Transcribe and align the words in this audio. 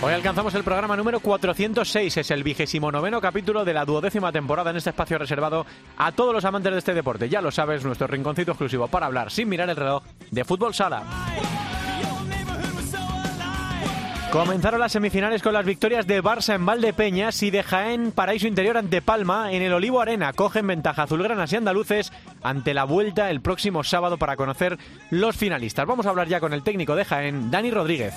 Hoy 0.00 0.12
alcanzamos 0.12 0.54
el 0.54 0.62
programa 0.62 0.96
número 0.96 1.18
406, 1.18 2.18
es 2.18 2.30
el 2.30 2.44
vigésimo 2.44 2.92
noveno 2.92 3.20
capítulo 3.20 3.64
de 3.64 3.74
la 3.74 3.84
duodécima 3.84 4.30
temporada 4.30 4.70
en 4.70 4.76
este 4.76 4.90
espacio 4.90 5.18
reservado 5.18 5.66
a 5.96 6.12
todos 6.12 6.32
los 6.32 6.44
amantes 6.44 6.72
de 6.72 6.78
este 6.78 6.94
deporte. 6.94 7.28
Ya 7.28 7.42
lo 7.42 7.50
sabes, 7.50 7.84
nuestro 7.84 8.06
rinconcito 8.06 8.52
exclusivo 8.52 8.86
para 8.86 9.06
hablar 9.06 9.32
sin 9.32 9.48
mirar 9.48 9.68
el 9.68 9.74
reloj 9.74 10.04
de 10.30 10.44
fútbol 10.44 10.72
sala. 10.72 11.02
Comenzaron 14.30 14.78
las 14.78 14.92
semifinales 14.92 15.42
con 15.42 15.52
las 15.52 15.64
victorias 15.64 16.06
de 16.06 16.22
Barça 16.22 16.54
en 16.54 16.64
Valdepeñas 16.64 17.42
y 17.42 17.50
de 17.50 17.64
Jaén 17.64 18.12
Paraíso 18.12 18.46
Interior 18.46 18.76
ante 18.76 19.02
Palma 19.02 19.50
en 19.52 19.62
el 19.62 19.72
Olivo 19.72 20.00
Arena. 20.00 20.32
Cogen 20.32 20.66
ventaja 20.66 21.04
azulgranas 21.04 21.52
y 21.52 21.56
andaluces 21.56 22.12
ante 22.42 22.72
la 22.72 22.84
vuelta 22.84 23.30
el 23.30 23.40
próximo 23.40 23.82
sábado 23.82 24.16
para 24.16 24.36
conocer 24.36 24.78
los 25.10 25.36
finalistas. 25.36 25.86
Vamos 25.86 26.06
a 26.06 26.10
hablar 26.10 26.28
ya 26.28 26.38
con 26.38 26.52
el 26.52 26.62
técnico 26.62 26.94
de 26.94 27.04
Jaén, 27.04 27.50
Dani 27.50 27.70
Rodríguez. 27.72 28.14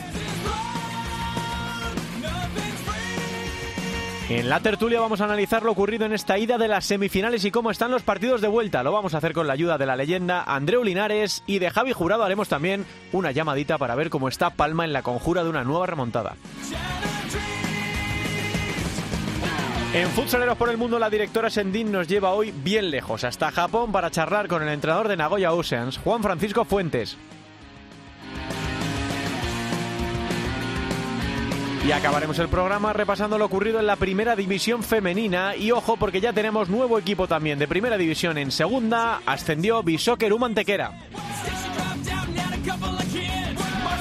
En 4.33 4.47
la 4.47 4.61
tertulia 4.61 5.01
vamos 5.01 5.19
a 5.19 5.25
analizar 5.25 5.63
lo 5.63 5.73
ocurrido 5.73 6.05
en 6.05 6.13
esta 6.13 6.37
ida 6.37 6.57
de 6.57 6.69
las 6.69 6.85
semifinales 6.85 7.43
y 7.43 7.51
cómo 7.51 7.69
están 7.69 7.91
los 7.91 8.01
partidos 8.01 8.39
de 8.39 8.47
vuelta. 8.47 8.81
Lo 8.81 8.93
vamos 8.93 9.13
a 9.13 9.17
hacer 9.17 9.33
con 9.33 9.45
la 9.45 9.51
ayuda 9.51 9.77
de 9.77 9.85
la 9.85 9.97
leyenda 9.97 10.41
Andreu 10.43 10.85
Linares 10.85 11.43
y 11.47 11.59
de 11.59 11.69
Javi 11.69 11.91
Jurado 11.91 12.23
haremos 12.23 12.47
también 12.47 12.85
una 13.11 13.31
llamadita 13.31 13.77
para 13.77 13.93
ver 13.93 14.09
cómo 14.09 14.29
está 14.29 14.51
Palma 14.51 14.85
en 14.85 14.93
la 14.93 15.01
conjura 15.01 15.43
de 15.43 15.49
una 15.49 15.65
nueva 15.65 15.85
remontada. 15.85 16.37
En 19.93 20.07
Futsaleros 20.11 20.57
por 20.57 20.69
el 20.69 20.77
Mundo, 20.77 20.97
la 20.97 21.09
directora 21.09 21.49
Sendin 21.49 21.91
nos 21.91 22.07
lleva 22.07 22.31
hoy 22.31 22.53
bien 22.55 22.89
lejos, 22.89 23.25
hasta 23.25 23.51
Japón, 23.51 23.91
para 23.91 24.11
charlar 24.11 24.47
con 24.47 24.63
el 24.63 24.69
entrenador 24.69 25.09
de 25.09 25.17
Nagoya 25.17 25.51
Oceans, 25.51 25.97
Juan 25.97 26.23
Francisco 26.23 26.63
Fuentes. 26.63 27.17
Y 31.85 31.91
acabaremos 31.91 32.37
el 32.37 32.47
programa 32.47 32.93
repasando 32.93 33.39
lo 33.39 33.45
ocurrido 33.45 33.79
en 33.79 33.87
la 33.87 33.95
primera 33.95 34.35
división 34.35 34.83
femenina. 34.83 35.55
Y 35.55 35.71
ojo, 35.71 35.97
porque 35.97 36.21
ya 36.21 36.31
tenemos 36.31 36.69
nuevo 36.69 36.99
equipo 36.99 37.27
también 37.27 37.57
de 37.57 37.67
primera 37.67 37.97
división 37.97 38.37
en 38.37 38.51
segunda. 38.51 39.21
Ascendió 39.25 39.81
Bishoker 39.81 40.37
Mantequera. 40.37 40.93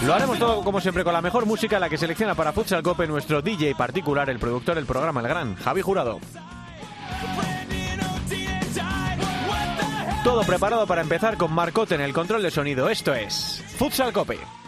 Lo 0.05 0.15
haremos 0.15 0.39
todo 0.39 0.63
como 0.63 0.81
siempre 0.81 1.05
con 1.05 1.13
la 1.13 1.23
mejor 1.23 1.47
música, 1.47 1.79
la 1.79 1.89
que 1.89 1.99
selecciona 1.99 2.35
para 2.35 2.53
Futsal 2.53 2.83
Cope 2.83 3.07
nuestro 3.07 3.43
DJ 3.43 3.75
particular, 3.75 4.29
el 4.29 4.39
productor 4.39 4.75
del 4.75 4.87
programa 4.87 5.21
El 5.21 5.29
Gran, 5.29 5.57
Javi 5.57 5.83
Jurado. 5.83 6.21
Todo 10.23 10.43
preparado 10.43 10.87
para 10.87 11.01
empezar 11.01 11.39
con 11.39 11.53
Marcote 11.53 11.95
en 11.95 12.03
el 12.03 12.13
control 12.13 12.43
de 12.43 12.51
sonido. 12.51 12.91
Esto 12.91 13.15
es 13.15 13.65
Futsal 13.79 14.13
Cope. 14.13 14.60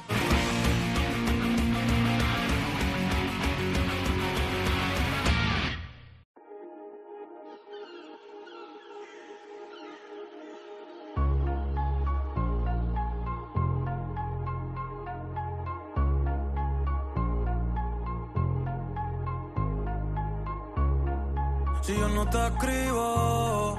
Si 21.82 21.92
yo 21.98 22.08
no 22.08 22.24
te 22.30 22.38
escribo, 22.46 23.76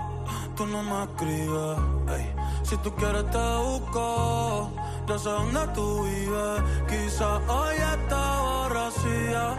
tú 0.57 0.65
no 0.65 0.83
me 0.83 1.03
escribes. 1.03 2.27
Si 2.63 2.77
tú 2.77 2.93
quieres 2.95 3.29
te 3.31 3.37
busco, 3.37 4.71
yo 5.07 5.19
sé 5.19 5.29
dónde 5.29 5.67
tú 5.73 6.03
vives. 6.03 6.61
Quizás 6.89 7.41
hoy 7.47 7.75
está 7.75 8.39
borracía, 8.41 9.55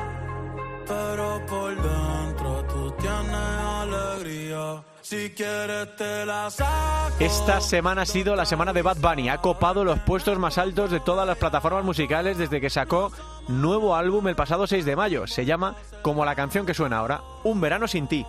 pero 0.86 1.46
por 1.46 1.74
dentro 1.74 2.64
tú 2.66 2.90
tienes 3.00 3.34
alegría. 3.34 4.84
Si 5.00 5.30
quieres 5.30 5.96
te 5.96 6.26
la 6.26 6.50
saco. 6.50 7.14
Esta 7.20 7.60
semana 7.62 8.02
ha 8.02 8.06
sido 8.06 8.36
la 8.36 8.44
semana 8.44 8.74
de 8.74 8.82
Bad 8.82 8.98
Bunny. 8.98 9.28
Ha 9.30 9.38
copado 9.38 9.84
los 9.84 9.98
puestos 10.00 10.38
más 10.38 10.58
altos 10.58 10.90
de 10.90 11.00
todas 11.00 11.26
las 11.26 11.38
plataformas 11.38 11.84
musicales 11.84 12.36
desde 12.36 12.60
que 12.60 12.68
sacó 12.68 13.10
nuevo 13.48 13.94
álbum 13.96 14.28
el 14.28 14.36
pasado 14.36 14.66
6 14.66 14.84
de 14.84 14.96
mayo. 14.96 15.26
Se 15.26 15.44
llama, 15.44 15.74
como 16.02 16.24
la 16.24 16.34
canción 16.34 16.66
que 16.66 16.74
suena 16.74 16.98
ahora, 16.98 17.22
Un 17.42 17.60
verano 17.60 17.88
sin 17.88 18.06
ti. 18.06 18.26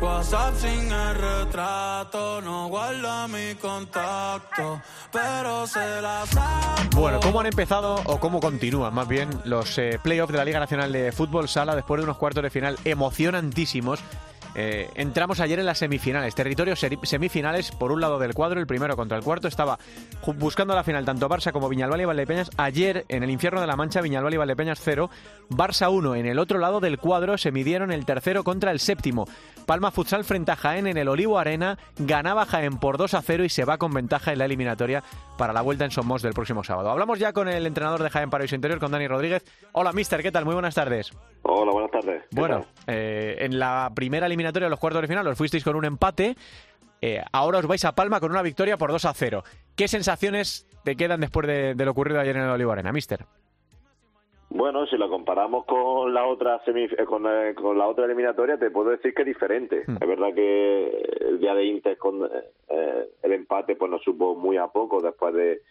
WhatsApp 0.00 0.54
sin 0.54 0.92
el 0.92 1.14
retrato, 1.16 2.40
no 2.40 2.68
guarda 2.68 3.26
mi 3.26 3.56
contacto, 3.56 4.80
pero 5.10 5.66
se 5.66 6.00
la 6.00 6.24
saco. 6.24 7.00
Bueno, 7.00 7.18
¿cómo 7.20 7.40
han 7.40 7.46
empezado 7.46 7.96
o 8.04 8.20
cómo 8.20 8.38
continúan 8.38 8.94
más 8.94 9.08
bien 9.08 9.28
los 9.44 9.76
eh, 9.78 9.98
playoffs 10.00 10.30
de 10.30 10.38
la 10.38 10.44
Liga 10.44 10.60
Nacional 10.60 10.92
de 10.92 11.10
Fútbol 11.10 11.48
Sala 11.48 11.74
después 11.74 11.98
de 11.98 12.04
unos 12.04 12.16
cuartos 12.16 12.44
de 12.44 12.50
final 12.50 12.78
emocionantísimos? 12.84 13.98
Eh, 14.60 14.90
entramos 14.96 15.38
ayer 15.38 15.60
en 15.60 15.66
las 15.66 15.78
semifinales, 15.78 16.34
territorios 16.34 16.84
semifinales, 17.04 17.70
por 17.70 17.92
un 17.92 18.00
lado 18.00 18.18
del 18.18 18.34
cuadro, 18.34 18.58
el 18.58 18.66
primero 18.66 18.96
contra 18.96 19.16
el 19.16 19.22
cuarto, 19.22 19.46
estaba 19.46 19.78
buscando 20.36 20.74
la 20.74 20.82
final 20.82 21.04
tanto 21.04 21.28
Barça 21.28 21.52
como 21.52 21.68
Viñalbal 21.68 22.00
y 22.00 22.04
Valdepeñas. 22.04 22.50
Ayer, 22.56 23.04
en 23.08 23.22
el 23.22 23.30
infierno 23.30 23.60
de 23.60 23.68
la 23.68 23.76
Mancha, 23.76 24.00
Viñalbal 24.00 24.34
y 24.34 24.36
Valdepeñas 24.36 24.80
0, 24.82 25.10
Barça 25.48 25.92
1. 25.92 26.16
En 26.16 26.26
el 26.26 26.40
otro 26.40 26.58
lado 26.58 26.80
del 26.80 26.98
cuadro 26.98 27.38
se 27.38 27.52
midieron 27.52 27.92
el 27.92 28.04
tercero 28.04 28.42
contra 28.42 28.72
el 28.72 28.80
séptimo. 28.80 29.26
Palma 29.64 29.92
Futsal 29.92 30.24
frente 30.24 30.50
a 30.50 30.56
Jaén 30.56 30.88
en 30.88 30.96
el 30.96 31.06
Olivo 31.06 31.38
Arena, 31.38 31.78
ganaba 31.96 32.44
Jaén 32.44 32.78
por 32.78 32.98
2 32.98 33.14
a 33.14 33.22
0 33.22 33.44
y 33.44 33.48
se 33.50 33.64
va 33.64 33.78
con 33.78 33.92
ventaja 33.92 34.32
en 34.32 34.38
la 34.38 34.46
eliminatoria 34.46 35.04
para 35.36 35.52
la 35.52 35.62
vuelta 35.62 35.84
en 35.84 35.92
Somos 35.92 36.20
del 36.20 36.32
próximo 36.32 36.64
sábado. 36.64 36.90
Hablamos 36.90 37.20
ya 37.20 37.32
con 37.32 37.46
el 37.48 37.64
entrenador 37.64 38.02
de 38.02 38.10
Jaén 38.10 38.28
Paraíso 38.28 38.56
Interior, 38.56 38.80
con 38.80 38.90
Dani 38.90 39.06
Rodríguez. 39.06 39.44
Hola, 39.70 39.92
mister, 39.92 40.20
¿qué 40.20 40.32
tal? 40.32 40.44
Muy 40.44 40.54
buenas 40.54 40.74
tardes. 40.74 41.12
Hola, 41.42 41.70
buenas 41.70 41.92
tardes. 41.92 42.24
¿Qué 42.28 42.40
Bueno, 42.40 42.64
eh, 42.88 43.36
en 43.38 43.58
la 43.58 43.92
primera 43.94 44.26
eliminatoria 44.26 44.47
de 44.52 44.70
los 44.70 44.78
cuartos 44.78 45.02
de 45.02 45.08
final 45.08 45.26
os 45.26 45.38
fuisteis 45.38 45.64
con 45.64 45.76
un 45.76 45.84
empate. 45.84 46.36
eh, 47.00 47.22
ahora 47.32 47.58
os 47.58 47.66
vais 47.66 47.84
a 47.84 47.94
Palma 47.94 48.18
con 48.20 48.30
una 48.32 48.42
victoria 48.42 48.76
por 48.76 48.90
2 48.90 49.04
a 49.04 49.14
0. 49.14 49.42
¿Qué 49.76 49.86
sensaciones 49.88 50.66
te 50.84 50.96
quedan 50.96 51.20
después 51.20 51.46
de, 51.46 51.74
de 51.74 51.84
lo 51.84 51.92
ocurrido 51.92 52.18
ayer 52.20 52.36
en 52.36 52.42
el 52.42 52.50
Olivo 52.50 52.72
Arena, 52.72 52.90
mister? 52.92 53.24
Bueno, 54.50 54.86
si 54.86 54.96
lo 54.96 55.10
comparamos 55.10 55.66
con 55.66 56.12
la 56.14 56.24
otra 56.26 56.64
semif- 56.64 56.98
eh, 56.98 57.04
con, 57.04 57.26
eh, 57.26 57.54
con 57.54 57.76
la 57.76 57.86
otra 57.86 58.06
eliminatoria, 58.06 58.58
te 58.58 58.70
puedo 58.70 58.90
decir 58.90 59.12
que 59.12 59.22
es 59.22 59.26
diferente. 59.26 59.84
Hmm. 59.86 59.96
Es 60.00 60.08
verdad 60.08 60.34
que 60.34 60.88
el 61.20 61.38
día 61.38 61.54
de 61.54 61.64
Inter 61.66 61.98
con 61.98 62.24
eh, 62.24 63.08
el 63.22 63.32
empate 63.32 63.76
pues 63.76 63.90
nos 63.90 64.02
supo 64.02 64.34
muy 64.34 64.56
a 64.56 64.68
poco 64.68 65.00
después 65.02 65.34
de 65.34 65.62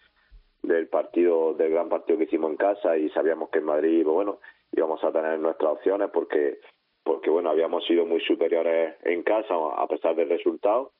del 0.62 0.88
partido 0.88 1.54
del 1.54 1.70
gran 1.72 1.88
partido 1.88 2.18
que 2.18 2.24
hicimos 2.24 2.50
en 2.50 2.56
casa 2.56 2.96
y 2.96 3.08
sabíamos 3.10 3.48
que 3.48 3.58
en 3.58 3.64
Madrid 3.64 4.02
pues, 4.02 4.14
bueno 4.14 4.38
íbamos 4.72 5.02
a 5.04 5.12
tener 5.12 5.38
nuestras 5.38 5.72
opciones 5.72 6.10
porque 6.12 6.58
porque 7.08 7.30
bueno 7.30 7.48
habíamos 7.48 7.86
sido 7.86 8.04
muy 8.04 8.20
superiores 8.20 8.96
en 9.02 9.22
casa 9.22 9.54
a 9.54 9.86
pesar 9.88 10.14
del 10.14 10.28
resultado 10.28 10.92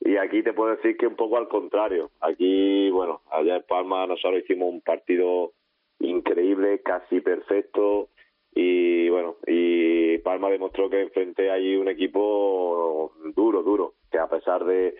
y 0.00 0.16
aquí 0.16 0.42
te 0.42 0.52
puedo 0.52 0.74
decir 0.74 0.96
que 0.96 1.06
un 1.06 1.14
poco 1.14 1.38
al 1.38 1.46
contrario. 1.48 2.10
Aquí, 2.20 2.90
bueno, 2.90 3.22
allá 3.30 3.56
en 3.56 3.62
Palma 3.62 4.04
nosotros 4.06 4.42
hicimos 4.42 4.68
un 4.68 4.80
partido 4.80 5.52
increíble, 6.00 6.80
casi 6.82 7.20
perfecto. 7.20 8.08
Y 8.52 9.08
bueno, 9.08 9.36
y 9.46 10.18
Palma 10.18 10.50
demostró 10.50 10.90
que 10.90 11.00
enfrente 11.00 11.50
hay 11.50 11.76
un 11.76 11.88
equipo 11.88 13.12
duro, 13.34 13.62
duro, 13.62 13.94
que 14.10 14.18
a 14.18 14.28
pesar 14.28 14.64
de, 14.64 14.94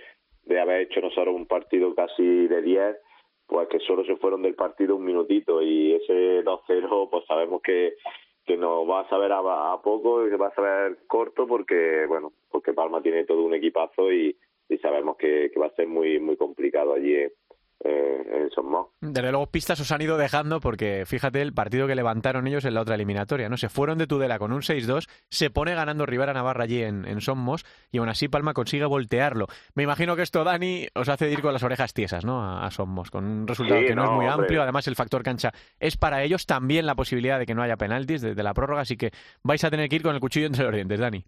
de 0.45 0.61
haber 0.61 0.83
hecho 0.83 1.00
nosotros 1.00 1.35
un 1.35 1.47
partido 1.47 1.95
casi 1.95 2.47
de 2.47 2.62
10, 2.62 2.97
pues 3.47 3.69
que 3.69 3.81
solo 3.81 4.05
se 4.05 4.17
fueron 4.17 4.43
del 4.43 4.55
partido 4.55 4.97
un 4.97 5.05
minutito 5.05 5.61
y 5.61 5.93
ese 5.93 6.45
2-0 6.45 7.11
pues 7.11 7.27
sabemos 7.27 7.61
que, 7.61 7.95
que 8.44 8.56
nos 8.56 8.88
va 8.88 9.00
a 9.00 9.08
saber 9.08 9.32
a, 9.32 9.73
a 9.73 9.82
poco 9.82 10.26
y 10.26 10.31
que 10.31 10.37
va 10.37 10.49
a 10.49 10.55
saber 10.55 10.99
corto 11.06 11.46
porque, 11.46 12.06
bueno, 12.06 12.32
porque 12.50 12.73
Palma 12.73 13.02
tiene 13.02 13.25
todo 13.25 13.43
un 13.43 13.55
equipazo 13.55 14.12
y, 14.12 14.37
sabemos 14.82 15.17
que, 15.17 15.50
que 15.52 15.61
va 15.61 15.67
a 15.67 15.75
ser 15.76 15.87
muy 15.87 16.19
muy 16.19 16.37
complicado 16.37 16.94
allí 16.94 17.14
eh, 17.85 18.25
en 18.33 18.51
Somos. 18.51 18.89
Desde 19.01 19.31
luego 19.31 19.47
pistas 19.47 19.79
os 19.81 19.93
han 19.93 20.01
ido 20.03 20.17
dejando 20.17 20.61
porque 20.61 21.05
fíjate 21.07 21.43
el 21.43 21.53
partido 21.53 21.87
que 21.87 21.95
levantaron 21.95 22.47
ellos 22.47 22.65
en 22.65 22.75
la 22.75 22.81
otra 22.81 22.95
eliminatoria, 22.95 23.49
¿no? 23.49 23.57
Se 23.57 23.69
fueron 23.69 23.99
de 23.99 24.07
Tudela 24.07 24.39
con 24.39 24.53
un 24.53 24.63
6-2, 24.63 25.07
se 25.31 25.51
pone 25.51 25.75
ganando 25.75 26.07
Rivera 26.07 26.33
Navarra 26.33 26.65
allí 26.65 26.83
en, 26.83 27.07
en 27.07 27.21
Somos 27.21 27.65
y 27.93 27.99
aún 27.99 28.09
así 28.09 28.29
Palma 28.29 28.55
consigue 28.55 28.87
voltearlo. 28.87 29.47
Me 29.75 29.83
imagino 29.83 30.17
que 30.17 30.23
esto, 30.23 30.45
Dani, 30.45 30.89
os 30.95 31.09
hace 31.09 31.31
ir 31.31 31.43
con 31.43 31.53
las 31.53 31.63
orejas 31.63 31.93
tiesas, 31.93 32.25
¿no? 32.25 32.43
A, 32.43 32.67
a 32.67 32.71
Somos, 32.71 33.11
con 33.11 33.25
un 33.25 33.47
resultado 33.47 33.81
Sí, 33.81 33.87
que 33.87 33.95
no, 33.95 34.05
es 34.05 34.11
muy 34.11 34.27
amplio. 34.27 34.63
Además, 34.63 34.89
el 34.89 34.97
factor 34.97 35.23
cancha 35.23 35.53
es 35.79 35.97
para 35.97 36.23
ellos 36.23 36.47
también 36.47 36.87
la 36.87 36.95
posibilidad 36.95 37.39
de 37.39 37.47
que 37.47 37.55
no 37.55 37.63
haya 37.63 37.77
penaltis 37.77 38.23
desde 38.23 38.43
la 38.43 38.55
prórroga, 38.55 38.83
así 38.83 38.97
que 38.97 39.11
vais 39.43 39.63
a 39.65 39.71
tener 39.71 39.89
que 39.89 39.97
ir 39.97 40.03
con 40.03 40.15
el 40.15 40.21
cuchillo 40.21 40.47
entre 40.47 40.65
los 40.65 40.75
dientes, 40.75 40.99
Dani. 40.99 41.25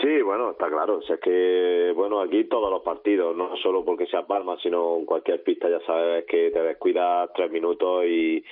Sí, 0.00 0.22
bueno, 0.22 0.52
está 0.52 0.68
claro. 0.68 0.98
O 0.98 1.02
sea, 1.02 1.16
es 1.16 1.20
que, 1.20 1.92
bueno, 1.94 2.20
aquí 2.20 2.44
todos 2.44 2.70
los 2.70 2.82
partidos, 2.82 3.36
no 3.36 3.54
solo 3.58 3.84
porque 3.84 4.06
sea 4.06 4.26
Palma, 4.26 4.56
sino 4.62 4.96
en 4.96 5.04
cualquier 5.04 5.42
pista 5.42 5.68
ya 5.68 5.80
sabes 5.80 6.24
que 6.24 6.50
te 6.50 6.62
descuidas 6.62 7.30
tres 7.34 7.50
minutos 7.50 8.04
y, 8.06 8.42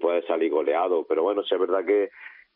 puedes 0.00 0.24
salir 0.26 0.50
goleado. 0.50 1.04
Pero 1.06 1.22
bueno, 1.22 1.42
sí 1.44 1.54
es 1.54 1.60
verdad 1.60 1.84
que, 1.84 2.10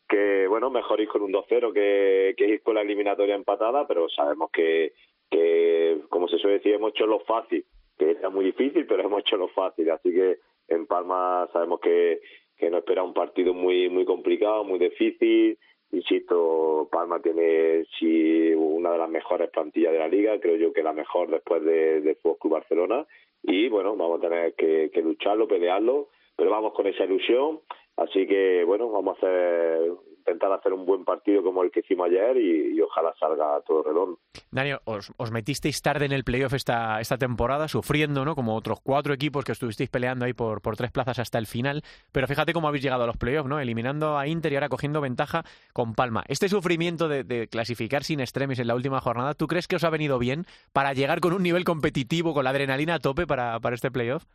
que 0.07 0.47
bueno, 0.47 0.69
mejor 0.69 0.99
ir 0.99 1.07
con 1.07 1.21
un 1.21 1.31
2-0 1.31 1.73
que, 1.73 2.33
que 2.37 2.47
ir 2.47 2.61
con 2.61 2.75
la 2.75 2.81
eliminatoria 2.81 3.35
empatada, 3.35 3.87
pero 3.87 4.09
sabemos 4.09 4.49
que, 4.51 4.93
que, 5.29 6.01
como 6.09 6.27
se 6.27 6.37
suele 6.37 6.57
decir, 6.57 6.73
hemos 6.73 6.91
hecho 6.91 7.05
lo 7.05 7.19
fácil, 7.21 7.65
que 7.97 8.11
era 8.11 8.29
muy 8.29 8.45
difícil, 8.45 8.85
pero 8.87 9.03
hemos 9.03 9.21
hecho 9.21 9.37
lo 9.37 9.47
fácil. 9.49 9.89
Así 9.91 10.11
que 10.11 10.37
en 10.67 10.85
Palma 10.87 11.47
sabemos 11.53 11.79
que, 11.79 12.19
que 12.57 12.69
nos 12.69 12.79
espera 12.79 13.03
un 13.03 13.13
partido 13.13 13.53
muy, 13.53 13.89
muy 13.89 14.05
complicado, 14.05 14.63
muy 14.63 14.79
difícil 14.79 15.57
Insisto, 15.91 16.87
Palma 16.91 17.19
tiene 17.19 17.85
sí 17.97 18.53
una 18.53 18.91
de 18.91 18.97
las 18.99 19.09
mejores 19.09 19.49
plantillas 19.49 19.91
de 19.91 19.99
la 19.99 20.07
liga, 20.07 20.39
creo 20.39 20.55
yo 20.55 20.71
que 20.71 20.83
la 20.83 20.93
mejor 20.93 21.29
después 21.29 21.63
de, 21.63 22.01
de 22.01 22.15
Fútbol 22.15 22.51
Barcelona. 22.51 23.07
Y 23.41 23.69
bueno, 23.69 23.95
vamos 23.95 24.19
a 24.19 24.29
tener 24.29 24.53
que, 24.53 24.91
que 24.93 25.01
lucharlo, 25.01 25.47
pelearlo, 25.47 26.09
pero 26.35 26.51
vamos 26.51 26.73
con 26.73 26.87
esa 26.87 27.05
ilusión, 27.05 27.61
así 27.97 28.27
que 28.27 28.63
bueno, 28.65 28.89
vamos 28.89 29.15
a 29.15 29.17
hacer 29.17 29.91
intentar 30.29 30.51
hacer 30.53 30.73
un 30.73 30.85
buen 30.85 31.03
partido 31.03 31.43
como 31.43 31.63
el 31.63 31.71
que 31.71 31.81
hicimos 31.81 32.07
ayer 32.07 32.37
y, 32.37 32.79
ojalá 32.81 33.13
salga 33.19 33.61
todo 33.67 33.83
redondo. 33.83 34.19
Daniel, 34.51 34.79
os, 34.85 35.11
metisteis 35.31 35.81
tarde 35.81 36.05
en 36.05 36.11
el 36.11 36.23
playoff 36.23 36.53
esta, 36.53 36.99
esta 37.01 37.17
temporada, 37.17 37.67
sufriendo, 37.67 38.25
¿no? 38.25 38.35
Como 38.35 38.55
otros 38.55 38.79
cuatro 38.81 39.13
equipos 39.13 39.43
que 39.43 39.51
estuvisteis 39.51 39.89
peleando 39.89 40.25
ahí 40.25 40.33
por, 40.33 40.61
tres 40.75 40.91
plazas 40.91 41.19
hasta 41.19 41.37
el 41.37 41.45
final. 41.45 41.83
Pero 42.11 42.27
fíjate 42.27 42.53
cómo 42.53 42.67
habéis 42.67 42.83
llegado 42.83 43.03
a 43.03 43.07
los 43.07 43.17
playoffs, 43.17 43.49
¿no? 43.49 43.59
Eliminando 43.59 44.17
a 44.17 44.27
Inter 44.27 44.53
y 44.53 44.55
ahora 44.55 44.69
cogiendo 44.69 45.01
ventaja 45.01 45.43
con 45.73 45.93
Palma. 45.93 46.23
Este 46.27 46.49
sufrimiento 46.49 47.07
de, 47.07 47.23
de 47.23 47.47
clasificar 47.47 48.03
sin 48.03 48.19
extremis 48.19 48.59
en 48.59 48.67
la 48.67 48.75
última 48.75 49.01
jornada, 49.01 49.33
¿tú 49.33 49.47
crees 49.47 49.67
que 49.67 49.75
os 49.75 49.83
ha 49.83 49.89
venido 49.89 50.19
bien 50.19 50.45
para 50.73 50.93
llegar 50.93 51.19
con 51.19 51.33
un 51.33 51.43
nivel 51.43 51.63
competitivo, 51.63 52.33
con 52.33 52.43
la 52.43 52.51
adrenalina 52.51 52.95
a 52.95 52.99
tope 52.99 53.27
para, 53.27 53.59
para 53.59 53.75
este 53.75 53.91
playoff? 53.91 54.25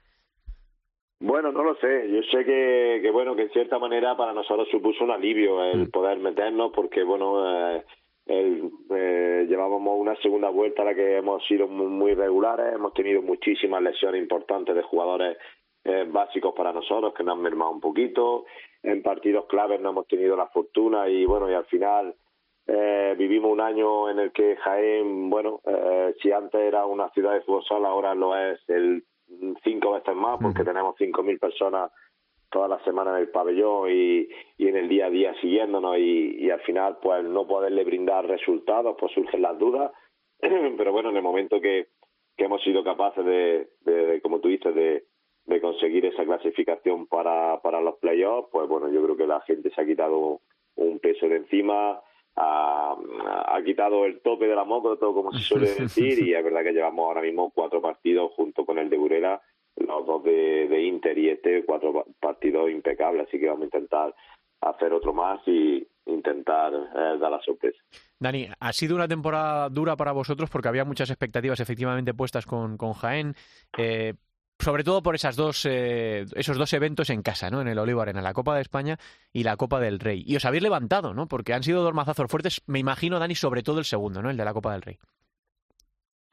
Bueno, 1.20 1.52
no 1.52 1.62
lo 1.62 1.74
sé. 1.76 2.10
Yo 2.10 2.22
sé 2.30 2.44
que, 2.44 3.00
que, 3.02 3.10
bueno, 3.10 3.34
que 3.34 3.42
en 3.42 3.50
cierta 3.50 3.78
manera 3.78 4.16
para 4.16 4.32
nosotros 4.32 4.68
supuso 4.70 5.04
un 5.04 5.10
alivio 5.10 5.62
el 5.64 5.86
mm. 5.86 5.90
poder 5.90 6.18
meternos, 6.18 6.72
porque 6.74 7.02
bueno, 7.02 7.74
eh, 7.76 7.84
el, 8.26 8.70
eh, 8.90 9.46
llevábamos 9.48 9.98
una 9.98 10.16
segunda 10.16 10.48
vuelta 10.48 10.82
a 10.82 10.86
la 10.86 10.94
que 10.94 11.16
hemos 11.16 11.44
sido 11.46 11.68
muy, 11.68 12.14
regulares, 12.14 12.74
hemos 12.74 12.94
tenido 12.94 13.22
muchísimas 13.22 13.82
lesiones 13.82 14.22
importantes 14.22 14.74
de 14.74 14.82
jugadores 14.82 15.36
eh, 15.84 16.06
básicos 16.08 16.54
para 16.54 16.72
nosotros 16.72 17.12
que 17.14 17.22
nos 17.22 17.36
han 17.36 17.42
mermado 17.42 17.70
un 17.70 17.80
poquito. 17.80 18.46
En 18.82 19.02
partidos 19.02 19.46
claves 19.46 19.80
no 19.80 19.90
hemos 19.90 20.06
tenido 20.06 20.36
la 20.36 20.48
fortuna 20.48 21.08
y 21.08 21.24
bueno, 21.24 21.50
y 21.50 21.54
al 21.54 21.64
final 21.66 22.14
eh, 22.66 23.14
vivimos 23.18 23.52
un 23.52 23.60
año 23.60 24.10
en 24.10 24.18
el 24.18 24.32
que 24.32 24.56
Jaén, 24.56 25.28
bueno, 25.28 25.60
eh, 25.66 26.14
si 26.22 26.32
antes 26.32 26.60
era 26.60 26.86
una 26.86 27.10
ciudad 27.10 27.34
de 27.34 27.42
fútbol 27.42 27.84
ahora 27.84 28.14
lo 28.14 28.36
es 28.36 28.58
el 28.68 29.04
cinco 29.62 29.92
veces 29.92 30.14
más 30.14 30.38
porque 30.40 30.64
tenemos 30.64 30.94
cinco 30.98 31.22
mil 31.22 31.38
personas 31.38 31.90
toda 32.50 32.68
la 32.68 32.82
semana 32.84 33.12
en 33.12 33.22
el 33.22 33.30
pabellón 33.30 33.90
y, 33.90 34.28
y 34.58 34.68
en 34.68 34.76
el 34.76 34.88
día 34.88 35.06
a 35.06 35.10
día 35.10 35.34
siguiéndonos 35.40 35.98
y, 35.98 36.36
y 36.38 36.50
al 36.50 36.60
final 36.60 36.98
pues 37.02 37.24
no 37.24 37.46
poderle 37.46 37.84
brindar 37.84 38.26
resultados 38.26 38.96
pues 38.98 39.12
surgen 39.12 39.42
las 39.42 39.58
dudas. 39.58 39.92
Pero 40.40 40.92
bueno 40.92 41.10
en 41.10 41.16
el 41.16 41.22
momento 41.22 41.60
que, 41.60 41.88
que 42.36 42.44
hemos 42.44 42.62
sido 42.62 42.84
capaces 42.84 43.24
de, 43.24 43.68
de, 43.80 44.20
como 44.20 44.40
tú 44.40 44.48
dices 44.48 44.74
de, 44.74 45.04
de 45.46 45.60
conseguir 45.60 46.06
esa 46.06 46.24
clasificación 46.24 47.06
para, 47.06 47.60
para 47.60 47.80
los 47.80 47.96
playoffs 47.96 48.50
pues 48.52 48.68
bueno 48.68 48.88
yo 48.88 49.02
creo 49.02 49.16
que 49.16 49.26
la 49.26 49.40
gente 49.40 49.70
se 49.70 49.80
ha 49.80 49.86
quitado 49.86 50.40
un 50.76 50.98
peso 51.00 51.28
de 51.28 51.36
encima 51.36 52.00
ha, 52.36 52.96
ha 53.46 53.62
quitado 53.62 54.04
el 54.04 54.20
tope 54.20 54.46
de 54.46 54.56
la 54.56 54.64
moto, 54.64 54.96
todo 54.96 55.14
como 55.14 55.32
se 55.32 55.40
suele 55.40 55.74
decir, 55.74 56.26
y 56.26 56.34
es 56.34 56.44
verdad 56.44 56.62
que 56.62 56.72
llevamos 56.72 57.06
ahora 57.06 57.22
mismo 57.22 57.50
cuatro 57.50 57.80
partidos 57.80 58.32
junto 58.34 58.64
con 58.64 58.78
el 58.78 58.90
de 58.90 58.96
Burela, 58.96 59.42
los 59.76 60.06
dos 60.06 60.24
de, 60.24 60.68
de 60.68 60.82
Inter 60.82 61.18
y 61.18 61.30
este, 61.30 61.64
cuatro 61.64 62.06
partidos 62.20 62.70
impecables, 62.70 63.26
así 63.28 63.38
que 63.38 63.46
vamos 63.46 63.62
a 63.62 63.64
intentar 63.66 64.14
hacer 64.60 64.92
otro 64.92 65.12
más 65.12 65.40
y 65.46 65.86
intentar 66.06 66.72
eh, 66.72 67.18
dar 67.18 67.30
la 67.30 67.40
sorpresa. 67.42 67.78
Dani, 68.18 68.48
ha 68.58 68.72
sido 68.72 68.94
una 68.96 69.08
temporada 69.08 69.68
dura 69.68 69.96
para 69.96 70.12
vosotros 70.12 70.50
porque 70.50 70.68
había 70.68 70.84
muchas 70.84 71.10
expectativas 71.10 71.60
efectivamente 71.60 72.14
puestas 72.14 72.46
con, 72.46 72.76
con 72.76 72.92
Jaén. 72.92 73.34
Eh, 73.76 74.14
sobre 74.64 74.82
todo 74.82 75.02
por 75.02 75.14
esas 75.14 75.36
dos, 75.36 75.66
eh, 75.66 76.24
esos 76.34 76.56
dos 76.56 76.72
eventos 76.72 77.10
en 77.10 77.20
casa, 77.20 77.50
¿no? 77.50 77.60
En 77.60 77.68
el 77.68 77.78
Olivo 77.78 78.00
Arena, 78.00 78.22
la 78.22 78.32
Copa 78.32 78.54
de 78.54 78.62
España 78.62 78.96
y 79.30 79.42
la 79.42 79.58
Copa 79.58 79.78
del 79.78 80.00
Rey. 80.00 80.24
Y 80.26 80.36
os 80.36 80.46
habéis 80.46 80.62
levantado, 80.62 81.12
¿no? 81.12 81.26
Porque 81.28 81.52
han 81.52 81.62
sido 81.62 81.82
dos 81.82 81.92
mazazos 81.92 82.30
fuertes, 82.30 82.62
me 82.66 82.78
imagino, 82.78 83.18
Dani, 83.18 83.34
sobre 83.34 83.62
todo 83.62 83.78
el 83.78 83.84
segundo, 83.84 84.22
¿no? 84.22 84.30
El 84.30 84.38
de 84.38 84.44
la 84.44 84.54
Copa 84.54 84.72
del 84.72 84.80
Rey. 84.80 84.96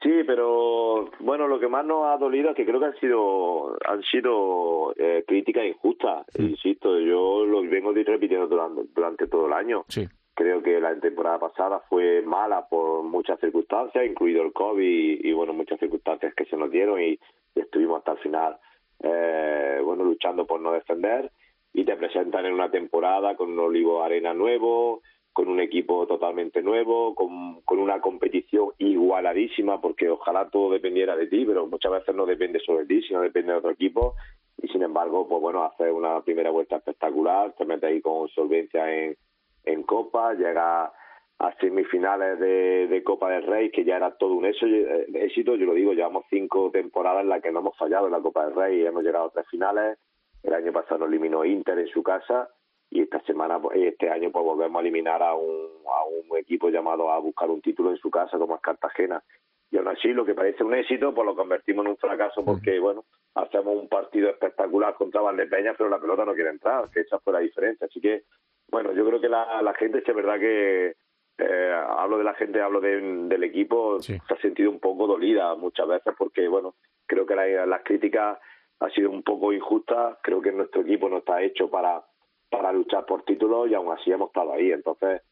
Sí, 0.02 0.24
pero 0.26 1.10
bueno, 1.20 1.46
lo 1.46 1.60
que 1.60 1.68
más 1.68 1.84
nos 1.84 2.06
ha 2.06 2.16
dolido 2.16 2.50
es 2.50 2.56
que 2.56 2.64
creo 2.64 2.80
que 2.80 2.86
han 2.86 2.98
sido 2.98 3.76
han 3.86 4.02
sido 4.04 4.94
eh, 4.96 5.24
críticas 5.28 5.66
injustas. 5.66 6.26
Insisto, 6.38 6.98
yo 7.00 7.44
lo 7.44 7.60
vengo 7.62 7.92
repitiendo 7.92 8.46
durante, 8.46 8.82
durante 8.94 9.26
todo 9.26 9.46
el 9.46 9.52
año. 9.52 9.84
Sí. 9.88 10.08
Creo 10.34 10.62
que 10.62 10.80
la 10.80 10.98
temporada 10.98 11.38
pasada 11.38 11.82
fue 11.86 12.22
mala 12.22 12.66
por 12.66 13.02
muchas 13.02 13.38
circunstancias, 13.40 14.06
incluido 14.06 14.42
el 14.42 14.54
COVID 14.54 14.82
y, 14.82 15.28
y 15.28 15.32
bueno, 15.34 15.52
muchas 15.52 15.78
circunstancias 15.78 16.34
que 16.34 16.46
se 16.46 16.56
nos 16.56 16.70
dieron 16.70 16.98
y 16.98 17.10
y 17.12 17.18
estuvimos 17.60 17.98
hasta 17.98 18.12
el 18.12 18.18
final 18.18 18.58
eh, 19.02 19.80
bueno 19.84 20.04
luchando 20.04 20.46
por 20.46 20.60
no 20.60 20.72
defender 20.72 21.30
y 21.72 21.84
te 21.84 21.96
presentan 21.96 22.46
en 22.46 22.52
una 22.52 22.70
temporada 22.70 23.36
con 23.36 23.50
un 23.50 23.58
Olivo 23.58 24.02
Arena 24.02 24.34
nuevo 24.34 25.02
con 25.32 25.48
un 25.48 25.60
equipo 25.60 26.06
totalmente 26.06 26.62
nuevo 26.62 27.14
con, 27.14 27.62
con 27.62 27.78
una 27.78 28.00
competición 28.00 28.68
igualadísima 28.78 29.80
porque 29.80 30.08
ojalá 30.08 30.48
todo 30.50 30.72
dependiera 30.72 31.16
de 31.16 31.26
ti 31.26 31.44
pero 31.44 31.66
muchas 31.66 31.92
veces 31.92 32.14
no 32.14 32.26
depende 32.26 32.60
solo 32.60 32.80
de 32.80 32.86
ti 32.86 33.02
sino 33.02 33.20
depende 33.20 33.52
de 33.52 33.58
otro 33.58 33.70
equipo 33.70 34.14
y 34.62 34.68
sin 34.68 34.82
embargo 34.82 35.28
pues 35.28 35.40
bueno 35.40 35.64
hacer 35.64 35.90
una 35.92 36.20
primera 36.22 36.50
vuelta 36.50 36.76
espectacular 36.76 37.54
te 37.56 37.64
metes 37.64 37.90
ahí 37.90 38.00
con 38.00 38.28
solvencia 38.28 38.92
en 38.94 39.16
en 39.64 39.82
Copa 39.84 40.34
llega 40.34 40.92
a 41.38 41.54
semifinales 41.58 42.38
de, 42.38 42.86
de, 42.86 43.02
Copa 43.02 43.30
del 43.30 43.44
Rey, 43.44 43.70
que 43.70 43.84
ya 43.84 43.96
era 43.96 44.12
todo 44.16 44.34
un 44.34 44.46
eh, 44.46 45.06
éxito, 45.14 45.56
yo 45.56 45.66
lo 45.66 45.74
digo, 45.74 45.92
llevamos 45.92 46.24
cinco 46.30 46.70
temporadas 46.70 47.22
en 47.22 47.28
las 47.28 47.42
que 47.42 47.50
no 47.50 47.60
hemos 47.60 47.76
fallado 47.76 48.06
en 48.06 48.12
la 48.12 48.20
Copa 48.20 48.46
del 48.46 48.54
Rey, 48.54 48.86
hemos 48.86 49.02
llegado 49.02 49.26
a 49.26 49.30
tres 49.30 49.48
finales, 49.48 49.98
el 50.42 50.54
año 50.54 50.72
pasado 50.72 50.98
nos 50.98 51.08
eliminó 51.08 51.44
Inter 51.44 51.78
en 51.78 51.88
su 51.88 52.02
casa 52.02 52.48
y 52.90 53.00
esta 53.00 53.20
semana, 53.22 53.58
pues, 53.58 53.78
este 53.78 54.10
año 54.10 54.30
pues 54.30 54.44
volvemos 54.44 54.78
a 54.78 54.82
eliminar 54.82 55.22
a 55.22 55.34
un, 55.34 55.68
a 55.86 56.04
un 56.04 56.36
equipo 56.38 56.68
llamado 56.68 57.10
a 57.10 57.18
buscar 57.18 57.48
un 57.48 57.62
título 57.62 57.90
en 57.90 57.96
su 57.96 58.10
casa 58.10 58.38
como 58.38 58.56
es 58.56 58.60
Cartagena. 58.60 59.22
Y 59.70 59.78
aún 59.78 59.88
así, 59.88 60.08
lo 60.08 60.26
que 60.26 60.34
parece 60.34 60.62
un 60.62 60.74
éxito, 60.74 61.14
pues 61.14 61.24
lo 61.24 61.34
convertimos 61.34 61.86
en 61.86 61.92
un 61.92 61.96
fracaso 61.96 62.44
porque, 62.44 62.78
bueno, 62.78 63.06
hacemos 63.34 63.74
un 63.76 63.88
partido 63.88 64.28
espectacular 64.28 64.94
contra 64.94 65.22
Valdepeña, 65.22 65.72
pero 65.72 65.88
la 65.88 65.98
pelota 65.98 66.26
no 66.26 66.34
quiere 66.34 66.50
entrar, 66.50 66.90
que 66.90 67.00
esa 67.00 67.18
fue 67.20 67.32
la 67.32 67.38
diferencia. 67.38 67.86
Así 67.86 67.98
que, 67.98 68.24
bueno, 68.68 68.92
yo 68.92 69.06
creo 69.06 69.18
que 69.22 69.30
la, 69.30 69.62
la 69.62 69.72
gente, 69.72 70.02
es 70.06 70.14
verdad 70.14 70.38
que 70.38 70.96
eh, 71.42 71.72
hablo 71.72 72.18
de 72.18 72.24
la 72.24 72.34
gente, 72.34 72.60
hablo 72.60 72.80
de, 72.80 73.00
del 73.00 73.44
equipo, 73.44 74.00
se 74.00 74.20
ha 74.28 74.36
sentido 74.40 74.70
un 74.70 74.80
poco 74.80 75.06
dolida 75.06 75.54
muchas 75.54 75.88
veces 75.88 76.14
porque, 76.16 76.48
bueno, 76.48 76.74
creo 77.06 77.26
que 77.26 77.34
la, 77.34 77.66
las 77.66 77.82
críticas 77.82 78.38
han 78.80 78.90
sido 78.92 79.10
un 79.10 79.22
poco 79.22 79.52
injustas, 79.52 80.18
creo 80.22 80.40
que 80.40 80.52
nuestro 80.52 80.82
equipo 80.82 81.08
no 81.08 81.18
está 81.18 81.42
hecho 81.42 81.70
para, 81.70 82.02
para 82.50 82.72
luchar 82.72 83.06
por 83.06 83.24
títulos 83.24 83.70
y 83.70 83.74
aún 83.74 83.92
así 83.92 84.10
hemos 84.10 84.28
estado 84.28 84.52
ahí, 84.52 84.72
entonces 84.72 85.22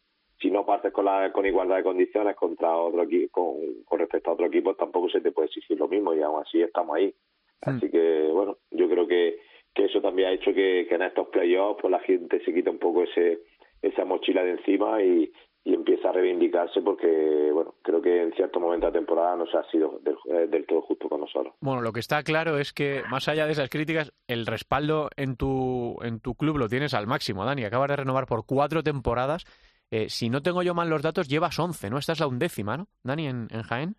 si 0.40 0.50
no 0.50 0.64
partes 0.64 0.93
con, 0.93 1.05
la, 1.05 1.31
con 1.33 1.45
igualdad 1.45 1.76
de 1.76 1.83
condiciones 1.83 2.35
contra 2.35 2.75
otro 2.75 3.07
con, 3.31 3.57
con 3.85 3.99
respecto 3.99 4.31
a 4.31 4.33
otro 4.35 4.47
equipo 4.47 4.75
tampoco 4.75 5.11
se 5.11 5.21
te 5.21 5.33
puede 5.33 5.49
exigir 5.49 5.79
lo 5.79 5.87
mismo 5.87 6.14
y 6.14 6.23
aún 6.23 6.40
así 6.40 6.62
estamos 6.62 6.97
ahí. 6.97 7.14
Hmm. 7.62 7.76
Así 7.76 7.90
que, 7.90 8.29
bueno, 8.33 8.57
yo 8.71 8.88
creo 8.88 9.07
que, 9.07 9.38
que 9.75 9.85
eso 9.85 10.00
también 10.00 10.29
ha 10.29 10.33
hecho 10.33 10.55
que, 10.55 10.87
que 10.88 10.95
en 10.95 11.02
estos 11.02 11.29
playoffs 11.29 11.83
pues 11.83 11.90
la 11.90 12.00
gente 12.00 12.43
se 12.43 12.55
quite 12.55 12.71
un 12.71 12.79
poco 12.79 13.02
ese 13.02 13.40
esa 13.83 14.05
mochila 14.05 14.45
de 14.45 14.52
encima 14.52 15.02
y, 15.02 15.33
y 15.64 15.75
empieza 15.75 16.09
a 16.09 16.12
reivindicarse 16.12 16.81
porque, 16.81 17.50
bueno, 17.52 17.75
creo 17.83 18.00
que 18.00 18.23
en 18.23 18.33
cierto 18.33 18.61
momento 18.61 18.87
de 18.87 18.93
temporada 18.93 19.37
no 19.37 19.47
se 19.47 19.59
ha 19.59 19.64
sido 19.71 20.00
del, 20.02 20.17
eh, 20.26 20.47
del, 20.47 20.67
todo 20.67 20.83
justo 20.83 21.09
con 21.09 21.21
nosotros. 21.21 21.55
Bueno, 21.61 21.83
lo 21.83 21.93
que 21.93 22.00
está 22.00 22.23
claro 22.23 22.59
es 22.59 22.73
que, 22.73 23.02
más 23.11 23.29
allá 23.29 23.47
de 23.47 23.52
esas 23.52 23.69
críticas, 23.69 24.12
el 24.26 24.47
respaldo 24.47 25.11
en 25.17 25.37
tu, 25.37 25.99
en 26.02 26.21
tu 26.21 26.35
club 26.35 26.57
lo 26.57 26.69
tienes 26.69 26.95
al 26.95 27.07
máximo, 27.07 27.45
Dani. 27.45 27.64
Acabas 27.64 27.88
de 27.88 27.97
renovar 27.97 28.26
por 28.26 28.47
cuatro 28.47 28.83
temporadas. 28.83 29.45
Eh, 29.90 30.09
si 30.09 30.31
no 30.31 30.40
tengo 30.40 30.62
yo 30.62 30.73
mal 30.73 30.88
los 30.88 31.02
datos, 31.02 31.29
llevas 31.29 31.59
once, 31.59 31.90
¿no? 31.90 31.99
Esta 31.99 32.12
es 32.12 32.21
la 32.21 32.29
undécima, 32.29 32.76
¿no, 32.76 32.87
Dani, 33.02 33.26
en, 33.26 33.49
en 33.50 33.62
Jaén? 33.62 33.97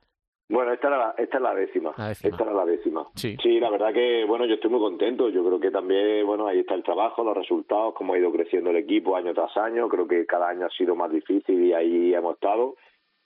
Bueno, 0.51 0.73
esta, 0.73 0.87
era 0.87 0.97
la, 0.97 1.15
esta 1.17 1.37
es 1.37 1.43
la 1.43 1.55
décima. 1.55 1.93
la 1.97 2.09
décima. 2.09 2.29
Esta 2.29 2.43
era 2.43 2.53
la 2.53 2.65
décima. 2.65 3.07
Sí. 3.15 3.37
sí, 3.41 3.59
la 3.59 3.69
verdad 3.69 3.93
que, 3.93 4.25
bueno, 4.25 4.45
yo 4.45 4.55
estoy 4.55 4.69
muy 4.69 4.79
contento. 4.79 5.29
Yo 5.29 5.45
creo 5.45 5.59
que 5.59 5.71
también, 5.71 6.25
bueno, 6.25 6.47
ahí 6.47 6.59
está 6.59 6.75
el 6.75 6.83
trabajo, 6.83 7.23
los 7.23 7.35
resultados, 7.35 7.93
cómo 7.93 8.13
ha 8.13 8.17
ido 8.17 8.31
creciendo 8.31 8.69
el 8.69 8.77
equipo 8.77 9.15
año 9.15 9.33
tras 9.33 9.55
año. 9.57 9.87
Creo 9.87 10.07
que 10.07 10.25
cada 10.25 10.49
año 10.49 10.65
ha 10.65 10.69
sido 10.69 10.95
más 10.95 11.11
difícil 11.11 11.63
y 11.63 11.73
ahí 11.73 12.13
hemos 12.13 12.35
estado. 12.35 12.75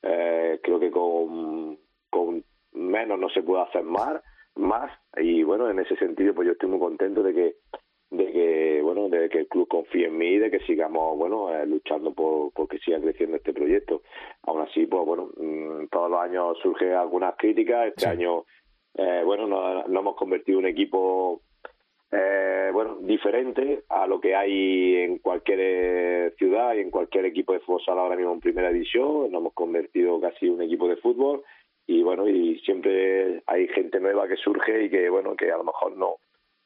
Eh, 0.03 0.59
creo 0.61 0.79
que 0.79 0.91
con, 0.91 1.79
con 2.09 2.43
menos 2.73 3.19
no 3.19 3.29
se 3.29 3.41
puede 3.41 3.63
hacer 3.63 3.83
más, 3.83 4.21
más. 4.55 4.91
Y 5.17 5.43
bueno, 5.43 5.69
en 5.69 5.79
ese 5.79 5.95
sentido, 5.95 6.33
pues 6.35 6.45
yo 6.45 6.51
estoy 6.51 6.69
muy 6.69 6.79
contento 6.79 7.23
de 7.23 7.33
que 7.33 7.55
de 8.11 8.31
que 8.31 8.81
bueno 8.81 9.09
de 9.09 9.29
que 9.29 9.39
el 9.39 9.47
club 9.47 9.67
confíe 9.67 10.07
en 10.07 10.17
mí 10.17 10.37
de 10.37 10.51
que 10.51 10.59
sigamos 10.59 11.17
bueno 11.17 11.53
eh, 11.53 11.65
luchando 11.65 12.13
por, 12.13 12.51
por 12.53 12.67
que 12.67 12.79
siga 12.79 12.99
creciendo 12.99 13.37
este 13.37 13.53
proyecto. 13.53 14.03
Aún 14.43 14.61
así 14.61 14.85
pues 14.85 15.05
bueno 15.05 15.29
mm, 15.37 15.87
todos 15.87 16.11
los 16.11 16.19
años 16.19 16.57
surgen 16.61 16.93
algunas 16.93 17.35
críticas. 17.35 17.87
Este 17.87 18.07
año 18.07 18.45
eh, 18.95 19.21
bueno 19.25 19.47
nos, 19.47 19.85
hemos 19.87 20.15
convertido 20.15 20.59
en 20.59 20.65
un 20.65 20.71
equipo 20.71 21.41
eh, 22.11 22.69
bueno 22.71 22.97
diferente 23.01 23.83
a 23.89 24.07
lo 24.07 24.19
que 24.21 24.35
hay 24.35 24.95
en 24.97 25.17
cualquier 25.17 26.35
ciudad 26.35 26.75
y 26.75 26.81
en 26.81 26.91
cualquier 26.91 27.25
equipo 27.25 27.53
de 27.53 27.59
fútbol 27.59 27.99
ahora 27.99 28.15
mismo 28.15 28.33
en 28.33 28.39
primera 28.39 28.71
división. 28.71 29.31
Nos 29.31 29.41
hemos 29.41 29.53
convertido 29.53 30.21
casi 30.21 30.45
en 30.45 30.53
un 30.53 30.61
equipo 30.61 30.87
de 30.87 30.97
fútbol 30.97 31.43
y 31.87 32.03
bueno 32.03 32.27
y 32.27 32.59
siempre 32.59 33.41
hay 33.47 33.67
gente 33.69 33.99
nueva 33.99 34.27
que 34.27 34.37
surge 34.37 34.85
y 34.85 34.89
que 34.89 35.09
bueno 35.09 35.35
que 35.35 35.51
a 35.51 35.57
lo 35.57 35.63
mejor 35.63 35.97
no 35.97 36.17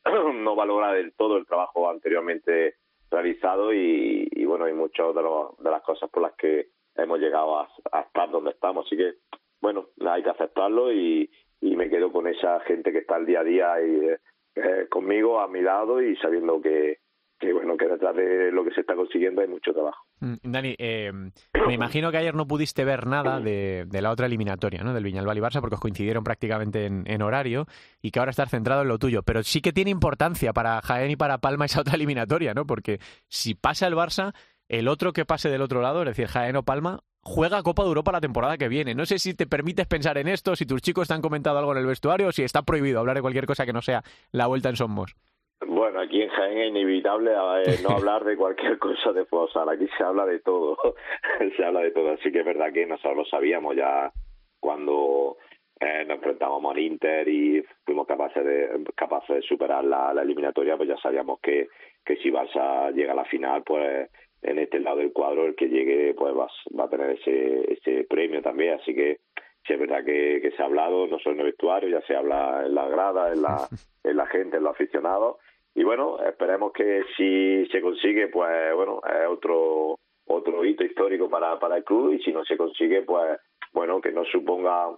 no 0.33 0.55
valora 0.55 0.93
del 0.93 1.13
todo 1.13 1.37
el 1.37 1.45
trabajo 1.45 1.89
anteriormente 1.89 2.75
realizado 3.11 3.73
y, 3.73 4.45
bueno, 4.45 4.65
hay 4.65 4.73
muchas 4.73 5.13
de, 5.15 5.21
de 5.21 5.71
las 5.71 5.81
cosas 5.81 6.09
por 6.09 6.23
las 6.23 6.33
que 6.33 6.67
hemos 6.95 7.19
llegado 7.19 7.59
a, 7.59 7.69
estar 8.01 8.29
donde 8.29 8.51
estamos. 8.51 8.85
Así 8.85 8.97
que, 8.97 9.13
bueno, 9.61 9.87
hay 10.05 10.23
que 10.23 10.29
aceptarlo 10.29 10.91
y, 10.91 11.29
y 11.61 11.75
me 11.75 11.89
quedo 11.89 12.11
con 12.11 12.27
esa 12.27 12.59
gente 12.61 12.91
que 12.91 12.99
está 12.99 13.15
al 13.15 13.25
día 13.25 13.41
a 13.41 13.43
día 13.43 13.81
y, 13.81 14.09
eh, 14.55 14.87
conmigo, 14.89 15.39
a 15.39 15.47
mi 15.47 15.61
lado 15.61 16.01
y 16.01 16.15
sabiendo 16.17 16.61
que, 16.61 16.99
que 17.39 17.53
bueno 17.53 17.77
que 17.77 17.87
detrás 17.87 18.15
de 18.15 18.51
lo 18.51 18.63
que 18.63 18.71
se 18.71 18.81
está 18.81 18.95
consiguiendo 18.95 19.41
hay 19.41 19.47
mucho 19.47 19.71
trabajo. 19.71 20.05
Mm, 20.19 20.35
Dani, 20.43 20.75
eh, 20.77 21.11
me 21.13 21.73
imagino 21.73 22.11
que 22.11 22.17
ayer 22.17 22.35
no 22.35 22.47
pudiste 22.47 22.83
ver 22.83 23.07
nada 23.07 23.39
de, 23.39 23.87
la 23.91 24.11
otra 24.11 24.25
eliminatoria, 24.25 24.83
¿no? 24.83 24.93
Del 24.93 25.03
Viñalbal 25.03 25.37
y 25.37 25.41
Barça, 25.41 25.61
porque 25.61 25.75
os 25.75 25.81
coincidieron 25.81 26.23
prácticamente 26.23 26.85
en, 26.85 27.21
horario 27.21 27.65
y 28.01 28.11
que 28.11 28.19
ahora 28.19 28.31
estás 28.31 28.49
centrado 28.49 28.81
en 28.81 28.89
lo 28.89 28.99
tuyo. 28.99 29.23
Pero 29.23 29.43
sí 29.43 29.61
que 29.61 29.73
tiene 29.73 29.91
importancia 29.91 30.53
para 30.53 30.81
Jaén 30.81 31.11
y 31.11 31.15
para 31.15 31.37
Palma 31.37 31.65
esa 31.65 31.81
otra 31.81 31.95
eliminatoria, 31.95 32.53
¿no? 32.53 32.65
Porque 32.65 32.99
si 33.27 33.55
pasa 33.55 33.87
el 33.87 33.95
Barça, 33.95 34.33
el 34.67 34.87
otro 34.87 35.13
que 35.13 35.25
pase 35.25 35.49
del 35.49 35.61
otro 35.61 35.81
lado, 35.81 36.01
es 36.01 36.07
decir, 36.07 36.27
Jaén 36.27 36.57
o 36.57 36.63
Palma, 36.63 36.99
juega 37.21 37.63
Copa 37.63 37.83
de 37.83 37.89
Europa 37.89 38.11
la 38.11 38.21
temporada 38.21 38.57
que 38.57 38.67
viene. 38.67 38.95
No 38.95 39.05
sé 39.05 39.19
si 39.19 39.33
te 39.33 39.47
permites 39.47 39.87
pensar 39.87 40.17
en 40.17 40.27
esto, 40.27 40.55
si 40.55 40.65
tus 40.65 40.81
chicos 40.81 41.07
te 41.07 41.13
han 41.13 41.21
comentado 41.21 41.57
algo 41.57 41.71
en 41.71 41.77
el 41.77 41.85
vestuario 41.85 42.27
o 42.27 42.31
si 42.31 42.43
está 42.43 42.63
prohibido 42.63 42.99
hablar 42.99 43.15
de 43.15 43.21
cualquier 43.21 43.45
cosa 43.45 43.65
que 43.65 43.73
no 43.73 43.81
sea 43.81 44.03
la 44.31 44.47
vuelta 44.47 44.69
en 44.69 44.75
Somos. 44.75 45.15
Bueno, 45.67 45.99
aquí 45.99 46.21
en 46.21 46.29
Jaén 46.29 46.57
es 46.57 46.69
inevitable 46.69 47.31
no 47.83 47.89
hablar 47.97 48.23
de 48.23 48.37
cualquier 48.37 48.79
cosa 48.79 49.11
de 49.11 49.25
fútbol 49.25 49.69
Aquí 49.69 49.87
se 49.97 50.03
habla 50.03 50.25
de 50.25 50.39
todo. 50.39 50.77
se 51.57 51.65
habla 51.65 51.81
de 51.81 51.91
todo. 51.91 52.11
Así 52.13 52.31
que 52.31 52.39
es 52.39 52.45
verdad 52.45 52.71
que 52.71 52.85
nosotros 52.85 53.17
lo 53.17 53.25
sabíamos 53.25 53.75
ya 53.75 54.11
cuando 54.59 55.37
eh, 55.79 56.05
nos 56.07 56.17
enfrentábamos 56.17 56.71
al 56.71 56.79
Inter 56.79 57.27
y 57.27 57.63
fuimos 57.85 58.07
capaces 58.07 58.43
de 58.43 58.83
capaces 58.95 59.35
de 59.37 59.41
superar 59.41 59.83
la, 59.83 60.13
eliminatoria, 60.21 60.77
pues 60.77 60.89
ya 60.89 60.97
sabíamos 60.97 61.39
que, 61.41 61.67
que 62.05 62.15
si 62.17 62.29
Barça 62.29 62.93
llega 62.93 63.11
a 63.11 63.15
la 63.15 63.25
final, 63.25 63.63
pues 63.63 64.09
en 64.41 64.59
este 64.59 64.79
lado 64.79 64.97
del 64.97 65.11
cuadro 65.11 65.45
el 65.45 65.55
que 65.55 65.67
llegue 65.67 66.13
pues 66.13 66.33
va, 66.33 66.47
va 66.77 66.85
a 66.85 66.89
tener 66.89 67.11
ese, 67.11 67.73
ese 67.73 68.05
premio 68.05 68.41
también. 68.41 68.75
Así 68.75 68.95
que 68.95 69.19
sí 69.67 69.73
es 69.73 69.79
verdad 69.79 70.05
que, 70.05 70.39
que 70.41 70.51
se 70.51 70.61
ha 70.63 70.65
hablado, 70.65 71.05
no 71.07 71.19
solo 71.19 71.35
en 71.35 71.41
el 71.41 71.47
vestuario, 71.47 71.89
ya 71.89 72.05
se 72.07 72.15
habla 72.15 72.63
en 72.65 72.75
la 72.75 72.87
grada, 72.87 73.33
en 73.33 73.41
la, 73.41 73.67
en 74.05 74.15
la 74.15 74.25
gente, 74.27 74.57
en 74.57 74.63
los 74.63 74.71
aficionados 74.71 75.35
y 75.79 75.83
bueno, 75.85 76.19
esperemos 76.25 76.73
que 76.73 77.03
si 77.15 77.65
se 77.71 77.79
consigue, 77.79 78.27
pues 78.27 78.75
bueno, 78.75 78.99
es 79.07 79.27
otro 79.29 79.95
otro 80.27 80.65
hito 80.65 80.83
histórico 80.83 81.29
para, 81.29 81.57
para 81.57 81.77
el 81.77 81.85
club. 81.85 82.11
Y 82.11 82.21
si 82.21 82.33
no 82.33 82.43
se 82.43 82.57
consigue, 82.57 83.03
pues 83.03 83.39
bueno, 83.71 84.01
que 84.01 84.11
no 84.11 84.25
suponga 84.25 84.89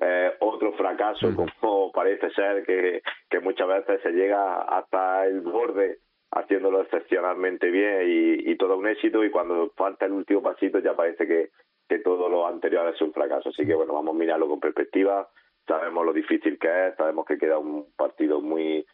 eh, 0.00 0.30
otro 0.38 0.72
fracaso 0.74 1.34
como 1.34 1.90
parece 1.90 2.30
ser 2.30 2.64
que, 2.64 3.02
que 3.28 3.40
muchas 3.40 3.66
veces 3.66 4.02
se 4.04 4.12
llega 4.12 4.62
hasta 4.62 5.26
el 5.26 5.40
borde 5.40 5.98
haciéndolo 6.30 6.82
excepcionalmente 6.82 7.68
bien 7.68 8.02
y, 8.06 8.52
y 8.52 8.56
todo 8.56 8.76
un 8.76 8.86
éxito. 8.86 9.24
Y 9.24 9.32
cuando 9.32 9.70
falta 9.70 10.06
el 10.06 10.12
último 10.12 10.42
pasito 10.42 10.78
ya 10.78 10.94
parece 10.94 11.26
que, 11.26 11.50
que 11.88 11.98
todo 11.98 12.28
lo 12.28 12.46
anterior 12.46 12.88
es 12.94 13.02
un 13.02 13.12
fracaso. 13.12 13.48
Así 13.48 13.66
que 13.66 13.74
bueno, 13.74 13.94
vamos 13.94 14.14
a 14.14 14.18
mirarlo 14.18 14.48
con 14.48 14.60
perspectiva, 14.60 15.28
sabemos 15.66 16.06
lo 16.06 16.12
difícil 16.12 16.56
que 16.56 16.86
es, 16.86 16.94
sabemos 16.94 17.26
que 17.26 17.36
queda 17.36 17.58
un 17.58 17.86
partido 17.96 18.40
muy 18.40 18.86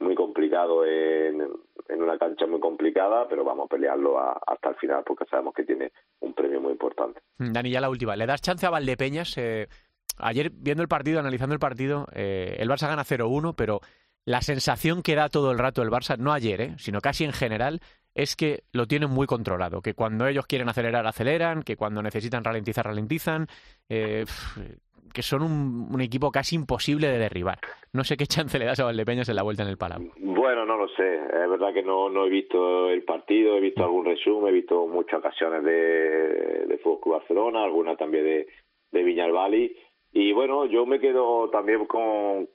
muy 0.00 0.14
complicado 0.14 0.84
en, 0.84 1.40
en 1.88 2.02
una 2.02 2.18
cancha 2.18 2.46
muy 2.46 2.60
complicada, 2.60 3.28
pero 3.28 3.44
vamos 3.44 3.66
a 3.66 3.68
pelearlo 3.68 4.18
hasta 4.18 4.70
el 4.70 4.76
final 4.76 5.02
porque 5.06 5.24
sabemos 5.26 5.54
que 5.54 5.64
tiene 5.64 5.92
un 6.20 6.32
premio 6.34 6.60
muy 6.60 6.72
importante. 6.72 7.20
Dani, 7.38 7.70
ya 7.70 7.80
la 7.80 7.90
última. 7.90 8.16
¿Le 8.16 8.26
das 8.26 8.42
chance 8.42 8.66
a 8.66 8.70
Valdepeñas? 8.70 9.36
Eh, 9.38 9.68
ayer, 10.18 10.50
viendo 10.50 10.82
el 10.82 10.88
partido, 10.88 11.20
analizando 11.20 11.54
el 11.54 11.60
partido, 11.60 12.06
eh, 12.12 12.56
el 12.58 12.68
Barça 12.68 12.88
gana 12.88 13.04
0-1, 13.04 13.54
pero 13.56 13.80
la 14.24 14.42
sensación 14.42 15.02
que 15.02 15.14
da 15.14 15.28
todo 15.28 15.50
el 15.50 15.58
rato 15.58 15.82
el 15.82 15.90
Barça, 15.90 16.18
no 16.18 16.32
ayer, 16.32 16.60
eh, 16.60 16.74
sino 16.78 17.00
casi 17.00 17.24
en 17.24 17.32
general, 17.32 17.80
es 18.14 18.36
que 18.36 18.64
lo 18.72 18.86
tienen 18.86 19.10
muy 19.10 19.26
controlado, 19.26 19.82
que 19.82 19.94
cuando 19.94 20.26
ellos 20.26 20.46
quieren 20.46 20.68
acelerar, 20.68 21.06
aceleran, 21.06 21.62
que 21.62 21.76
cuando 21.76 22.02
necesitan 22.02 22.44
ralentizar, 22.44 22.84
ralentizan. 22.84 23.46
Eh, 23.88 24.24
que 25.12 25.22
son 25.22 25.42
un, 25.42 26.00
equipo 26.00 26.30
casi 26.30 26.56
imposible 26.56 27.08
de 27.08 27.18
derribar. 27.18 27.58
No 27.92 28.04
sé 28.04 28.16
qué 28.16 28.26
chance 28.34 28.58
le 28.58 28.64
das 28.64 28.80
a 28.80 28.84
Valdepeñas 28.84 29.28
en 29.28 29.36
la 29.36 29.42
vuelta 29.42 29.62
en 29.62 29.68
el 29.68 29.78
Palau. 29.78 30.00
Bueno, 30.18 30.64
no 30.64 30.76
lo 30.76 30.88
sé. 30.88 31.14
Es 31.14 31.50
verdad 31.50 31.72
que 31.74 31.82
no, 31.82 32.08
no 32.08 32.26
he 32.26 32.30
visto 32.30 32.88
el 32.88 33.02
partido, 33.02 33.56
he 33.56 33.60
visto 33.60 33.84
algún 33.84 34.04
resumen, 34.04 34.48
he 34.48 34.52
visto 34.52 34.86
muchas 34.86 35.20
ocasiones 35.20 35.64
de, 35.64 36.66
de 36.66 36.78
Fútbol 36.78 37.18
Barcelona, 37.18 37.62
algunas 37.62 37.96
también 37.98 38.24
de, 38.24 38.46
de 38.92 39.02
Viñalbali. 39.02 39.76
Y 40.12 40.32
bueno, 40.32 40.66
yo 40.66 40.86
me 40.86 40.98
quedo 40.98 41.50
también 41.50 41.86
con, 41.86 42.48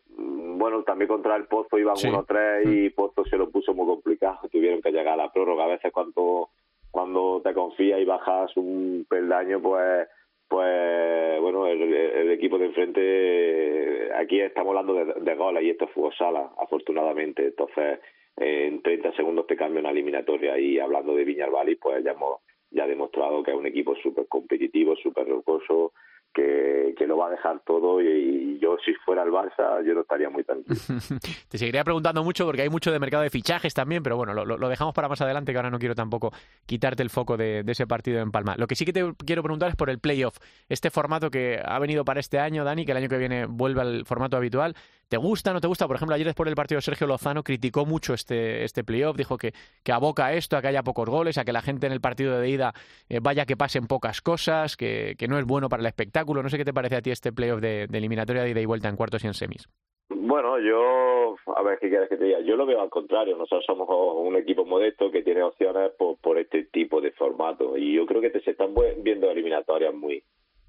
bueno, 0.58 0.84
también 0.84 1.08
contra 1.08 1.36
el 1.36 1.46
Pozo 1.46 1.78
iban 1.78 1.96
1-3 1.96 2.64
y 2.70 2.90
Pozo 2.90 3.24
se 3.26 3.38
lo 3.38 3.50
puso 3.50 3.74
muy 3.74 3.86
complicado, 3.86 4.40
tuvieron 4.52 4.82
que 4.82 4.92
llegar 4.92 5.14
a 5.14 5.24
la 5.24 5.32
prórroga. 5.32 5.64
A 5.64 5.68
veces 5.68 5.92
cuando, 5.94 6.50
cuando 6.92 7.42
te 7.42 7.54
confías 7.54 8.00
y 8.00 8.06
bajas 8.06 8.56
un 8.58 9.06
peldaño, 9.10 9.62
pues 9.62 10.08
pues 10.48 11.42
bueno, 11.42 11.68
el, 11.68 12.32
equipo 12.32 12.58
de 12.58 12.66
enfrente, 12.66 14.14
aquí 14.16 14.40
estamos 14.40 14.70
hablando 14.70 14.94
de, 14.94 15.22
de 15.22 15.36
goles 15.36 15.64
y 15.64 15.70
esto 15.70 15.86
es 15.86 15.92
fútbol 15.92 16.14
sala, 16.16 16.52
afortunadamente. 16.58 17.46
Entonces, 17.46 18.00
en 18.38 18.82
30 18.82 19.14
segundos 19.14 19.48
te 19.48 19.56
cambia 19.56 19.80
una 19.80 19.92
eliminatoria 19.92 20.58
y 20.60 20.80
hablando 20.80 21.16
de 21.16 21.24
Viñalbali, 21.24 21.76
pues 21.76 22.04
ya 22.04 22.12
hemos 22.12 22.42
ya 22.72 22.86
demostrado 22.86 23.42
que 23.42 23.52
es 23.52 23.58
un 23.58 23.66
equipo 23.66 23.96
súper 23.96 24.28
competitivo, 24.28 24.96
súper 24.98 25.28
rocoso, 25.28 25.94
que, 26.36 26.94
que, 26.98 27.08
lo 27.08 27.18
va 27.18 27.28
a 27.28 27.30
dejar 27.32 27.62
todo 27.66 28.02
y, 28.02 28.60
yo 28.60 28.78
si 28.84 28.94
fuera 29.06 29.24
el 29.24 29.32
Barça 29.32 29.84
yo 29.86 29.94
no 29.94 30.02
estaría 30.02 30.30
muy 30.30 30.44
tranquilo. 30.44 30.76
Te 31.50 31.58
seguiría 31.58 31.84
preguntando 31.84 32.24
mucho 32.24 32.46
porque 32.46 32.62
hay 32.62 32.70
mucho 32.70 32.92
de 32.92 33.00
mercado 33.00 33.24
de 33.24 33.30
fichajes 33.30 33.74
también, 33.74 34.04
pero 34.04 34.18
bueno, 34.18 34.34
lo, 34.34 34.46
lo, 34.46 34.70
dejamos 34.70 34.94
para 34.94 35.08
más 35.08 35.22
adelante 35.22 35.52
que 35.52 35.58
ahora 35.58 35.70
no 35.70 35.80
quiero 35.80 35.96
tampoco 35.96 36.32
quitarte 36.66 37.02
el 37.02 37.10
foco 37.10 37.38
de, 37.38 37.64
de, 37.64 37.72
ese 37.72 37.88
partido 37.88 38.20
en 38.20 38.32
Palma. 38.32 38.56
Lo 38.58 38.68
que 38.68 38.76
sí 38.76 38.86
que 38.86 38.94
te 38.94 39.04
quiero 39.26 39.42
preguntar 39.44 39.70
es 39.70 39.76
por 39.76 39.90
el 39.90 40.00
playoff, 40.00 40.38
este 40.68 40.90
formato 40.90 41.32
que 41.32 41.60
ha 41.64 41.80
venido 41.80 42.04
para 42.04 42.20
este 42.20 42.40
año, 42.40 42.64
Dani, 42.66 42.86
que 42.86 42.92
el 42.92 42.98
año 42.98 43.10
que 43.10 43.18
viene 43.18 43.46
vuelve 43.46 43.82
al 43.82 44.06
formato 44.06 44.36
habitual. 44.36 44.76
¿Te 45.08 45.18
gusta, 45.18 45.54
no 45.54 45.62
te 45.62 45.68
gusta? 45.68 45.86
Por 45.86 45.98
ejemplo, 45.98 46.16
ayer 46.16 46.26
después 46.26 46.46
del 46.46 46.56
partido 46.56 46.82
Sergio 46.82 47.06
Lozano 47.06 47.44
criticó 47.44 47.86
mucho 47.86 48.16
este, 48.16 48.64
este 48.64 48.84
playoff, 48.84 49.16
dijo 49.16 49.38
que, 49.38 49.54
que 49.84 49.92
aboca 49.92 50.26
a 50.26 50.34
esto, 50.34 50.58
a 50.58 50.62
que 50.62 50.68
haya 50.68 50.82
pocos 50.82 51.08
goles, 51.08 51.38
a 51.38 51.46
que 51.46 51.54
la 51.54 51.62
gente 51.62 51.86
en 51.86 51.94
el 51.94 52.02
partido 52.02 52.40
de 52.40 52.50
ida 52.50 52.74
eh, 53.08 53.20
vaya 53.22 53.46
que 53.46 53.56
pasen 53.56 53.86
pocas 53.86 54.22
cosas, 54.22 54.76
que, 54.76 55.16
que 55.18 55.28
no 55.28 55.38
es 55.38 55.46
bueno 55.46 55.70
para 55.70 55.82
el 55.82 55.88
espectáculo. 55.88 56.42
No 56.42 56.50
sé 56.50 56.58
qué 56.58 56.66
te 56.66 56.74
parece 56.74 56.96
a 56.96 57.02
ti 57.02 57.12
este 57.12 57.32
playoff 57.32 57.62
de, 57.62 57.86
de 57.88 57.98
eliminatoria 57.98 58.42
de 58.42 58.50
ida 58.50 58.62
y 58.62 58.66
vuelta 58.66 58.90
en 58.90 58.96
cuartos 58.96 59.24
y 59.24 59.28
en 59.28 59.36
semis? 59.36 59.70
Bueno, 60.10 60.60
yo, 60.60 61.36
a 61.56 61.62
ver, 61.62 61.78
¿qué 61.80 61.90
quieres 61.90 62.10
que 62.10 62.18
te 62.18 62.26
diga? 62.26 62.40
Yo 62.42 62.56
lo 62.56 62.66
veo 62.66 62.82
al 62.82 62.90
contrario. 62.90 63.38
Nosotros 63.38 63.64
somos 63.66 63.88
un 63.90 64.36
equipo 64.36 64.66
modesto 64.66 65.12
que 65.12 65.22
tiene 65.22 65.44
opciones 65.44 65.92
por, 65.98 66.18
por 66.18 66.40
este 66.40 66.64
tipo 66.66 67.00
de 67.00 67.12
formato. 67.12 67.78
Y 67.78 67.96
yo 67.96 68.08
creo 68.08 68.22
que 68.22 68.32
te, 68.32 68.42
se 68.42 68.52
están 68.52 68.74
viendo 69.04 69.30
eliminatorias 69.30 69.94
muy 69.94 70.24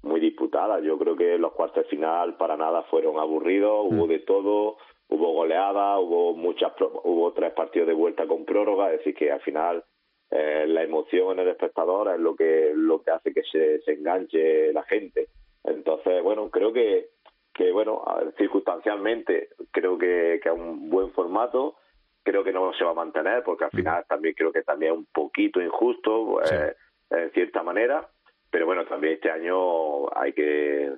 muy 0.07 0.19
disputadas. 0.19 0.83
Yo 0.83 0.97
creo 0.97 1.15
que 1.15 1.37
los 1.37 1.53
cuartos 1.53 1.83
de 1.83 1.89
final 1.89 2.35
para 2.37 2.57
nada 2.57 2.83
fueron 2.83 3.19
aburridos. 3.19 3.85
Hubo 3.85 4.05
mm. 4.05 4.09
de 4.09 4.19
todo, 4.19 4.77
hubo 5.09 5.33
goleadas, 5.33 5.99
hubo 5.99 6.33
muchas, 6.33 6.73
hubo 6.79 7.33
tres 7.33 7.53
partidos 7.53 7.87
de 7.87 7.93
vuelta 7.93 8.25
con 8.27 8.45
prórroga. 8.45 8.91
Es 8.91 8.99
decir, 8.99 9.15
que 9.15 9.31
al 9.31 9.41
final 9.41 9.83
eh, 10.31 10.65
la 10.67 10.83
emoción 10.83 11.33
en 11.33 11.39
el 11.39 11.49
espectador 11.49 12.13
es 12.13 12.19
lo 12.19 12.35
que, 12.35 12.71
lo 12.75 13.01
que 13.01 13.11
hace 13.11 13.33
que 13.33 13.43
se, 13.43 13.81
se 13.81 13.93
enganche 13.93 14.73
la 14.73 14.83
gente. 14.83 15.29
Entonces, 15.63 16.23
bueno, 16.23 16.49
creo 16.49 16.73
que, 16.73 17.09
que 17.53 17.71
bueno, 17.71 18.03
circunstancialmente 18.37 19.49
creo 19.71 19.97
que, 19.97 20.39
que 20.41 20.49
es 20.49 20.55
un 20.55 20.89
buen 20.89 21.11
formato, 21.11 21.75
creo 22.23 22.43
que 22.43 22.51
no 22.51 22.73
se 22.73 22.83
va 22.83 22.91
a 22.91 22.95
mantener 23.05 23.41
porque 23.43 23.65
al 23.65 23.71
final 23.71 24.05
también 24.07 24.35
creo 24.35 24.51
que 24.51 24.61
también 24.61 24.91
es 24.91 24.97
un 24.97 25.05
poquito 25.05 25.61
injusto 25.61 26.41
eh, 26.43 26.75
en 27.09 27.31
cierta 27.31 27.63
manera, 27.63 28.07
pero 28.49 28.65
bueno, 28.65 28.85
también 28.85 29.13
este 29.13 29.29
año 29.29 30.07
hay 30.17 30.33
que, 30.33 30.85
eh, 30.85 30.97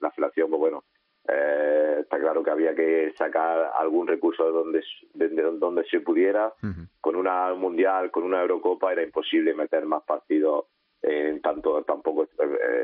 la 0.00 0.10
federación, 0.10 0.50
pues 0.50 0.60
bueno, 0.60 0.84
eh, 1.28 1.98
está 2.00 2.18
claro 2.18 2.42
que 2.42 2.50
había 2.50 2.74
que 2.74 3.12
sacar 3.16 3.72
algún 3.78 4.06
recurso 4.06 4.44
de 4.44 4.52
donde, 4.52 4.84
de, 5.14 5.28
donde 5.58 5.84
se 5.84 6.00
pudiera. 6.00 6.52
Con 7.00 7.16
una 7.16 7.54
mundial, 7.54 8.10
con 8.10 8.24
una 8.24 8.40
Eurocopa 8.40 8.92
era 8.92 9.02
imposible 9.02 9.54
meter 9.54 9.86
más 9.86 10.02
partidos 10.02 10.66
en 11.02 11.40
tanto 11.40 11.82
tan 11.84 12.02
poco 12.02 12.28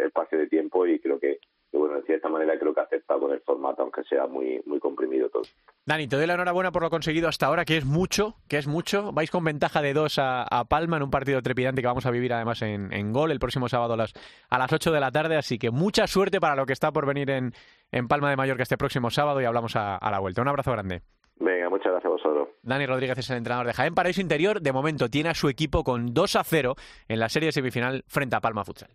espacio 0.05 0.39
de 0.39 0.47
tiempo 0.47 0.87
y 0.87 0.99
creo 1.01 1.19
que 1.21 1.39
bueno, 1.77 1.97
de 1.97 2.03
cierta 2.03 2.29
manera 2.29 2.59
creo 2.59 2.75
que 2.75 2.81
acepta 2.81 3.19
con 3.19 3.33
el 3.33 3.41
formato, 3.41 3.83
aunque 3.83 4.03
sea 4.05 4.27
muy, 4.27 4.63
muy 4.67 4.79
comprimido 4.79 5.29
todo. 5.29 5.43
Dani, 5.85 6.09
te 6.09 6.17
doy 6.17 6.27
la 6.27 6.35
enhorabuena 6.35 6.73
por 6.73 6.83
lo 6.83 6.91
conseguido 6.91 7.29
hasta 7.29 7.47
ahora, 7.47 7.65
que 7.65 7.77
es 7.77 7.85
mucho, 7.85 8.35
que 8.49 8.59
es 8.59 8.67
mucho. 8.67 9.13
Vais 9.13 9.31
con 9.31 9.45
ventaja 9.45 9.83
de 9.83 9.95
dos 9.95 10.19
a, 10.19 10.47
Palma 10.69 10.97
en 10.97 11.05
un 11.05 11.11
partido 11.11 11.41
trepidante 11.43 11.81
que 11.81 11.87
vamos 11.87 12.07
a 12.07 12.11
vivir 12.11 12.33
además 12.33 12.63
en, 12.63 13.13
Gol 13.13 13.31
el 13.31 13.39
próximo 13.39 13.69
sábado 13.69 13.95
a 13.95 13.97
las, 13.97 14.13
a 14.51 14.59
las 14.59 14.73
8 14.73 14.91
de 14.91 15.01
la 15.01 15.13
tarde, 15.13 15.37
así 15.37 15.59
que 15.59 15.71
mucha 15.71 16.07
suerte 16.07 16.41
para 16.41 16.57
lo 16.57 16.67
que 16.67 16.73
está 16.73 16.93
por 16.93 17.07
venir 17.07 17.31
en, 17.31 17.53
en 17.93 18.09
Palma 18.09 18.31
de 18.31 18.37
Mallorca 18.37 18.63
este 18.63 18.77
próximo 18.77 19.11
sábado 19.11 19.41
y 19.41 19.45
hablamos 19.45 19.77
a, 19.77 19.97
a 19.97 20.11
la 20.11 20.19
vuelta. 20.19 20.43
Un 20.43 20.49
abrazo 20.49 20.73
grande. 20.73 21.03
Venga, 21.39 21.69
muchas 21.69 21.93
gracias 21.93 22.07
a 22.07 22.09
vosotros. 22.09 22.49
Dani 22.63 22.87
Rodríguez 22.87 23.19
es 23.19 23.31
el 23.31 23.37
entrenador 23.37 23.67
de 23.67 23.75
Jaén 23.75 23.95
Paraíso 23.95 24.21
Interior. 24.21 24.61
De 24.61 24.73
momento 24.73 25.09
tiene 25.09 25.29
a 25.29 25.35
su 25.35 25.49
equipo 25.49 25.85
con 25.85 26.15
2 26.15 26.37
a 26.37 26.45
0 26.45 26.75
en 27.09 27.21
la 27.21 27.29
serie 27.29 27.53
semifinal 27.53 28.05
frente 28.09 28.37
a 28.37 28.41
Palma 28.41 28.65
Futsal. 28.65 28.91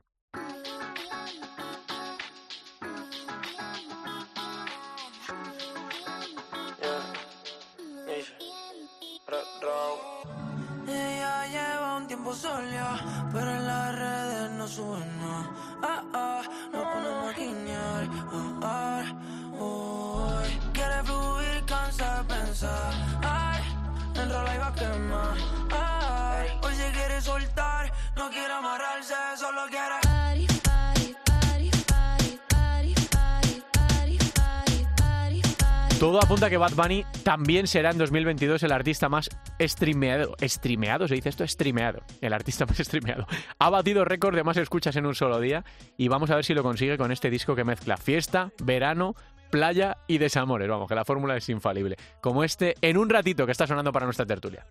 Todo 36.01 36.17
apunta 36.17 36.48
a 36.48 36.50
que 36.50 36.58
Bad 36.58 36.74
Bunny 36.74 37.05
también 37.24 37.67
será 37.67 37.91
en 37.91 38.00
2022 38.00 38.63
el 38.63 38.72
artista 38.72 39.08
más 39.08 39.29
streameado. 39.62 40.36
¿Streameado? 40.41 41.08
¿Se 41.08 41.13
dice 41.13 41.29
esto? 41.29 41.48
Streameado. 41.48 42.01
El 42.22 42.34
artista 42.34 42.65
más 42.65 42.77
streameado. 42.79 43.27
Ha 43.60 43.70
batido 43.70 44.03
récord 44.03 44.36
de 44.36 44.43
más 44.43 44.58
escuchas 44.58 44.96
en 44.96 45.05
un 45.05 45.13
solo 45.13 45.39
día 45.39 45.63
y 45.98 46.08
vamos 46.08 46.31
a 46.31 46.36
ver 46.36 46.43
si 46.43 46.55
lo 46.55 46.63
consigue 46.63 46.98
con 46.98 47.12
este 47.12 47.29
disco 47.29 47.55
que 47.55 47.63
mezcla 47.63 47.98
fiesta, 47.98 48.51
verano, 48.63 49.13
playa 49.51 49.98
y 50.08 50.17
desamores. 50.17 50.67
Vamos, 50.67 50.88
que 50.89 50.96
la 50.96 51.05
fórmula 51.05 51.38
es 51.38 51.48
infalible. 51.50 51.98
Como 52.20 52.43
este 52.43 52.74
en 52.81 52.98
un 52.98 53.08
ratito 53.08 53.46
que 53.46 53.51
está 53.51 53.67
sonando 53.67 53.91
para 53.91 54.08
nuestra 54.08 54.25
tertulia. 54.25 54.65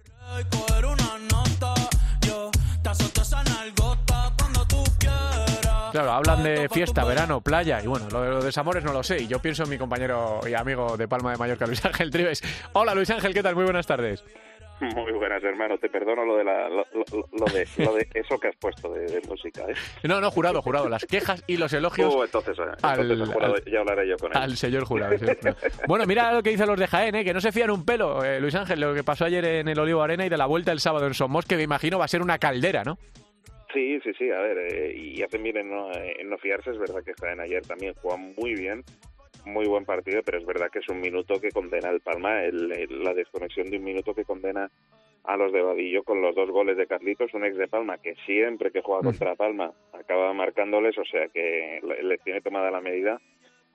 Claro, 5.91 6.13
hablan 6.13 6.43
de 6.43 6.69
fiesta, 6.69 7.05
verano, 7.05 7.41
playa 7.41 7.81
y 7.83 7.87
bueno, 7.87 8.09
lo 8.11 8.23
de 8.23 8.31
los 8.31 8.45
desamores 8.45 8.85
no 8.85 8.93
lo 8.93 9.03
sé. 9.03 9.23
Y 9.23 9.27
yo 9.27 9.41
pienso 9.41 9.65
en 9.65 9.71
mi 9.71 9.79
compañero 9.79 10.41
y 10.49 10.55
amigo 10.55 10.97
de 10.97 11.09
Palma 11.09 11.33
de 11.33 11.39
Mallorca, 11.39 11.67
Luis 11.67 11.85
Ángel 11.85 12.11
Trives. 12.11 12.43
Hola 12.73 12.95
Luis 12.95 13.11
Ángel, 13.11 13.35
¿qué 13.35 13.43
tal? 13.43 13.55
Muy 13.55 13.65
buenas 13.65 13.87
tardes. 13.87 14.25
Muy 14.81 15.13
buenas, 15.13 15.43
hermano. 15.45 15.77
Te 15.77 15.91
perdono 15.91 16.25
lo 16.25 16.37
de, 16.37 16.45
lo, 16.45 17.93
de, 17.93 18.09
eso 18.15 18.39
que 18.39 18.49
has 18.49 18.57
puesto 18.57 18.91
de, 18.91 19.21
música. 19.29 19.63
¿eh? 19.69 19.75
No, 20.05 20.21
no, 20.21 20.31
jurado, 20.31 20.63
jurado. 20.63 20.89
Las 20.89 21.05
quejas 21.05 21.45
y 21.47 21.59
los 21.59 21.73
elogios. 21.75 22.15
Uh, 22.15 22.25
entonces, 22.25 22.59
eh, 22.59 22.63
al, 22.83 23.65
ya 23.71 23.81
hablaré 23.81 24.09
yo 24.09 24.17
con 24.17 24.33
él. 24.33 24.39
Al 24.39 24.57
señor 24.57 24.85
jurado. 24.85 25.15
bueno, 25.87 26.07
mira 26.07 26.33
lo 26.33 26.43
que 26.43 26.51
dicen 26.51 26.67
los 26.67 26.79
de 26.79 26.87
Jaén, 26.87 27.15
¿eh? 27.15 27.25
que 27.25 27.35
no 27.35 27.41
se 27.43 27.53
fían 27.53 27.71
un 27.71 27.85
pelo, 27.85 28.25
eh, 28.25 28.41
Luis 28.41 28.55
Ángel, 28.55 28.81
lo 28.81 28.95
que 28.95 29.05
pasó 29.05 29.27
ayer 29.27 29.45
en 29.45 29.69
el 29.69 29.79
Olivo 29.79 30.03
Arena 30.03 30.25
y 30.25 30.31
de 30.31 30.39
la 30.39 30.47
vuelta 30.47 30.73
el 30.73 30.81
sábado 30.81 31.07
en 31.07 31.13
Somos, 31.13 31.45
que 31.45 31.57
me 31.57 31.63
imagino 31.63 31.99
va 31.99 32.07
a 32.07 32.09
ser 32.09 32.23
una 32.23 32.39
caldera, 32.39 32.83
¿no? 32.83 32.99
Sí, 33.73 34.01
sí, 34.01 34.13
sí, 34.19 34.31
a 34.31 34.41
ver, 34.41 34.59
eh, 34.59 34.93
y 34.97 35.23
hacen 35.23 35.43
bien 35.43 35.59
en 35.59 35.71
no, 35.71 35.93
en 35.93 36.29
no 36.29 36.39
fiarse, 36.39 36.71
es 36.71 36.79
verdad 36.79 37.05
que 37.05 37.15
Jaén 37.15 37.41
ayer 37.41 37.63
también 37.63 37.95
juega 37.95 38.17
muy 38.17 38.55
bien, 38.55 38.83
muy 39.45 39.67
buen 39.67 39.85
partido, 39.85 40.23
pero 40.25 40.39
es 40.39 40.47
verdad 40.47 40.71
que 40.73 40.81
es 40.81 40.89
un 40.89 41.01
minuto 41.01 41.41
que 41.41 41.51
condena 41.51 41.91
el 41.91 42.01
Palma, 42.01 42.43
la 42.43 43.15
desconexión 43.15 43.71
de 43.71 43.79
un 43.79 43.85
minuto 43.85 44.15
que 44.15 44.25
condena 44.25 44.71
a 45.25 45.37
los 45.37 45.53
de 45.53 45.63
Vadillo 45.63 46.03
con 46.03 46.21
los 46.21 46.35
dos 46.35 46.51
goles 46.51 46.77
de 46.77 46.87
Carlitos, 46.87 47.35
un 47.35 47.45
ex 47.45 47.57
de 47.57 47.69
Palma 47.69 47.99
que 47.99 48.15
siempre 48.27 48.71
que 48.71 48.81
juega 48.81 49.03
contra 49.03 49.35
Palma 49.37 49.73
acaba 49.93 50.33
marcándoles, 50.33 50.97
o 50.99 51.05
sea 51.05 51.29
que 51.29 51.81
les 52.03 52.21
tiene 52.23 52.41
tomada 52.41 52.71
la 52.71 52.81
medida. 52.81 53.21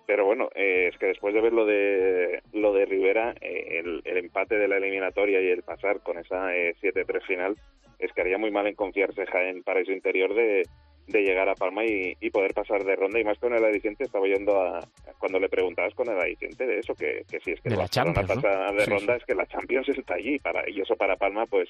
Pero 0.08 0.26
bueno, 0.26 0.50
eh, 0.54 0.90
es 0.92 1.00
que 1.00 1.08
después 1.08 1.34
de 1.34 1.42
ver 1.42 1.54
lo 1.54 1.66
de, 1.66 2.44
lo 2.54 2.74
de 2.74 2.86
Rivera, 2.86 3.34
eh, 3.42 3.80
el, 3.80 4.02
el, 4.06 4.18
empate 4.18 4.56
de 4.56 4.68
la 4.68 4.78
eliminatoria 4.78 5.42
y 5.42 5.48
el 5.48 5.64
pasar 5.64 6.02
con 6.02 6.20
esa 6.20 6.52
7-3 6.52 7.26
final, 7.26 7.56
es 8.00 8.12
que 8.14 8.22
haría 8.22 8.38
muy 8.38 8.52
mal 8.52 8.68
en 8.68 8.76
confiarse 8.76 9.26
Jaén 9.26 9.64
para 9.64 9.82
ese 9.82 9.94
interior 9.94 10.34
de, 10.34 10.64
de 11.08 11.22
llegar 11.22 11.48
a 11.48 11.56
Palma 11.56 11.86
y, 11.86 12.16
poder 12.32 12.54
pasar 12.54 12.84
de 12.84 12.96
ronda. 12.96 13.20
Y 13.20 13.24
más 13.24 13.38
con 13.40 13.54
el 13.54 13.64
aliciente 13.64 14.04
estaba 14.04 14.28
yendo 14.28 14.60
a 14.60 14.80
cuando 15.20 15.40
le 15.40 15.50
preguntabas 15.50 15.94
con 15.94 16.10
el 16.10 16.20
aliciente 16.20 16.66
de 16.66 16.80
eso 16.80 16.96
que, 16.96 17.24
que 17.30 17.40
si 17.40 17.52
es 17.52 17.62
que 17.62 17.70
la 17.70 17.88
Champions 17.88 18.28
pasa 18.28 18.72
de 18.72 18.86
ronda 18.86 19.16
es 19.16 19.26
que 19.26 19.36
la 19.36 19.46
Champions 19.46 19.90
está 19.90 20.16
allí. 20.16 20.40
Para 20.40 20.70
y 20.70 20.82
eso 20.82 20.96
para 20.96 21.16
Palma 21.16 21.46
pues 21.46 21.70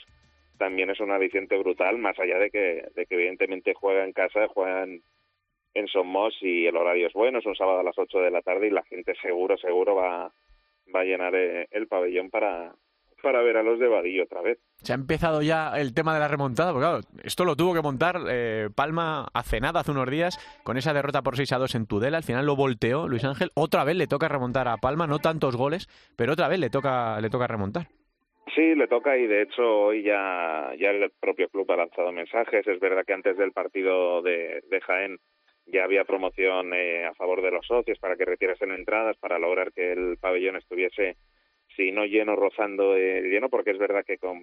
también 0.57 0.89
es 0.89 0.99
un 0.99 1.11
aliciente 1.11 1.57
brutal 1.57 1.97
más 1.97 2.17
allá 2.19 2.39
de 2.39 2.49
que 2.49 2.85
de 2.95 3.05
que 3.05 3.15
evidentemente 3.15 3.73
juega 3.73 4.05
en 4.05 4.13
casa 4.13 4.47
juegan 4.47 5.01
en 5.73 5.87
Somos 5.87 6.33
y 6.41 6.65
el 6.65 6.77
horario 6.77 7.07
es 7.07 7.13
bueno 7.13 7.39
es 7.39 7.45
un 7.45 7.55
sábado 7.55 7.79
a 7.79 7.83
las 7.83 7.97
8 7.97 8.19
de 8.19 8.31
la 8.31 8.41
tarde 8.41 8.67
y 8.67 8.71
la 8.71 8.83
gente 8.83 9.13
seguro 9.21 9.57
seguro 9.57 9.95
va 9.95 10.31
va 10.95 11.01
a 11.01 11.03
llenar 11.03 11.35
eh, 11.35 11.67
el 11.71 11.87
pabellón 11.87 12.29
para 12.29 12.73
para 13.25 13.41
ver 13.41 13.57
a 13.57 13.63
los 13.63 13.79
de 13.79 14.21
otra 14.21 14.43
vez. 14.43 14.59
Se 14.83 14.91
ha 14.91 14.95
empezado 14.95 15.41
ya 15.41 15.71
el 15.79 15.95
tema 15.95 16.13
de 16.13 16.19
la 16.19 16.27
remontada, 16.27 16.71
porque 16.71 16.85
claro, 16.85 16.99
esto 17.23 17.43
lo 17.43 17.55
tuvo 17.55 17.73
que 17.73 17.81
montar 17.81 18.17
eh, 18.29 18.69
Palma 18.75 19.27
hace 19.33 19.59
nada, 19.59 19.79
hace 19.79 19.89
unos 19.89 20.07
días, 20.11 20.37
con 20.63 20.77
esa 20.77 20.93
derrota 20.93 21.23
por 21.23 21.35
6 21.35 21.51
a 21.53 21.57
2 21.57 21.73
en 21.73 21.87
Tudela. 21.87 22.17
Al 22.17 22.23
final 22.23 22.45
lo 22.45 22.55
volteó 22.55 23.07
Luis 23.07 23.23
Ángel. 23.23 23.49
Otra 23.55 23.83
vez 23.83 23.95
le 23.95 24.05
toca 24.05 24.27
remontar 24.27 24.67
a 24.67 24.77
Palma, 24.77 25.07
no 25.07 25.17
tantos 25.17 25.55
goles, 25.55 25.87
pero 26.15 26.33
otra 26.33 26.47
vez 26.47 26.59
le 26.59 26.69
toca, 26.69 27.19
le 27.19 27.31
toca 27.31 27.47
remontar. 27.47 27.87
Sí, 28.53 28.75
le 28.75 28.87
toca 28.87 29.17
y 29.17 29.25
de 29.25 29.41
hecho 29.41 29.63
hoy 29.63 30.03
ya, 30.03 30.69
ya 30.77 30.91
el 30.91 31.11
propio 31.19 31.49
club 31.49 31.71
ha 31.71 31.77
lanzado 31.77 32.11
mensajes. 32.11 32.67
Es 32.67 32.79
verdad 32.79 33.05
que 33.07 33.13
antes 33.13 33.37
del 33.37 33.53
partido 33.53 34.21
de, 34.21 34.61
de 34.69 34.81
Jaén 34.81 35.17
ya 35.65 35.83
había 35.83 36.03
promoción 36.03 36.75
eh, 36.75 37.05
a 37.05 37.15
favor 37.15 37.41
de 37.41 37.49
los 37.49 37.65
socios 37.65 37.97
para 37.97 38.15
que 38.17 38.25
retirasen 38.25 38.69
entradas, 38.69 39.17
para 39.17 39.39
lograr 39.39 39.73
que 39.73 39.93
el 39.93 40.17
pabellón 40.21 40.57
estuviese 40.57 41.17
si 41.75 41.91
no 41.91 42.05
lleno 42.05 42.35
rozando 42.35 42.95
el 42.95 43.29
lleno, 43.29 43.49
porque 43.49 43.71
es 43.71 43.77
verdad 43.77 44.05
que 44.05 44.17
con, 44.17 44.41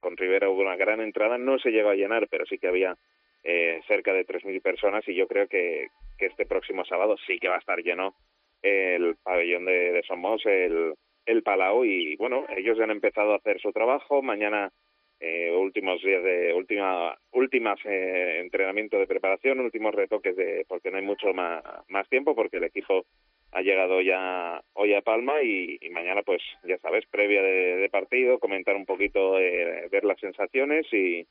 con 0.00 0.16
Rivera 0.16 0.48
hubo 0.48 0.62
una 0.62 0.76
gran 0.76 1.00
entrada, 1.00 1.38
no 1.38 1.58
se 1.58 1.70
llegó 1.70 1.90
a 1.90 1.94
llenar, 1.94 2.28
pero 2.28 2.46
sí 2.46 2.58
que 2.58 2.68
había 2.68 2.96
eh, 3.42 3.80
cerca 3.86 4.12
de 4.12 4.26
3.000 4.26 4.60
personas 4.62 5.06
y 5.08 5.14
yo 5.14 5.26
creo 5.26 5.46
que, 5.48 5.88
que 6.18 6.26
este 6.26 6.46
próximo 6.46 6.84
sábado 6.84 7.16
sí 7.26 7.38
que 7.38 7.48
va 7.48 7.56
a 7.56 7.60
estar 7.60 7.78
lleno 7.82 8.14
el 8.62 9.16
pabellón 9.22 9.66
de, 9.66 9.92
de 9.92 10.02
Somos, 10.04 10.44
el, 10.46 10.94
el 11.26 11.42
Palau. 11.42 11.84
Y 11.84 12.16
bueno, 12.16 12.46
ellos 12.56 12.80
han 12.80 12.90
empezado 12.90 13.32
a 13.32 13.36
hacer 13.36 13.60
su 13.60 13.72
trabajo, 13.72 14.22
mañana 14.22 14.72
eh, 15.20 15.50
últimos 15.54 16.02
días 16.02 16.22
de 16.22 16.52
última 16.52 17.16
últimas 17.32 17.78
eh, 17.84 18.40
entrenamiento 18.40 18.98
de 18.98 19.06
preparación, 19.06 19.60
últimos 19.60 19.94
retoques 19.94 20.34
de 20.36 20.64
porque 20.68 20.90
no 20.90 20.98
hay 20.98 21.04
mucho 21.04 21.32
más, 21.32 21.62
más 21.88 22.08
tiempo 22.08 22.34
porque 22.34 22.56
el 22.56 22.64
equipo 22.64 23.06
ha 23.54 23.62
llegado 23.62 24.00
ya 24.00 24.60
hoy 24.74 24.94
a 24.94 25.00
Palma 25.00 25.42
y, 25.42 25.78
mañana 25.90 26.22
pues 26.22 26.42
ya 26.64 26.76
sabes 26.78 27.06
previa 27.06 27.40
de, 27.40 27.88
partido 27.88 28.38
comentar 28.38 28.74
un 28.74 28.84
poquito 28.84 29.38
eh, 29.38 29.88
ver 29.90 30.04
las 30.04 30.18
sensaciones 30.18 30.86
y, 30.92 31.24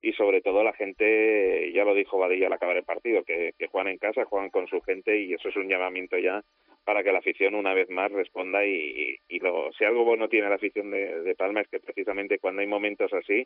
y 0.00 0.12
sobre 0.14 0.40
todo 0.40 0.64
la 0.64 0.72
gente 0.72 1.70
ya 1.72 1.84
lo 1.84 1.94
dijo 1.94 2.18
Badilla 2.18 2.46
al 2.46 2.54
acabar 2.54 2.76
el 2.76 2.84
partido 2.84 3.22
que 3.24 3.52
juegan 3.70 3.92
en 3.92 3.98
casa 3.98 4.24
juegan 4.24 4.50
con 4.50 4.66
su 4.68 4.80
gente 4.80 5.20
y 5.20 5.34
eso 5.34 5.50
es 5.50 5.56
un 5.56 5.68
llamamiento 5.68 6.16
ya 6.18 6.42
para 6.86 7.02
que 7.02 7.10
la 7.10 7.18
afición 7.18 7.56
una 7.56 7.74
vez 7.74 7.90
más 7.90 8.12
responda 8.12 8.64
y, 8.64 9.18
y, 9.28 9.40
lo, 9.40 9.72
si 9.72 9.84
algo 9.84 10.04
bueno 10.04 10.28
tiene 10.28 10.48
la 10.48 10.54
afición 10.54 10.92
de, 10.92 11.20
de 11.22 11.34
Palma 11.34 11.60
es 11.60 11.68
que 11.68 11.80
precisamente 11.80 12.38
cuando 12.38 12.60
hay 12.62 12.68
momentos 12.68 13.12
así 13.12 13.44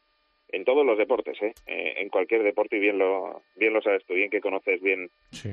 en 0.53 0.65
todos 0.67 0.85
los 0.85 0.99
deportes, 0.99 1.41
¿eh? 1.41 1.55
¿eh? 1.67 1.95
en 1.97 2.11
cualquier 2.11 2.43
deporte 2.43 2.77
y 2.77 2.81
bien 2.81 2.99
lo 2.99 3.41
bien 3.57 3.73
lo 3.73 3.81
sabes 3.81 4.05
tú, 4.05 4.13
bien 4.13 4.29
que 4.29 4.43
conoces 4.43 4.83
bien 4.83 5.09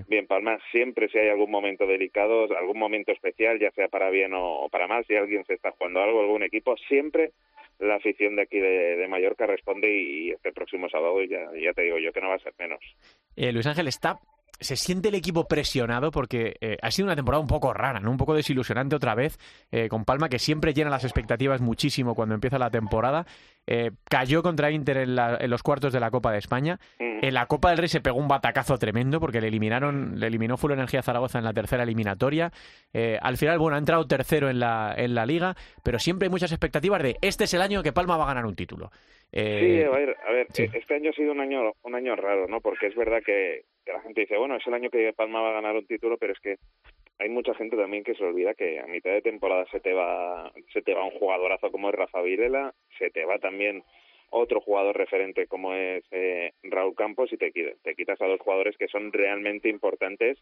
bien 0.09 0.27
Palma, 0.27 0.59
siempre 0.69 1.07
si 1.07 1.17
hay 1.17 1.29
algún 1.29 1.49
momento 1.49 1.87
delicado, 1.87 2.53
algún 2.57 2.77
momento 2.77 3.13
especial, 3.13 3.57
ya 3.57 3.71
sea 3.71 3.87
para 3.87 4.09
bien 4.09 4.33
o, 4.35 4.67
para 4.69 4.87
mal, 4.87 5.05
si 5.05 5.15
alguien 5.15 5.45
se 5.45 5.53
está 5.53 5.71
jugando 5.71 6.01
algo, 6.01 6.19
algún 6.19 6.43
equipo, 6.43 6.75
siempre 6.89 7.31
la 7.79 7.95
afición 7.95 8.35
de 8.35 8.41
aquí 8.41 8.59
de, 8.59 9.07
Mallorca 9.07 9.45
responde 9.45 9.89
y, 9.89 10.31
este 10.31 10.51
próximo 10.51 10.89
sábado 10.89 11.23
ya, 11.23 11.47
ya 11.57 11.71
te 11.71 11.83
digo 11.83 11.99
yo 11.99 12.11
que 12.11 12.19
no 12.19 12.27
va 12.27 12.35
a 12.35 12.39
ser 12.39 12.53
menos. 12.59 12.79
Eh, 13.37 13.53
Luis 13.53 13.65
Ángel 13.65 13.87
está 13.87 14.19
se 14.59 14.75
siente 14.75 15.09
el 15.09 15.15
equipo 15.15 15.47
presionado 15.47 16.11
porque 16.11 16.55
eh, 16.61 16.77
ha 16.81 16.91
sido 16.91 17.05
una 17.05 17.15
temporada 17.15 17.41
un 17.41 17.47
poco 17.47 17.73
rara, 17.73 17.99
¿no? 17.99 18.09
Un 18.09 18.17
poco 18.17 18.33
desilusionante 18.33 18.95
otra 18.95 19.13
vez, 19.13 19.37
eh, 19.71 19.87
con 19.87 20.05
Palma 20.05 20.29
que 20.29 20.39
siempre 20.39 20.73
llena 20.73 20.89
las 20.89 21.03
expectativas 21.03 21.61
muchísimo 21.61 22.15
cuando 22.15 22.35
empieza 22.35 22.57
la 22.57 22.71
temporada. 22.71 23.25
Eh, 23.67 23.91
cayó 24.09 24.41
contra 24.41 24.71
Inter 24.71 24.97
en, 24.97 25.15
los 25.49 25.61
cuartos 25.61 25.93
de 25.93 25.99
la 25.99 26.09
Copa 26.09 26.31
de 26.31 26.39
España. 26.39 26.79
Mm. 26.99 27.19
En 27.21 27.33
la 27.33 27.45
Copa 27.45 27.69
del 27.69 27.77
Rey 27.77 27.89
se 27.89 28.01
pegó 28.01 28.17
un 28.17 28.27
batacazo 28.27 28.77
tremendo 28.77 29.19
porque 29.19 29.41
le 29.41 29.47
eliminaron, 29.47 30.19
le 30.19 30.27
eliminó 30.27 30.57
Full 30.57 30.71
Energía 30.71 31.03
Zaragoza 31.03 31.37
en 31.37 31.43
la 31.43 31.53
tercera 31.53 31.83
eliminatoria. 31.83 32.51
al 33.21 33.37
final, 33.37 33.59
bueno, 33.59 33.75
ha 33.75 33.79
entrado 33.79 34.07
tercero 34.07 34.49
en 34.49 34.59
la, 34.59 34.93
en 34.97 35.13
la 35.13 35.25
liga, 35.25 35.55
pero 35.83 35.99
siempre 35.99 36.27
hay 36.27 36.31
muchas 36.31 36.51
expectativas 36.51 37.03
de 37.03 37.17
este 37.21 37.43
es 37.43 37.53
el 37.53 37.61
año 37.61 37.83
que 37.83 37.93
Palma 37.93 38.17
va 38.17 38.23
a 38.23 38.27
ganar 38.27 38.45
un 38.45 38.55
título. 38.55 38.91
Eh, 39.31 39.59
sí, 39.59 39.83
a 39.83 39.89
ver, 39.89 40.15
a 40.25 40.31
ver 40.31 40.47
este 40.55 40.95
año 40.95 41.09
ha 41.09 41.13
sido 41.13 41.31
un 41.31 41.41
año 41.41 41.73
un 41.83 41.95
año 41.95 42.15
raro, 42.15 42.47
¿no? 42.47 42.61
Porque 42.61 42.87
es 42.87 42.95
verdad 42.95 43.21
que, 43.25 43.63
la 43.93 44.01
gente 44.01 44.21
dice, 44.21 44.37
bueno, 44.37 44.55
es 44.55 44.67
el 44.67 44.73
año 44.73 44.89
que 44.89 45.13
Palma 45.13 45.41
va 45.41 45.49
a 45.49 45.53
ganar 45.61 45.75
un 45.75 45.85
título, 45.85 46.17
pero 46.17 46.33
es 46.33 46.39
que 46.39 46.57
hay 47.19 47.29
mucha 47.29 47.53
gente 47.55 47.75
también 47.75 48.03
que 48.03 48.15
se 48.15 48.23
olvida 48.23 48.53
que 48.53 48.79
a 48.79 48.87
mitad 48.87 49.11
de 49.11 49.21
temporada 49.21 49.65
se 49.71 49.79
te 49.79 49.93
va 49.93 50.51
se 50.71 50.81
te 50.81 50.93
va 50.93 51.05
un 51.05 51.17
jugadorazo 51.17 51.71
como 51.71 51.89
es 51.89 51.95
Rafa 51.95 52.21
Virela, 52.21 52.73
se 52.97 53.09
te 53.09 53.25
va 53.25 53.39
también 53.39 53.83
otro 54.29 54.61
jugador 54.61 54.97
referente 54.97 55.47
como 55.47 55.73
es 55.73 56.03
eh, 56.11 56.51
Raúl 56.63 56.95
Campos 56.95 57.31
y 57.31 57.37
te, 57.37 57.51
te 57.51 57.95
quitas 57.95 58.21
a 58.21 58.27
dos 58.27 58.41
jugadores 58.41 58.77
que 58.77 58.87
son 58.87 59.11
realmente 59.11 59.69
importantes 59.69 60.37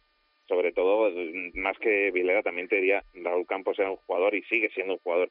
sobre 0.48 0.72
todo 0.72 1.12
más 1.54 1.78
que 1.80 2.12
Vilera 2.12 2.42
también 2.42 2.68
te 2.68 2.78
diría 2.78 3.04
Raúl 3.14 3.46
Campos 3.46 3.78
era 3.80 3.92
un 3.92 3.98
jugador 3.98 4.36
y 4.36 4.44
sigue 4.44 4.70
siendo 4.70 4.94
un 4.94 5.00
jugador 5.00 5.30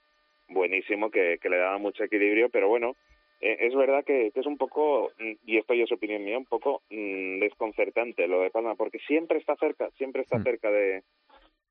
buenísimo 0.48 1.10
que, 1.10 1.38
que 1.42 1.48
le 1.48 1.58
daba 1.58 1.78
mucho 1.78 2.04
equilibrio 2.04 2.48
pero 2.48 2.68
bueno 2.68 2.96
es 3.44 3.74
verdad 3.74 4.04
que, 4.04 4.32
es 4.34 4.46
un 4.46 4.56
poco, 4.56 5.10
mm, 5.18 5.32
y 5.46 5.58
esto 5.58 5.74
ya 5.74 5.84
es 5.84 5.92
opinión 5.92 6.24
mía, 6.24 6.38
un 6.38 6.46
poco 6.46 6.82
mm, 6.90 7.40
desconcertante 7.40 8.26
lo 8.26 8.40
de 8.40 8.50
Palma, 8.50 8.74
porque 8.74 8.98
siempre 9.06 9.38
está 9.38 9.56
cerca, 9.56 9.90
siempre 9.98 10.22
está 10.22 10.38
mm. 10.38 10.42
cerca 10.42 10.70
de, 10.70 11.02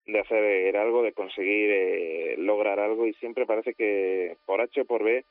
de 0.06 0.20
hacer 0.20 0.78
algo, 0.78 1.04
de 1.04 1.14
conseguir 1.14 1.70
eh, 1.72 2.36
lograr 2.38 2.80
algo, 2.80 3.08
y 3.08 3.14
siempre 3.16 3.46
parece 3.46 3.74
que 3.74 4.38
por 4.46 4.62
H 4.62 4.82
o 4.82 4.86
por 4.86 5.04
B 5.04 5.24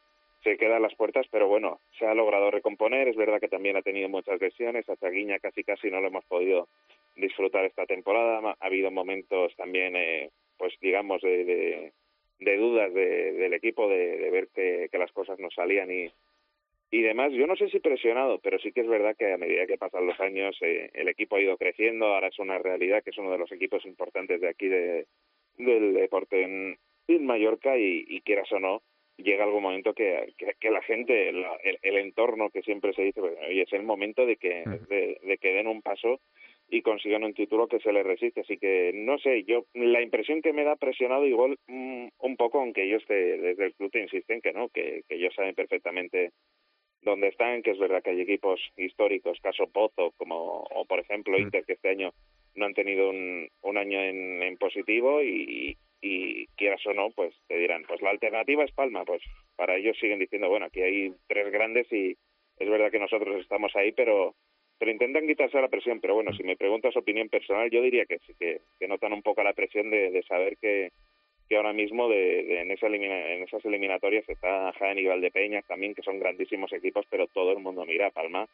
se 0.42 0.56
queda 0.56 0.76
a 0.76 0.80
las 0.80 0.94
puertas, 0.94 1.26
pero 1.30 1.46
bueno, 1.46 1.78
se 1.98 2.06
ha 2.06 2.14
logrado 2.14 2.50
recomponer. 2.50 3.08
Es 3.08 3.16
verdad 3.16 3.40
que 3.40 3.48
también 3.48 3.76
ha 3.76 3.82
tenido 3.82 4.08
muchas 4.08 4.40
lesiones. 4.40 4.88
A 4.88 4.96
Chaguiña 4.96 5.38
casi 5.38 5.62
casi 5.62 5.90
no 5.90 6.00
lo 6.00 6.08
hemos 6.08 6.24
podido 6.24 6.68
disfrutar 7.14 7.64
esta 7.64 7.86
temporada. 7.86 8.56
Ha 8.58 8.66
habido 8.66 8.90
momentos 8.90 9.54
también, 9.56 9.94
eh, 9.94 10.30
pues 10.58 10.74
digamos, 10.80 11.22
de, 11.22 11.92
de, 12.40 12.56
dudas 12.56 12.92
del 12.92 13.54
equipo, 13.54 13.88
de, 13.88 14.30
ver 14.30 14.48
que, 14.52 14.98
las 14.98 15.12
cosas 15.12 15.38
no 15.38 15.48
salían 15.50 15.90
y, 15.90 16.10
y 16.92 17.00
demás. 17.00 17.32
Yo 17.32 17.46
no 17.46 17.56
sé 17.56 17.70
si 17.70 17.80
presionado, 17.80 18.38
pero 18.38 18.58
sí 18.58 18.70
que 18.70 18.82
es 18.82 18.86
verdad 18.86 19.16
que 19.18 19.32
a 19.32 19.38
medida 19.38 19.66
que 19.66 19.78
pasan 19.78 20.06
los 20.06 20.20
años 20.20 20.54
eh, 20.60 20.90
el 20.92 21.08
equipo 21.08 21.36
ha 21.36 21.40
ido 21.40 21.56
creciendo. 21.56 22.06
Ahora 22.06 22.28
es 22.28 22.38
una 22.38 22.58
realidad 22.58 23.02
que 23.02 23.10
es 23.10 23.18
uno 23.18 23.32
de 23.32 23.38
los 23.38 23.50
equipos 23.50 23.84
importantes 23.86 24.40
de 24.40 24.48
aquí 24.48 24.68
de, 24.68 25.06
del 25.56 25.94
deporte 25.94 26.42
en, 26.42 26.78
Mallorca 27.20 27.76
y, 27.76 28.04
y 28.08 28.22
quieras 28.22 28.50
o 28.52 28.58
no, 28.58 28.82
llega 29.18 29.44
algún 29.44 29.62
momento 29.62 29.92
que, 29.92 30.32
que, 30.58 30.70
la 30.70 30.80
gente, 30.82 31.28
el, 31.28 31.44
el, 31.82 31.96
entorno 31.98 32.48
que 32.48 32.62
siempre 32.62 32.94
se 32.94 33.02
dice, 33.02 33.20
pues, 33.20 33.36
oye, 33.46 33.62
es 33.62 33.72
el 33.74 33.82
momento 33.82 34.24
de 34.24 34.36
que, 34.36 34.64
de, 34.88 35.38
que 35.38 35.52
den 35.52 35.66
un 35.66 35.82
paso 35.82 36.20
y 36.70 36.80
consigan 36.80 37.24
un 37.24 37.34
título 37.34 37.68
que 37.68 37.80
se 37.80 37.92
les 37.92 38.06
resiste. 38.06 38.40
Así 38.40 38.56
que 38.56 38.92
no 38.94 39.18
sé, 39.18 39.44
yo 39.44 39.66
la 39.74 40.00
impresión 40.00 40.40
que 40.40 40.54
me 40.54 40.64
da 40.64 40.76
presionado 40.76 41.26
igual 41.26 41.58
mm, 41.66 42.08
un 42.18 42.36
poco, 42.36 42.60
aunque 42.60 42.84
ellos 42.84 43.02
desde 43.06 43.66
el 43.66 43.74
club 43.74 43.90
te 43.90 44.00
insisten 44.00 44.40
que 44.40 44.52
no, 44.52 44.70
que, 44.70 45.02
que 45.06 45.16
ellos 45.16 45.34
saben 45.34 45.54
perfectamente 45.54 46.30
dónde 47.02 47.28
están, 47.28 47.62
que 47.62 47.72
es 47.72 47.78
verdad 47.78 48.02
que 48.02 48.10
hay 48.10 48.20
equipos 48.20 48.60
históricos, 48.76 49.38
caso 49.42 49.66
Pozo, 49.66 50.12
como 50.16 50.62
o 50.62 50.84
por 50.86 51.00
ejemplo 51.00 51.38
Inter, 51.38 51.64
que 51.64 51.74
este 51.74 51.90
año 51.90 52.12
no 52.54 52.66
han 52.66 52.74
tenido 52.74 53.10
un, 53.10 53.48
un 53.62 53.76
año 53.76 54.00
en, 54.00 54.42
en 54.42 54.56
positivo 54.56 55.22
y, 55.22 55.76
y 56.00 56.46
quieras 56.56 56.84
o 56.86 56.92
no, 56.92 57.10
pues 57.10 57.34
te 57.48 57.56
dirán, 57.56 57.84
pues 57.86 58.00
la 58.02 58.10
alternativa 58.10 58.64
es 58.64 58.72
Palma, 58.72 59.04
pues 59.04 59.22
para 59.56 59.76
ellos 59.76 59.96
siguen 60.00 60.18
diciendo, 60.18 60.48
bueno, 60.48 60.66
aquí 60.66 60.82
hay 60.82 61.12
tres 61.26 61.50
grandes 61.52 61.90
y 61.92 62.16
es 62.58 62.68
verdad 62.70 62.90
que 62.90 62.98
nosotros 62.98 63.40
estamos 63.40 63.74
ahí, 63.76 63.92
pero 63.92 64.34
pero 64.78 64.90
intentan 64.90 65.28
quitarse 65.28 65.60
la 65.60 65.68
presión, 65.68 66.00
pero 66.00 66.14
bueno, 66.14 66.32
si 66.32 66.42
me 66.42 66.56
preguntas 66.56 66.96
opinión 66.96 67.28
personal, 67.28 67.70
yo 67.70 67.80
diría 67.82 68.04
que 68.04 68.18
sí, 68.26 68.34
que, 68.36 68.62
que 68.80 68.88
notan 68.88 69.12
un 69.12 69.22
poco 69.22 69.40
la 69.44 69.52
presión 69.52 69.90
de, 69.90 70.10
de 70.10 70.22
saber 70.24 70.56
que, 70.60 70.90
que 71.52 71.58
ahora 71.58 71.74
mismo 71.74 72.08
de, 72.08 72.62
en, 72.62 72.70
esa 72.70 72.86
en 72.86 73.42
esas 73.42 73.62
eliminatorias 73.66 74.26
está 74.26 74.72
Jaén 74.72 74.98
y 74.98 75.04
Valdepeñas 75.04 75.66
también, 75.66 75.94
que 75.94 76.00
son 76.00 76.18
grandísimos 76.18 76.72
equipos, 76.72 77.04
pero 77.10 77.26
todo 77.26 77.52
el 77.52 77.58
mundo 77.58 77.84
mira 77.84 78.06
a 78.06 78.10
Palma 78.10 78.48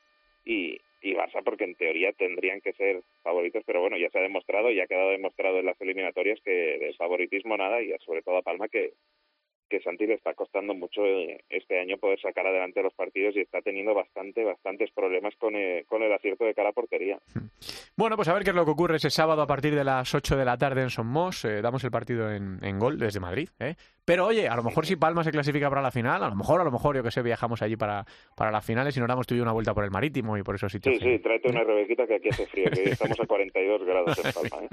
y, 0.45 0.81
y 1.01 1.15
Barça 1.15 1.45
porque 1.45 1.63
en 1.63 1.77
teoría 1.77 2.13
tendrían 2.13 2.61
que 2.61 2.73
ser 2.73 3.03
favoritos, 3.23 3.63
pero 3.65 3.81
bueno, 3.81 3.97
ya 3.99 4.11
se 4.11 4.19
ha 4.19 4.23
demostrado 4.23 4.73
y 4.73 4.81
ha 4.81 4.89
quedado 4.89 5.11
demostrado 5.11 5.61
en 5.61 5.67
las 5.67 5.81
eliminatorias 5.81 6.41
que 6.41 6.51
de 6.51 6.93
favoritismo 6.95 7.57
nada 7.57 7.81
y 7.81 7.93
sobre 8.05 8.23
todo 8.23 8.39
a 8.39 8.43
Palma 8.43 8.67
que, 8.67 8.95
que 9.69 9.81
Santi 9.81 10.07
le 10.07 10.15
está 10.15 10.35
costando 10.35 10.75
mucho 10.75 11.05
eh, 11.05 11.45
este 11.49 11.79
año 11.79 11.99
poder 11.99 12.21
sacar 12.21 12.47
adelante 12.47 12.83
los 12.83 12.95
partidos 12.95 13.37
y 13.37 13.41
está 13.41 13.61
teniendo 13.63 13.95
bastante, 13.95 14.45
bastantes 14.45 14.91
problemas 14.93 15.35
con 15.37 15.55
el, 15.55 15.85
con 15.87 16.03
el 16.03 16.13
acierto 16.13 16.45
de 16.45 16.55
cara 16.55 16.71
a 16.71 16.73
portería. 16.73 17.19
Bueno, 17.97 18.17
pues 18.17 18.29
a 18.29 18.35
ver 18.35 18.45
qué 18.45 18.51
es 18.51 18.57
lo 18.57 18.65
que 18.65 18.71
ocurre 18.71 18.97
ese 18.97 19.11
sábado 19.11 19.43
a 19.43 19.47
partir 19.47 19.75
de 19.75 19.85
las 19.85 20.15
8 20.15 20.37
de 20.37 20.45
la 20.45 20.57
tarde 20.57 20.83
en 20.83 20.91
Somos. 20.91 21.45
Eh, 21.45 21.61
damos 21.61 21.83
el 21.85 21.91
partido 21.91 22.31
en, 22.31 22.59
en, 22.63 22.79
gol 22.79 22.99
desde 22.99 23.19
Madrid. 23.19 23.49
¿eh? 23.59 23.75
Pero 24.05 24.27
oye, 24.27 24.49
a 24.49 24.55
lo 24.55 24.63
mejor 24.63 24.87
si 24.87 24.97
Palma 24.97 25.25
se 25.25 25.33
clasifica 25.33 25.69
para 25.69 25.83
la 25.83 25.91
final, 25.91 26.23
a 26.23 26.29
lo 26.29 26.37
mejor, 26.37 26.61
a 26.61 26.65
lo 26.65 26.71
mejor, 26.71 26.97
yo 26.97 27.03
que 27.03 27.11
sé, 27.11 27.23
viajamos 27.23 27.61
allí 27.61 27.77
para, 27.77 28.07
para 28.37 28.51
las 28.51 28.65
finales 28.65 28.97
y 28.97 29.01
nos 29.01 29.09
damos 29.09 29.27
tú 29.27 29.35
y 29.35 29.41
una 29.41 29.53
vuelta 29.53 29.75
por 29.75 29.85
el 29.85 29.91
marítimo 29.91 30.39
y 30.39 30.43
por 30.43 30.55
eso 30.55 30.69
sí. 30.69 30.79
Sí, 30.83 30.97
sí, 30.99 31.19
tráete 31.19 31.51
una 31.51 31.65
rebequita 31.65 32.07
que 32.07 32.15
aquí 32.15 32.29
hace 32.29 32.47
frío, 32.47 32.71
que 32.71 32.85
estamos 32.91 33.19
a 33.19 33.27
42 33.27 33.85
grados 33.85 34.19
en 34.25 34.33
Palma. 34.33 34.65
¿eh? 34.65 34.69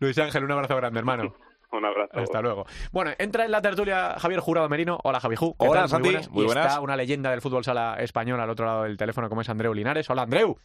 Luis 0.00 0.18
Ángel, 0.18 0.44
un 0.44 0.52
abrazo 0.52 0.76
grande, 0.76 0.98
hermano. 0.98 1.34
Un 1.72 1.84
abrazo. 1.84 2.18
Hasta 2.18 2.42
luego. 2.42 2.66
Bueno, 2.92 3.12
entra 3.18 3.44
en 3.44 3.52
la 3.52 3.62
tertulia 3.62 4.16
Javier 4.18 4.40
Jurado 4.40 4.68
Merino. 4.68 4.98
Hola, 5.04 5.20
Javi 5.20 5.36
Ju. 5.36 5.54
Hola, 5.58 5.86
Santi. 5.88 6.16
Muy 6.30 6.44
buenas. 6.44 6.66
está 6.66 6.80
una 6.80 6.96
leyenda 6.96 7.30
del 7.30 7.40
fútbol 7.40 7.64
sala 7.64 7.96
español 8.00 8.40
al 8.40 8.50
otro 8.50 8.66
lado 8.66 8.82
del 8.84 8.96
teléfono, 8.96 9.28
como 9.28 9.40
es 9.40 9.48
Andreu 9.48 9.72
Linares. 9.72 10.08
Hola, 10.10 10.22
Andreu. 10.22 10.56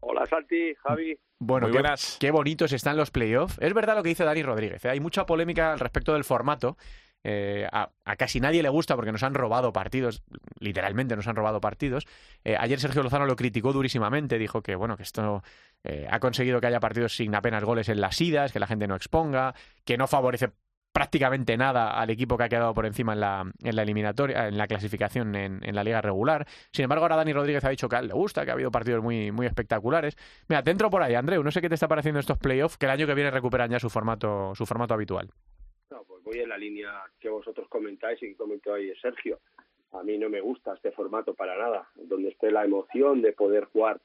Hola, 0.00 0.26
Santi, 0.26 0.74
Javi. 0.82 1.16
Bueno, 1.38 1.66
Muy 1.66 1.74
buenas. 1.74 2.16
Qué, 2.20 2.30
bonitos 2.30 2.72
están 2.72 2.96
los 2.96 3.10
playoffs. 3.10 3.58
Es 3.60 3.74
verdad 3.74 3.96
lo 3.96 4.02
que 4.02 4.10
dice 4.10 4.24
Dani 4.24 4.42
Rodríguez. 4.42 4.84
¿eh? 4.84 4.90
Hay 4.90 5.00
mucha 5.00 5.26
polémica 5.26 5.72
al 5.72 5.80
respecto 5.80 6.12
del 6.12 6.24
formato. 6.24 6.76
Eh, 7.24 7.66
a, 7.70 7.90
casi 8.16 8.40
nadie 8.40 8.62
le 8.62 8.68
gusta 8.68 8.96
porque 8.96 9.12
nos 9.12 9.22
han 9.22 9.34
robado 9.34 9.72
partidos, 9.72 10.22
literalmente 10.58 11.16
nos 11.16 11.26
han 11.28 11.36
robado 11.36 11.60
partidos. 11.60 12.06
Eh, 12.44 12.56
ayer 12.58 12.80
Sergio 12.80 13.02
Lozano 13.02 13.26
lo 13.26 13.36
criticó 13.36 13.72
durísimamente, 13.72 14.38
dijo 14.38 14.62
que 14.62 14.74
bueno 14.74 14.96
que 14.96 15.02
esto 15.04 15.42
ha 16.08 16.20
conseguido 16.20 16.60
que 16.60 16.68
haya 16.68 16.80
partidos 16.80 17.16
sin 17.16 17.34
apenas 17.34 17.64
goles 17.64 17.88
en 17.88 18.00
las 18.00 18.20
idas, 18.20 18.52
que 18.52 18.60
la 18.60 18.66
gente 18.66 18.86
no 18.86 18.94
exponga, 18.94 19.54
que 19.84 19.96
no 19.96 20.06
favorece 20.06 20.52
prácticamente 20.92 21.56
nada 21.56 21.90
al 21.90 22.10
equipo 22.10 22.36
que 22.36 22.44
ha 22.44 22.48
quedado 22.48 22.74
por 22.74 22.86
encima 22.86 23.14
en 23.14 23.20
la, 23.20 23.50
en 23.62 23.76
la 23.76 23.82
eliminatoria, 23.82 24.48
en 24.48 24.58
la 24.58 24.66
clasificación 24.66 25.34
en, 25.34 25.60
en, 25.62 25.74
la 25.74 25.82
liga 25.82 26.00
regular. 26.00 26.46
Sin 26.70 26.84
embargo, 26.84 27.04
ahora 27.04 27.16
Dani 27.16 27.32
Rodríguez 27.32 27.64
ha 27.64 27.70
dicho 27.70 27.88
que 27.88 27.96
a 27.96 27.98
él 28.00 28.08
le 28.08 28.14
gusta, 28.14 28.44
que 28.44 28.50
ha 28.50 28.54
habido 28.54 28.70
partidos 28.70 29.02
muy, 29.02 29.32
muy 29.32 29.46
espectaculares. 29.46 30.16
Mira, 30.48 30.62
te 30.62 30.70
entro 30.70 30.90
por 30.90 31.02
ahí, 31.02 31.14
Andreu, 31.14 31.42
no 31.42 31.50
sé 31.50 31.60
qué 31.60 31.68
te 31.68 31.74
está 31.74 31.88
pareciendo 31.88 32.20
estos 32.20 32.38
playoffs, 32.38 32.76
que 32.76 32.86
el 32.86 32.92
año 32.92 33.06
que 33.06 33.14
viene 33.14 33.30
recuperan 33.30 33.70
ya 33.70 33.80
su 33.80 33.88
formato, 33.88 34.54
su 34.54 34.66
formato 34.66 34.94
habitual. 34.94 35.30
En 36.40 36.48
la 36.48 36.56
línea 36.56 36.90
que 37.20 37.28
vosotros 37.28 37.68
comentáis 37.68 38.22
y 38.22 38.28
que 38.28 38.36
comentó 38.36 38.72
ahí 38.72 38.90
Sergio. 39.00 39.38
A 39.92 40.02
mí 40.02 40.16
no 40.16 40.30
me 40.30 40.40
gusta 40.40 40.72
este 40.74 40.90
formato 40.90 41.34
para 41.34 41.56
nada, 41.58 41.90
donde 41.94 42.30
esté 42.30 42.50
la 42.50 42.64
emoción 42.64 43.20
de 43.20 43.32
poder 43.32 43.64
jugar 43.66 44.00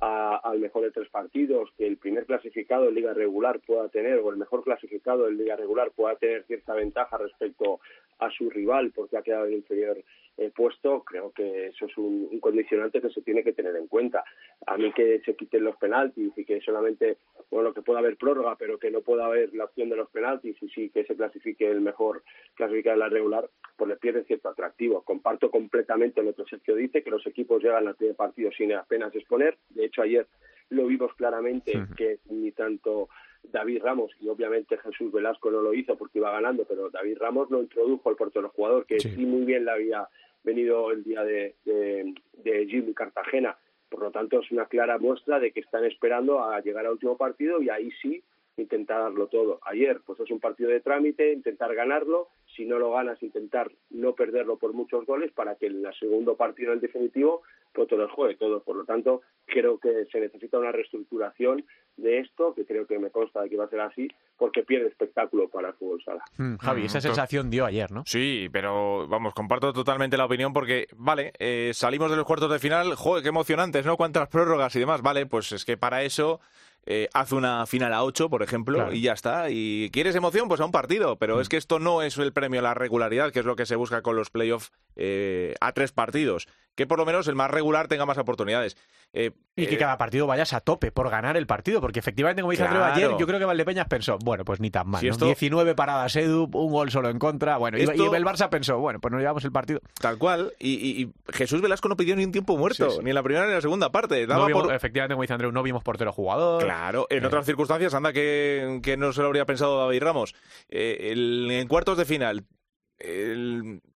al 0.00 0.58
mejor 0.58 0.84
de 0.84 0.90
tres 0.90 1.08
partidos, 1.08 1.70
que 1.76 1.86
el 1.86 1.96
primer 1.96 2.26
clasificado 2.26 2.88
en 2.88 2.94
liga 2.94 3.14
regular 3.14 3.60
pueda 3.60 3.88
tener, 3.88 4.18
o 4.18 4.30
el 4.30 4.36
mejor 4.36 4.62
clasificado 4.62 5.28
en 5.28 5.38
liga 5.38 5.56
regular 5.56 5.90
pueda 5.90 6.16
tener 6.16 6.44
cierta 6.44 6.74
ventaja 6.74 7.16
respecto 7.18 7.80
a 8.18 8.30
su 8.30 8.50
rival 8.50 8.92
porque 8.94 9.16
ha 9.16 9.22
quedado 9.22 9.46
en 9.46 9.54
inferior 9.54 10.02
eh, 10.40 10.50
puesto, 10.56 11.04
creo 11.04 11.32
que 11.32 11.66
eso 11.66 11.84
es 11.84 11.98
un, 11.98 12.40
condicionante 12.40 13.02
que 13.02 13.10
se 13.10 13.20
tiene 13.20 13.44
que 13.44 13.52
tener 13.52 13.76
en 13.76 13.88
cuenta. 13.88 14.24
A 14.66 14.78
mí 14.78 14.90
que 14.90 15.20
se 15.20 15.36
quiten 15.36 15.64
los 15.64 15.76
penaltis 15.76 16.32
y 16.34 16.46
que 16.46 16.62
solamente, 16.62 17.18
bueno, 17.50 17.74
que 17.74 17.82
pueda 17.82 17.98
haber 17.98 18.16
prórroga, 18.16 18.56
pero 18.56 18.78
que 18.78 18.90
no 18.90 19.02
pueda 19.02 19.26
haber 19.26 19.52
la 19.52 19.64
opción 19.64 19.90
de 19.90 19.96
los 19.96 20.08
penaltis 20.08 20.56
y 20.62 20.70
sí 20.70 20.88
que 20.88 21.04
se 21.04 21.14
clasifique 21.14 21.70
el 21.70 21.82
mejor 21.82 22.22
clasificado 22.54 22.94
en 22.94 23.00
la 23.00 23.10
regular, 23.10 23.50
pues 23.76 23.90
le 23.90 23.96
pierde 23.96 24.24
cierto 24.24 24.48
atractivo. 24.48 25.02
Comparto 25.02 25.50
completamente 25.50 26.22
lo 26.22 26.34
que 26.34 26.44
Sergio 26.44 26.74
dice, 26.74 27.02
que 27.02 27.10
los 27.10 27.26
equipos 27.26 27.62
llegan 27.62 27.86
al 27.86 27.96
primer 27.96 28.16
partido 28.16 28.50
sin 28.50 28.72
apenas 28.72 29.14
exponer. 29.14 29.58
De 29.68 29.84
hecho, 29.84 30.00
ayer 30.00 30.26
lo 30.70 30.86
vimos 30.86 31.12
claramente 31.16 31.72
que 31.98 32.20
ni 32.30 32.50
tanto 32.52 33.10
David 33.42 33.82
Ramos 33.82 34.12
y 34.20 34.28
obviamente 34.28 34.78
Jesús 34.78 35.12
Velasco 35.12 35.50
no 35.50 35.60
lo 35.60 35.74
hizo 35.74 35.96
porque 35.96 36.18
iba 36.18 36.30
ganando, 36.30 36.64
pero 36.64 36.90
David 36.90 37.18
Ramos 37.18 37.50
lo 37.50 37.60
introdujo 37.60 38.08
al 38.08 38.16
portero 38.16 38.50
jugador 38.50 38.86
que 38.86 39.00
sí. 39.00 39.26
muy 39.26 39.44
bien 39.44 39.64
le 39.64 39.70
había 39.70 40.08
venido 40.42 40.90
el 40.90 41.04
día 41.04 41.22
de, 41.24 41.56
de, 41.64 42.14
de 42.42 42.94
Cartagena. 42.94 43.56
Por 43.88 44.02
lo 44.02 44.10
tanto, 44.10 44.40
es 44.40 44.50
una 44.52 44.66
clara 44.66 44.98
muestra 44.98 45.40
de 45.40 45.52
que 45.52 45.60
están 45.60 45.84
esperando 45.84 46.42
a 46.42 46.60
llegar 46.60 46.86
al 46.86 46.92
último 46.92 47.16
partido 47.16 47.60
y 47.60 47.68
ahí 47.70 47.90
sí 48.02 48.22
intentar 48.56 49.02
darlo 49.02 49.28
todo. 49.28 49.60
Ayer, 49.62 50.00
pues 50.04 50.20
es 50.20 50.30
un 50.30 50.40
partido 50.40 50.70
de 50.70 50.80
trámite, 50.80 51.32
intentar 51.32 51.74
ganarlo, 51.74 52.28
si 52.56 52.64
no 52.64 52.78
lo 52.78 52.92
ganas, 52.92 53.22
intentar 53.22 53.70
no 53.90 54.14
perderlo 54.14 54.58
por 54.58 54.72
muchos 54.72 55.06
goles 55.06 55.32
para 55.32 55.54
que 55.54 55.66
en 55.66 55.84
el 55.84 55.94
segundo 55.94 56.36
partido, 56.36 56.72
en 56.72 56.80
definitivo, 56.80 57.42
pues 57.72 57.88
todo 57.88 58.02
el 58.02 58.10
juegue 58.10 58.36
todo. 58.36 58.62
Por 58.62 58.76
lo 58.76 58.84
tanto, 58.84 59.22
creo 59.46 59.78
que 59.78 60.06
se 60.10 60.20
necesita 60.20 60.58
una 60.58 60.72
reestructuración 60.72 61.64
de 61.96 62.18
esto, 62.18 62.54
que 62.54 62.64
creo 62.64 62.86
que 62.86 62.98
me 62.98 63.10
consta 63.10 63.42
de 63.42 63.50
que 63.50 63.56
va 63.56 63.64
a 63.64 63.68
ser 63.68 63.80
así, 63.80 64.08
porque 64.36 64.62
pierde 64.62 64.88
espectáculo 64.88 65.48
para 65.48 65.68
el 65.68 65.74
fútbol 65.74 66.02
sala. 66.02 66.24
Hmm, 66.36 66.56
Javi, 66.56 66.84
esa 66.86 66.98
mm, 66.98 67.02
sensación 67.02 67.50
dio 67.50 67.64
ayer, 67.66 67.90
¿no? 67.92 68.02
Sí, 68.06 68.48
pero 68.52 69.06
vamos, 69.06 69.34
comparto 69.34 69.72
totalmente 69.72 70.16
la 70.16 70.24
opinión 70.24 70.52
porque, 70.52 70.86
vale, 70.96 71.32
eh, 71.38 71.72
salimos 71.74 72.10
de 72.10 72.16
los 72.16 72.26
cuartos 72.26 72.50
de 72.50 72.58
final, 72.58 72.94
joder, 72.94 73.22
qué 73.22 73.28
emocionantes, 73.28 73.84
¿no? 73.84 73.96
Cuántas 73.96 74.28
prórrogas 74.28 74.74
y 74.76 74.80
demás, 74.80 75.02
vale, 75.02 75.26
pues 75.26 75.52
es 75.52 75.64
que 75.64 75.76
para 75.76 76.02
eso 76.02 76.40
eh, 76.86 77.08
haz 77.12 77.32
una 77.32 77.66
final 77.66 77.92
a 77.92 78.02
8, 78.02 78.30
por 78.30 78.42
ejemplo, 78.42 78.92
y 78.92 79.02
ya 79.02 79.12
está. 79.12 79.50
Y 79.50 79.90
quieres 79.92 80.14
emoción, 80.16 80.48
pues 80.48 80.60
a 80.60 80.64
un 80.64 80.72
partido. 80.72 81.16
Pero 81.16 81.36
mm. 81.36 81.40
es 81.40 81.48
que 81.48 81.56
esto 81.56 81.78
no 81.78 82.02
es 82.02 82.16
el 82.18 82.32
premio 82.32 82.60
a 82.60 82.62
la 82.62 82.74
regularidad, 82.74 83.32
que 83.32 83.40
es 83.40 83.44
lo 83.44 83.56
que 83.56 83.66
se 83.66 83.76
busca 83.76 84.02
con 84.02 84.16
los 84.16 84.30
playoffs 84.30 84.72
eh, 84.96 85.54
a 85.60 85.72
tres 85.72 85.92
partidos. 85.92 86.48
Que 86.74 86.86
por 86.86 86.98
lo 86.98 87.06
menos 87.06 87.28
el 87.28 87.34
más 87.34 87.50
regular 87.50 87.88
tenga 87.88 88.06
más 88.06 88.18
oportunidades. 88.18 88.76
Eh, 89.12 89.32
y 89.56 89.66
que 89.66 89.74
eh, 89.74 89.78
cada 89.78 89.98
partido 89.98 90.26
vayas 90.26 90.52
a 90.52 90.60
tope 90.60 90.92
por 90.92 91.10
ganar 91.10 91.36
el 91.36 91.46
partido, 91.46 91.80
porque 91.80 91.98
efectivamente, 91.98 92.42
como 92.42 92.52
dice 92.52 92.64
Andreu 92.64 92.84
ayer, 92.84 93.10
yo 93.18 93.26
creo 93.26 93.38
que 93.38 93.44
Valdepeñas 93.44 93.88
pensó, 93.88 94.18
bueno, 94.18 94.44
pues 94.44 94.60
ni 94.60 94.70
tan 94.70 94.88
mal. 94.88 95.00
19 95.00 95.74
paradas 95.74 96.14
Edu, 96.16 96.48
un 96.52 96.72
gol 96.72 96.90
solo 96.90 97.10
en 97.10 97.18
contra, 97.18 97.56
bueno, 97.56 97.76
y, 97.76 97.82
el 97.82 98.24
Barça 98.24 98.48
pensó, 98.48 98.78
bueno, 98.78 99.00
pues 99.00 99.12
nos 99.12 99.20
llevamos 99.20 99.44
el 99.44 99.52
partido. 99.52 99.80
Tal 100.00 100.16
cual, 100.16 100.52
y, 100.58 101.10
Jesús 101.32 101.60
Velasco 101.60 101.88
no 101.88 101.96
pidió 101.96 102.14
ni 102.16 102.24
un 102.24 102.32
tiempo 102.32 102.56
muerto, 102.56 103.02
ni 103.02 103.10
en 103.10 103.14
la 103.14 103.22
primera 103.22 103.44
ni 103.44 103.50
en 103.50 103.56
la 103.56 103.60
segunda 103.60 103.90
parte. 103.90 104.22
Efectivamente, 104.22 105.14
como 105.14 105.22
dice 105.22 105.34
Andreu, 105.34 105.52
no 105.52 105.62
vimos 105.62 105.82
portero 105.82 106.12
jugador. 106.12 106.62
Claro, 106.62 107.06
en 107.10 107.24
otras 107.24 107.44
circunstancias, 107.44 107.92
anda 107.94 108.12
que, 108.12 108.80
que, 108.82 108.96
no 108.96 109.12
se 109.12 109.20
lo 109.20 109.26
habría 109.26 109.44
pensado 109.44 109.78
David 109.80 110.02
Ramos. 110.02 110.34
en 110.68 111.66
cuartos 111.68 111.98
de 111.98 112.04
final, 112.04 112.46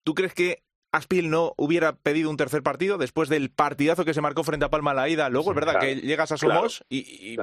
¿tú 0.02 0.14
crees 0.14 0.34
que 0.34 0.64
Aspil 0.94 1.28
no 1.28 1.54
hubiera 1.56 1.96
pedido 1.96 2.30
un 2.30 2.36
tercer 2.36 2.62
partido 2.62 2.98
después 2.98 3.28
del 3.28 3.50
partidazo 3.50 4.04
que 4.04 4.14
se 4.14 4.20
marcó 4.20 4.44
frente 4.44 4.64
a 4.64 4.70
Palma 4.70 4.92
a 4.92 4.94
la 4.94 5.08
ida. 5.08 5.28
Luego 5.28 5.50
es 5.50 5.56
verdad 5.56 5.80
que 5.80 5.96
llegas 5.96 6.30
a 6.30 6.36
Somos 6.36 6.84
y, 6.88 7.36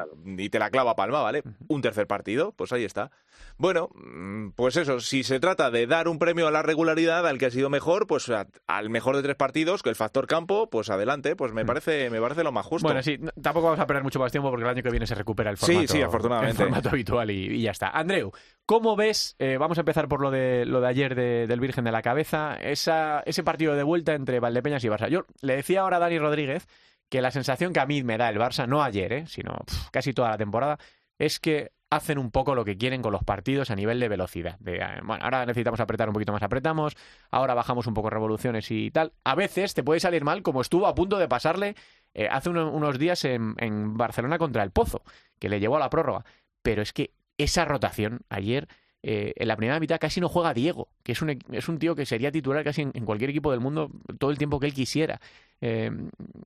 te 0.49 0.57
la 0.59 0.69
clava 0.69 0.95
Palma, 0.95 1.21
¿vale? 1.21 1.43
Un 1.67 1.81
tercer 1.81 2.07
partido, 2.07 2.53
pues 2.53 2.71
ahí 2.71 2.85
está. 2.85 3.11
Bueno, 3.57 3.89
mm, 3.93 4.51
pues 4.51 4.77
eso, 4.77 4.99
si 5.01 5.23
se 5.23 5.39
trata 5.39 5.69
de 5.69 5.85
dar 5.85 6.07
un 6.07 6.17
premio 6.17 6.47
a 6.47 6.51
la 6.51 6.61
regularidad 6.61 7.27
al 7.27 7.37
que 7.37 7.47
ha 7.47 7.51
sido 7.51 7.69
mejor, 7.69 8.07
pues 8.07 8.31
al 8.67 8.89
mejor 8.89 9.17
de 9.17 9.23
tres 9.23 9.35
partidos, 9.35 9.83
que 9.83 9.89
el 9.89 9.95
factor 9.95 10.27
campo, 10.27 10.69
pues 10.69 10.89
adelante, 10.89 11.35
pues 11.35 11.51
me 11.51 11.65
parece, 11.65 12.09
me 12.09 12.21
parece 12.21 12.43
lo 12.43 12.51
más 12.51 12.65
justo. 12.65 12.87
Bueno, 12.87 13.03
sí, 13.03 13.19
tampoco 13.41 13.67
vamos 13.67 13.79
a 13.79 13.87
perder 13.87 14.03
mucho 14.03 14.19
más 14.19 14.31
tiempo 14.31 14.49
porque 14.49 14.63
el 14.63 14.69
año 14.69 14.81
que 14.83 14.89
viene 14.91 15.05
se 15.05 15.15
recupera 15.15 15.51
el 15.51 15.57
formato, 15.57 15.81
sí, 15.81 15.87
sí, 15.87 16.01
afortunadamente. 16.01 16.63
El 16.63 16.69
formato 16.69 16.89
habitual 16.89 17.29
y, 17.31 17.61
ya 17.61 17.71
está. 17.71 17.89
Andreu, 17.89 18.31
¿cómo 18.65 18.95
ves? 18.95 19.35
Eh, 19.39 19.57
vamos 19.57 19.77
a 19.77 19.81
empezar 19.81 20.07
por 20.07 20.21
lo 20.21 20.31
de 20.31 20.65
lo 20.65 20.79
de 20.81 20.87
ayer 20.87 21.15
del 21.15 21.59
Virgen 21.59 21.83
de 21.83 21.91
la 21.91 22.01
Cabeza, 22.01 22.55
esa, 22.55 23.21
ese 23.25 23.40
partido 23.43 23.75
de 23.75 23.83
vuelta 23.83 24.13
entre 24.13 24.39
Valdepeñas 24.39 24.83
y 24.83 24.87
Barça. 24.87 25.09
Yo 25.09 25.25
le 25.41 25.55
decía 25.55 25.81
ahora 25.81 25.97
a 25.97 25.99
Dani 25.99 26.19
Rodríguez 26.19 26.67
que 27.09 27.21
la 27.21 27.31
sensación 27.31 27.73
que 27.73 27.79
a 27.79 27.85
mí 27.85 28.03
me 28.03 28.17
da 28.17 28.29
el 28.29 28.37
Barça, 28.37 28.67
no 28.67 28.83
ayer, 28.83 29.13
eh, 29.13 29.27
sino 29.27 29.57
casi 29.91 30.13
toda 30.13 30.29
la 30.29 30.37
temporada, 30.37 30.77
es 31.19 31.39
que 31.39 31.71
hacen 31.89 32.17
un 32.17 32.31
poco 32.31 32.55
lo 32.55 32.63
que 32.63 32.77
quieren 32.77 33.01
con 33.01 33.11
los 33.11 33.23
partidos 33.23 33.69
a 33.69 33.75
nivel 33.75 33.99
de 33.99 34.07
velocidad. 34.07 34.57
De, 34.59 34.77
eh, 34.77 35.01
bueno, 35.03 35.23
ahora 35.23 35.45
necesitamos 35.45 35.79
apretar 35.81 36.07
un 36.07 36.13
poquito 36.13 36.31
más, 36.31 36.41
apretamos, 36.41 36.95
ahora 37.29 37.53
bajamos 37.53 37.85
un 37.85 37.93
poco 37.93 38.09
revoluciones 38.09 38.71
y 38.71 38.91
tal. 38.91 39.11
A 39.25 39.35
veces 39.35 39.73
te 39.73 39.83
puede 39.83 39.99
salir 39.99 40.23
mal, 40.23 40.41
como 40.41 40.61
estuvo 40.61 40.87
a 40.87 40.95
punto 40.95 41.17
de 41.17 41.27
pasarle 41.27 41.75
eh, 42.13 42.29
hace 42.31 42.49
unos 42.49 42.97
días 42.97 43.25
en, 43.25 43.55
en 43.57 43.97
Barcelona 43.97 44.37
contra 44.37 44.63
el 44.63 44.71
Pozo, 44.71 45.03
que 45.37 45.49
le 45.49 45.59
llevó 45.59 45.75
a 45.75 45.79
la 45.79 45.89
prórroga. 45.89 46.23
Pero 46.61 46.81
es 46.81 46.93
que 46.93 47.11
esa 47.37 47.65
rotación 47.65 48.21
ayer 48.29 48.69
eh, 49.03 49.33
en 49.35 49.47
la 49.47 49.57
primera 49.57 49.79
mitad 49.79 49.99
casi 49.99 50.21
no 50.21 50.29
juega 50.29 50.53
Diego, 50.53 50.87
que 51.03 51.13
es 51.13 51.21
un, 51.21 51.37
es 51.51 51.67
un 51.69 51.79
tío 51.79 51.95
que 51.95 52.05
sería 52.05 52.31
titular 52.31 52.63
casi 52.63 52.83
en, 52.83 53.05
cualquier 53.05 53.31
equipo 53.31 53.51
del 53.51 53.59
mundo 53.59 53.89
todo 54.19 54.29
el 54.29 54.37
tiempo 54.37 54.59
que 54.59 54.67
él 54.67 54.73
quisiera. 54.73 55.19
Eh, 55.59 55.89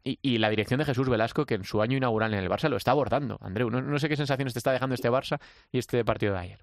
y, 0.04 0.38
la 0.38 0.50
dirección 0.50 0.78
de 0.80 0.86
Jesús 0.86 1.10
Velasco, 1.10 1.46
que 1.46 1.56
en 1.56 1.64
su 1.64 1.82
año 1.82 1.98
inaugural 1.98 2.34
en 2.34 2.40
el 2.40 2.50
Barça 2.50 2.70
lo 2.70 2.78
está 2.78 2.92
abordando. 2.92 3.38
Andreu, 3.42 3.70
no, 3.70 4.00
sé 4.00 4.10
qué 4.10 4.16
sensaciones 4.16 4.54
te 4.54 4.60
está 4.60 4.72
dejando 4.72 4.96
este 4.96 5.10
Barça 5.10 5.40
y 5.72 5.80
este 5.80 6.04
partido 6.06 6.34
de 6.34 6.40
ayer. 6.40 6.60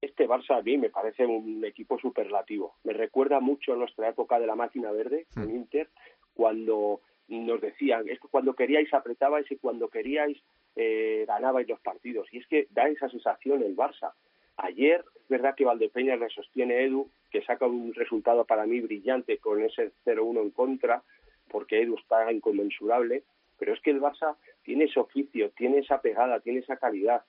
Este 0.00 0.28
Barça 0.28 0.58
a 0.58 0.62
mí 0.62 0.78
me 0.78 0.90
parece 0.90 1.26
un 1.26 1.64
equipo 1.64 1.98
superlativo. 1.98 2.74
Me 2.84 2.92
recuerda 2.92 3.40
mucho 3.40 3.72
a 3.72 3.76
nuestra 3.76 4.08
época 4.08 4.38
de 4.38 4.46
la 4.46 4.56
máquina 4.56 4.90
verde 4.90 5.26
en. 5.36 5.50
Inter, 5.50 5.88
cuando 6.34 7.00
nos 7.28 7.60
decían, 7.60 8.08
es 8.08 8.20
que 8.20 8.28
cuando 8.28 8.54
queríais 8.54 8.92
apretabais 8.92 9.50
y 9.50 9.56
cuando 9.56 9.88
queríais 9.88 10.36
eh, 10.76 11.24
ganabais 11.26 11.68
los 11.68 11.80
partidos. 11.80 12.28
Y 12.32 12.38
es 12.38 12.46
que 12.46 12.66
da 12.70 12.88
esa 12.88 13.08
sensación 13.08 13.62
el 13.62 13.76
Barça. 13.76 14.12
Ayer. 14.56 15.04
Es 15.16 15.28
verdad 15.28 15.54
que 15.54 15.64
Valdepeña 15.64 16.16
le 16.16 16.28
sostiene 16.28 16.84
Edu, 16.84 17.08
que 17.30 17.42
saca 17.42 17.66
un 17.66 17.94
resultado 17.94 18.44
para 18.44 18.66
mí 18.66 18.80
brillante 18.80 19.38
con 19.38 19.62
ese 19.62 19.92
0-1 20.04 20.42
en 20.42 20.50
contra, 20.50 21.02
porque 21.48 21.80
Edu 21.80 21.96
está 21.96 22.30
inconmensurable, 22.30 23.22
pero 23.58 23.72
es 23.72 23.80
que 23.80 23.92
el 23.92 24.00
Barça 24.00 24.36
tiene 24.62 24.84
ese 24.84 25.00
oficio, 25.00 25.50
tiene 25.50 25.78
esa 25.78 26.02
pegada, 26.02 26.40
tiene 26.40 26.58
esa 26.58 26.76
calidad, 26.76 27.24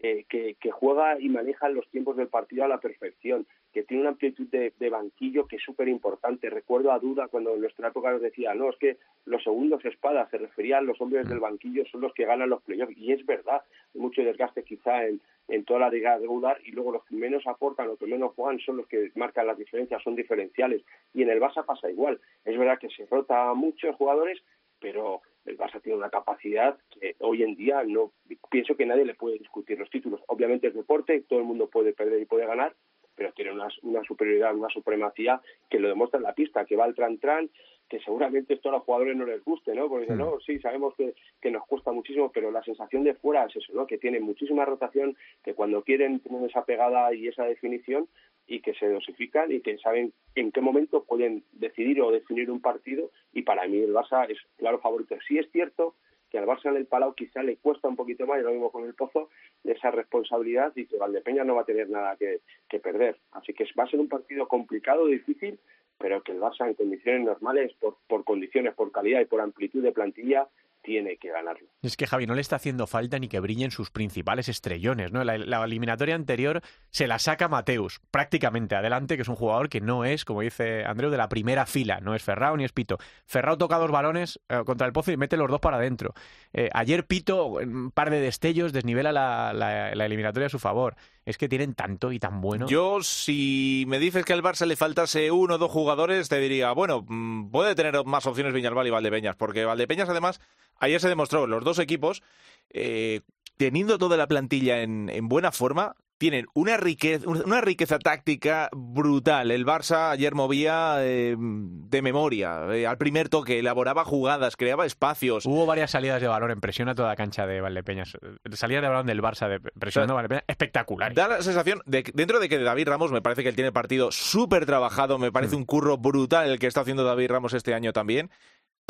que, 0.00 0.70
juega 0.72 1.20
y 1.20 1.28
maneja 1.28 1.68
los 1.68 1.86
tiempos 1.90 2.16
del 2.16 2.28
partido 2.28 2.64
a 2.64 2.68
la 2.68 2.80
perfección, 2.80 3.46
que 3.72 3.82
tiene 3.82 4.02
una 4.02 4.10
amplitud 4.10 4.48
de, 4.48 4.90
banquillo 4.90 5.46
que 5.46 5.56
es 5.56 5.62
súper 5.62 5.88
importante. 5.88 6.48
Recuerdo 6.48 6.90
a 6.92 6.98
Duda 6.98 7.28
cuando 7.28 7.54
en 7.54 7.60
nuestra 7.60 7.88
época 7.88 8.10
nos 8.10 8.22
decía, 8.22 8.54
no, 8.54 8.70
es 8.70 8.76
que 8.76 8.96
los 9.26 9.42
segundos 9.42 9.84
espadas 9.84 10.30
se 10.30 10.38
referían 10.38 10.86
los 10.86 11.00
hombres 11.00 11.28
del 11.28 11.40
banquillo 11.40 11.84
son 11.86 12.00
los 12.00 12.14
que 12.14 12.24
ganan 12.24 12.48
los 12.48 12.62
playoffs, 12.62 12.96
y 12.96 13.12
es 13.12 13.24
verdad, 13.26 13.62
mucho 13.94 14.22
desgaste 14.22 14.64
quizá 14.64 15.06
en, 15.06 15.20
toda 15.66 15.80
la 15.80 15.90
liga 15.90 16.16
regular 16.16 16.58
y 16.64 16.70
luego 16.70 16.92
los 16.92 17.04
que 17.04 17.16
menos 17.16 17.44
aportan, 17.46 17.88
los 17.88 17.98
que 17.98 18.06
menos 18.06 18.32
juegan 18.34 18.60
son 18.60 18.76
los 18.76 18.86
que 18.86 19.10
marcan 19.16 19.48
las 19.48 19.58
diferencias, 19.58 20.02
son 20.02 20.14
diferenciales. 20.14 20.82
Y 21.12 21.22
en 21.22 21.30
el 21.30 21.40
Barça 21.40 21.64
pasa 21.66 21.90
igual. 21.90 22.20
Es 22.44 22.56
verdad 22.56 22.78
que 22.78 22.88
se 22.88 23.04
rota 23.06 23.52
muchos 23.52 23.96
jugadores, 23.96 24.40
pero 24.78 25.22
el 25.46 25.56
Barça 25.56 25.80
tiene 25.80 25.98
una 25.98 26.10
capacidad 26.10 26.78
que 26.90 27.16
hoy 27.20 27.42
en 27.42 27.56
día 27.56 27.82
no 27.84 28.12
pienso 28.50 28.76
que 28.76 28.86
nadie 28.86 29.04
le 29.04 29.14
puede 29.14 29.38
discutir 29.38 29.78
los 29.78 29.90
títulos. 29.90 30.20
Obviamente 30.26 30.68
es 30.68 30.74
deporte, 30.74 31.24
todo 31.28 31.38
el 31.38 31.44
mundo 31.44 31.68
puede 31.68 31.92
perder 31.92 32.20
y 32.20 32.26
puede 32.26 32.46
ganar, 32.46 32.74
pero 33.14 33.32
tiene 33.32 33.52
una, 33.52 33.68
una 33.82 34.02
superioridad, 34.04 34.54
una 34.54 34.68
supremacía 34.68 35.40
que 35.68 35.78
lo 35.78 35.88
demuestra 35.88 36.18
en 36.18 36.24
la 36.24 36.34
pista, 36.34 36.64
que 36.64 36.76
va 36.76 36.84
al 36.84 36.94
tran-tran 36.94 37.50
que 37.90 38.00
seguramente 38.00 38.54
esto 38.54 38.68
a 38.68 38.72
los 38.72 38.84
jugadores 38.84 39.16
no 39.16 39.26
les 39.26 39.44
guste, 39.44 39.74
¿no? 39.74 39.88
Porque 39.88 40.12
mm. 40.12 40.16
no, 40.16 40.38
sí, 40.46 40.60
sabemos 40.60 40.94
que, 40.94 41.12
que, 41.42 41.50
nos 41.50 41.66
cuesta 41.66 41.90
muchísimo, 41.90 42.30
pero 42.32 42.52
la 42.52 42.62
sensación 42.62 43.02
de 43.02 43.14
fuera 43.14 43.44
es 43.46 43.56
eso, 43.56 43.72
¿no? 43.74 43.86
Que 43.86 43.98
tienen 43.98 44.22
muchísima 44.22 44.64
rotación, 44.64 45.16
que 45.42 45.54
cuando 45.54 45.82
quieren 45.82 46.20
tienen 46.20 46.44
esa 46.44 46.64
pegada 46.64 47.12
y 47.12 47.26
esa 47.26 47.44
definición 47.44 48.08
y 48.46 48.60
que 48.60 48.74
se 48.74 48.88
dosifican 48.88 49.52
y 49.52 49.60
que 49.60 49.78
saben 49.78 50.12
en 50.34 50.52
qué 50.52 50.60
momento 50.60 51.04
pueden 51.04 51.44
decidir 51.52 52.00
o 52.02 52.10
definir 52.10 52.50
un 52.50 52.60
partido 52.60 53.10
y 53.32 53.42
para 53.42 53.66
mí 53.66 53.78
el 53.78 53.92
Barça 53.92 54.28
es 54.28 54.38
claro 54.56 54.80
favorito. 54.80 55.16
Sí 55.26 55.38
es 55.38 55.50
cierto 55.50 55.94
que 56.30 56.38
al 56.38 56.46
Barça 56.46 56.70
en 56.70 56.76
el 56.76 56.86
Palau 56.86 57.14
quizá 57.14 57.42
le 57.42 57.56
cuesta 57.56 57.88
un 57.88 57.96
poquito 57.96 58.26
más, 58.26 58.40
y 58.40 58.42
lo 58.42 58.52
mismo 58.52 58.70
con 58.70 58.84
el 58.84 58.94
Pozo, 58.94 59.30
de 59.64 59.72
esa 59.72 59.90
responsabilidad 59.90 60.72
y 60.76 60.86
que 60.86 60.96
Valdepeña 60.96 61.44
no 61.44 61.56
va 61.56 61.62
a 61.62 61.66
tener 61.66 61.90
nada 61.90 62.16
que, 62.16 62.40
que 62.68 62.78
perder. 62.78 63.18
Así 63.32 63.52
que 63.52 63.66
va 63.78 63.84
a 63.84 63.90
ser 63.90 64.00
un 64.00 64.08
partido 64.08 64.46
complicado, 64.46 65.06
difícil, 65.06 65.58
pero 65.98 66.22
que 66.22 66.32
el 66.32 66.40
Barça 66.40 66.66
en 66.66 66.74
condiciones 66.74 67.24
normales, 67.24 67.72
por, 67.80 67.96
por 68.06 68.24
condiciones, 68.24 68.74
por 68.74 68.92
calidad 68.92 69.20
y 69.20 69.26
por 69.26 69.40
amplitud 69.40 69.82
de 69.82 69.92
plantilla, 69.92 70.48
tiene 70.82 71.16
que 71.16 71.30
ganarlo. 71.30 71.68
Es 71.82 71.96
que 71.96 72.06
Javi 72.06 72.26
no 72.26 72.34
le 72.34 72.40
está 72.40 72.56
haciendo 72.56 72.86
falta 72.86 73.18
ni 73.18 73.28
que 73.28 73.40
brillen 73.40 73.70
sus 73.70 73.90
principales 73.90 74.48
estrellones, 74.48 75.12
¿no? 75.12 75.24
La, 75.24 75.64
eliminatoria 75.64 76.14
anterior 76.14 76.62
se 76.90 77.06
la 77.06 77.18
saca 77.18 77.48
Mateus, 77.48 78.00
prácticamente 78.10 78.74
adelante, 78.74 79.16
que 79.16 79.22
es 79.22 79.28
un 79.28 79.36
jugador 79.36 79.68
que 79.68 79.80
no 79.80 80.04
es, 80.04 80.24
como 80.24 80.40
dice 80.40 80.84
Andreu, 80.84 81.10
de 81.10 81.16
la 81.16 81.28
primera 81.28 81.66
fila, 81.66 82.00
no 82.00 82.14
es 82.14 82.22
Ferrao 82.22 82.56
ni 82.56 82.64
es 82.64 82.72
Pito. 82.72 82.98
Ferrao 83.26 83.58
toca 83.58 83.78
dos 83.78 83.90
balones 83.90 84.40
eh, 84.48 84.62
contra 84.64 84.86
el 84.86 84.92
Pozo 84.92 85.12
y 85.12 85.16
mete 85.16 85.36
los 85.36 85.50
dos 85.50 85.60
para 85.60 85.76
adentro. 85.76 86.14
Eh, 86.52 86.70
ayer 86.72 87.06
Pito, 87.06 87.46
un 87.46 87.90
par 87.90 88.10
de 88.10 88.20
destellos, 88.20 88.72
desnivela 88.72 89.12
la, 89.12 89.90
eliminatoria 89.92 90.46
a 90.46 90.50
su 90.50 90.58
favor. 90.58 90.96
Es 91.24 91.36
que 91.38 91.48
tienen 91.48 91.74
tanto 91.74 92.12
y 92.12 92.18
tan 92.18 92.40
bueno. 92.40 92.66
Yo, 92.66 93.02
si 93.02 93.84
me 93.86 93.98
dices 93.98 94.24
que 94.24 94.32
al 94.32 94.42
Barça 94.42 94.66
le 94.66 94.74
faltase 94.74 95.30
uno 95.30 95.54
o 95.54 95.58
dos 95.58 95.70
jugadores, 95.70 96.28
te 96.28 96.38
diría, 96.40 96.72
bueno, 96.72 97.04
mm, 97.06 97.50
puede 97.50 97.74
tener 97.74 98.04
más 98.04 98.26
opciones 98.26 98.54
Viñalbal 98.54 98.86
y 98.86 98.90
Valdepeñas, 98.90 99.36
porque 99.36 99.64
Valdepeñas 99.64 100.08
además 100.08 100.40
Ayer 100.80 101.00
se 101.00 101.08
demostró, 101.08 101.46
los 101.46 101.62
dos 101.62 101.78
equipos, 101.78 102.22
eh, 102.70 103.20
teniendo 103.56 103.98
toda 103.98 104.16
la 104.16 104.26
plantilla 104.26 104.82
en, 104.82 105.28
buena 105.28 105.52
forma, 105.52 105.94
tienen 106.16 106.46
una 106.54 106.78
riqueza, 106.78 107.28
una 107.28 107.60
riqueza 107.60 107.98
táctica 107.98 108.70
brutal. 108.72 109.50
El 109.50 109.66
Barça 109.66 110.10
ayer 110.10 110.34
movía 110.34 110.96
eh, 111.00 111.36
de 111.38 112.02
memoria. 112.02 112.66
Eh, 112.74 112.86
al 112.86 112.96
primer 112.96 113.28
toque, 113.28 113.58
elaboraba 113.58 114.04
jugadas, 114.04 114.56
creaba 114.56 114.86
espacios. 114.86 115.44
Hubo 115.44 115.66
varias 115.66 115.90
salidas 115.90 116.20
de 116.22 116.28
balón 116.28 116.50
en 116.50 116.60
presión 116.60 116.88
a 116.88 116.94
toda 116.94 117.16
cancha 117.16 117.46
de 117.46 117.60
Valdepeñas. 117.60 118.16
Salidas 118.52 118.82
de 118.82 118.88
balón 118.88 119.06
del 119.06 119.22
Barça 119.22 119.48
de 119.48 119.60
presión 119.60 120.06
de 120.06 120.14
Valdepeñas 120.14 120.44
espectacular. 120.48 121.12
Da 121.14 121.28
la 121.28 121.42
sensación, 121.42 121.82
de, 121.84 122.02
dentro 122.14 122.40
de 122.40 122.48
que 122.48 122.58
David 122.58 122.88
Ramos 122.88 123.12
me 123.12 123.20
parece 123.20 123.42
que 123.42 123.50
él 123.50 123.54
tiene 123.54 123.72
partido 123.72 124.10
súper 124.10 124.64
trabajado, 124.64 125.18
me 125.18 125.32
parece 125.32 125.56
mm. 125.56 125.58
un 125.58 125.64
curro 125.66 125.98
brutal 125.98 126.50
el 126.50 126.58
que 126.58 126.66
está 126.66 126.80
haciendo 126.80 127.04
David 127.04 127.30
Ramos 127.30 127.52
este 127.52 127.74
año 127.74 127.92
también 127.92 128.30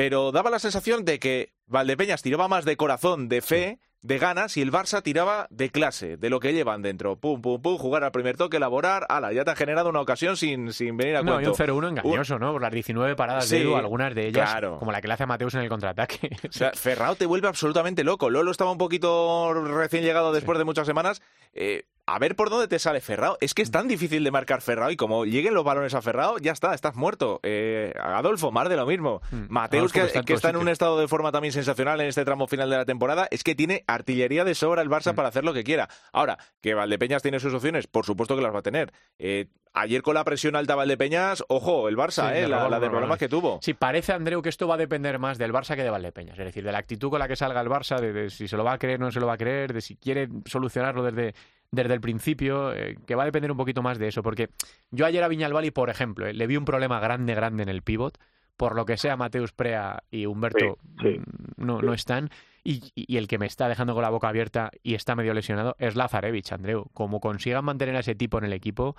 pero 0.01 0.33
daba 0.33 0.49
la 0.49 0.59
sensación 0.59 1.05
de 1.05 1.19
que 1.19 1.53
Valdepeñas 1.67 2.23
tiraba 2.23 2.49
más 2.49 2.65
de 2.65 2.79
corazón, 2.79 3.29
de 3.29 3.43
fe, 3.43 3.81
de 4.03 4.19
ganas, 4.19 4.57
y 4.57 4.63
el 4.63 4.73
Barça 4.73 5.03
tiraba 5.03 5.47
de 5.51 5.71
clase, 5.71 6.17
de 6.17 6.31
lo 6.31 6.41
que 6.41 6.53
llevan 6.53 6.83
dentro. 6.83 7.17
Pum, 7.17 7.41
pum, 7.41 7.61
pum, 7.61 7.77
jugar 7.77 8.05
al 8.05 8.13
primer 8.13 8.37
toque, 8.37 8.57
elaborar, 8.57 9.07
ala, 9.09 9.33
ya 9.33 9.45
te 9.45 9.51
han 9.51 9.57
generado 9.57 9.91
una 9.91 10.01
ocasión 10.01 10.37
sin, 10.37 10.73
sin 10.73 10.97
venir 10.97 11.17
a 11.17 11.23
no, 11.23 11.33
cuento. 11.33 11.55
No, 11.59 11.75
un 11.75 11.83
0-1 11.83 11.89
engañoso, 11.91 12.39
¿no? 12.39 12.53
Por 12.53 12.63
las 12.63 12.73
19 12.73 13.17
paradas 13.17 13.49
de 13.49 13.63
Edu, 13.63 13.77
algunas 13.77 14.15
de 14.15 14.29
ellas, 14.29 14.57
como 14.79 14.93
la 14.93 15.01
que 15.01 15.09
le 15.09 15.15
hace 15.15 15.25
a 15.25 15.27
Mateus 15.27 15.55
en 15.55 15.61
el 15.61 15.69
contraataque. 15.69 16.31
o 16.49 16.53
sea, 16.53 16.73
Ferrao 16.73 17.15
te 17.17 17.27
vuelve 17.27 17.49
absolutamente 17.49 18.05
loco. 18.05 18.31
Lolo 18.31 18.51
estaba 18.51 18.73
un 18.73 18.79
poquito 18.79 19.53
recién 19.55 20.03
llegado 20.03 20.33
después 20.33 20.59
de 20.59 20.65
muchas 20.65 20.87
semanas. 20.87 21.23
Eh, 21.53 21.85
a 22.07 22.19
ver 22.19 22.35
por 22.35 22.51
dónde 22.51 22.67
te 22.67 22.79
sale 22.81 23.01
Ferrao. 23.01 23.37
Es 23.41 23.55
que 23.55 23.63
es 23.63 23.71
tan 23.71 23.87
difícil 23.87 24.25
de 24.25 24.31
marcar 24.33 24.63
Ferrao 24.63 24.91
y 24.91 24.97
como 24.97 25.25
lleguen 25.25 25.55
los 25.55 25.63
balones 25.63 25.95
a 25.95 26.03
Ferrao, 26.03 26.39
ya 26.39 26.51
está, 26.51 26.75
estás 26.75 26.97
muerto. 26.97 27.39
Eh, 27.45 27.95
Adolfo, 28.03 28.51
más 28.51 28.69
de 28.69 28.77
lo 28.77 28.85
mismo. 28.85 29.23
Hmm. 29.31 29.45
Mateus, 29.49 29.93
que, 29.93 30.01
está, 30.01 30.51
en, 30.51 30.57
un 30.57 30.69
estado 30.69 30.99
de 30.99 31.07
forma 31.07 31.31
también 31.31 31.53
sensacional 31.53 32.01
en 32.01 32.09
este 32.09 32.25
tramo 32.25 32.49
final 32.49 32.69
de 32.69 32.79
la 32.79 32.85
temporada, 32.85 33.29
es 33.31 33.45
que 33.45 33.55
tiene 33.55 33.85
artillería 33.95 34.45
de 34.45 34.55
sobra 34.55 34.83
el 34.83 34.89
Barça 34.89 35.13
hmm. 35.13 35.17
para 35.17 35.29
hacer 35.29 35.45
lo 35.45 35.53
que 35.53 35.65
quiera. 35.65 35.89
Ahora, 36.13 36.39
que 36.61 36.75
Valdepeñas 36.75 37.23
tiene 37.23 37.41
sus 37.41 37.55
opciones, 37.55 37.87
por 37.87 38.05
supuesto 38.05 38.37
que 38.37 38.43
las 38.43 38.55
va 38.55 38.61
a 38.61 38.63
tener. 38.63 38.93
Eh, 39.19 39.47
ayer 39.73 40.03
con 40.03 40.15
la 40.15 40.25
presión 40.25 40.57
alta 40.57 40.75
Valdepeñas, 40.75 41.45
ojo, 41.49 41.89
el 41.89 41.97
Barça, 41.97 42.35
eh, 42.35 42.49
la, 42.49 42.81
de 42.81 42.91
problemas 42.91 43.19
que 43.19 43.29
tuvo. 43.29 43.59
Sí, 43.63 43.75
parece, 43.75 44.13
Andreu, 44.13 44.43
que 44.43 44.49
esto 44.49 44.67
va 44.67 44.75
a 44.75 44.79
depender 44.79 45.19
más 45.19 45.39
del 45.39 45.53
Barça 45.53 45.77
que 45.77 45.83
de 45.83 45.91
Valdepeñas. 45.91 46.39
Es 46.39 46.45
decir, 46.45 46.65
de 46.65 46.73
la 46.73 46.79
actitud 46.79 47.11
con 47.11 47.19
la 47.19 47.29
que 47.29 47.37
salga 47.37 47.61
el 47.61 47.69
Barça, 47.69 48.01
de, 48.01 48.31
si 48.31 48.49
se 48.49 48.57
lo 48.57 48.65
va 48.65 48.73
a 48.73 48.79
creer 48.79 49.01
o 49.01 49.05
no 49.05 49.13
se 49.13 49.21
lo 49.21 49.27
va 49.27 49.35
a 49.35 49.39
creer, 49.39 49.73
de 49.73 49.81
si 49.81 49.97
quiere 49.97 50.29
solucionarlo 50.47 51.03
desde, 51.03 51.35
desde 51.71 51.95
el 51.95 52.01
principio, 52.01 52.73
eh, 52.73 52.97
que 53.07 53.15
va 53.15 53.23
a 53.23 53.27
depender 53.27 53.51
un 53.51 53.57
poquito 53.57 53.83
más 53.83 53.99
de 53.99 54.09
eso. 54.09 54.23
Porque 54.23 54.51
yo 54.91 55.07
ayer 55.07 55.23
a 55.23 55.29
Viñalbali, 55.29 55.71
por 55.71 55.91
ejemplo, 55.91 56.27
eh, 56.27 56.35
le 56.35 56.47
vi 56.47 56.57
un 56.57 56.65
problema 56.65 57.01
grande, 57.01 57.35
grande 57.35 57.63
en 57.63 57.69
el 57.69 57.83
pivot. 57.83 58.19
Por 58.61 58.77
lo 58.77 58.85
que 58.85 58.99
sea, 58.99 59.17
Mateus 59.17 59.55
Prea 59.55 60.03
y 60.11 60.27
Humberto 60.27 60.77
mm, 61.03 61.65
no, 61.65 61.81
no 61.81 61.95
están. 61.95 62.29
Y, 62.63 63.17
el 63.17 63.27
que 63.27 63.39
me 63.39 63.47
está 63.47 63.71
dejando 63.71 63.95
con 63.95 64.03
la 64.03 64.11
boca 64.11 64.29
abierta 64.29 64.71
y 64.83 64.93
está 64.93 65.17
medio 65.17 65.33
lesionado 65.33 65.77
es 65.79 65.97
Lazarevich, 65.97 66.53
Andreu. 66.53 66.85
Como 66.93 67.21
consigan 67.21 67.65
mantener 67.65 67.97
a 67.97 68.01
ese 68.01 68.15
tipo 68.15 68.37
en 68.37 68.45
el 68.45 68.53
equipo, 68.53 68.97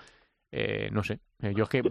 eh, 0.52 0.90
no 0.92 1.04
sé. 1.04 1.20
yo 1.54 1.66
es 1.66 1.70
que. 1.70 1.84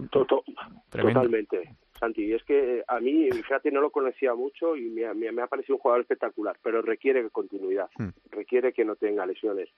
Totalmente. 0.89 1.77
Santi. 1.97 2.25
Y 2.25 2.33
es 2.33 2.43
que 2.43 2.83
a 2.85 2.99
mí, 2.99 3.31
fíjate, 3.31 3.71
no 3.71 3.79
lo 3.79 3.89
conocía 3.89 4.35
mucho 4.35 4.75
y 4.75 4.89
me, 4.89 5.31
me, 5.31 5.41
ha 5.41 5.47
parecido 5.47 5.75
un 5.75 5.81
jugador 5.81 6.01
espectacular, 6.01 6.57
pero 6.61 6.81
requiere 6.81 7.29
continuidad, 7.29 7.89
hmm. 7.97 8.09
requiere 8.31 8.73
que 8.73 8.83
no 8.83 8.97
tenga 8.97 9.25
lesiones, 9.25 9.69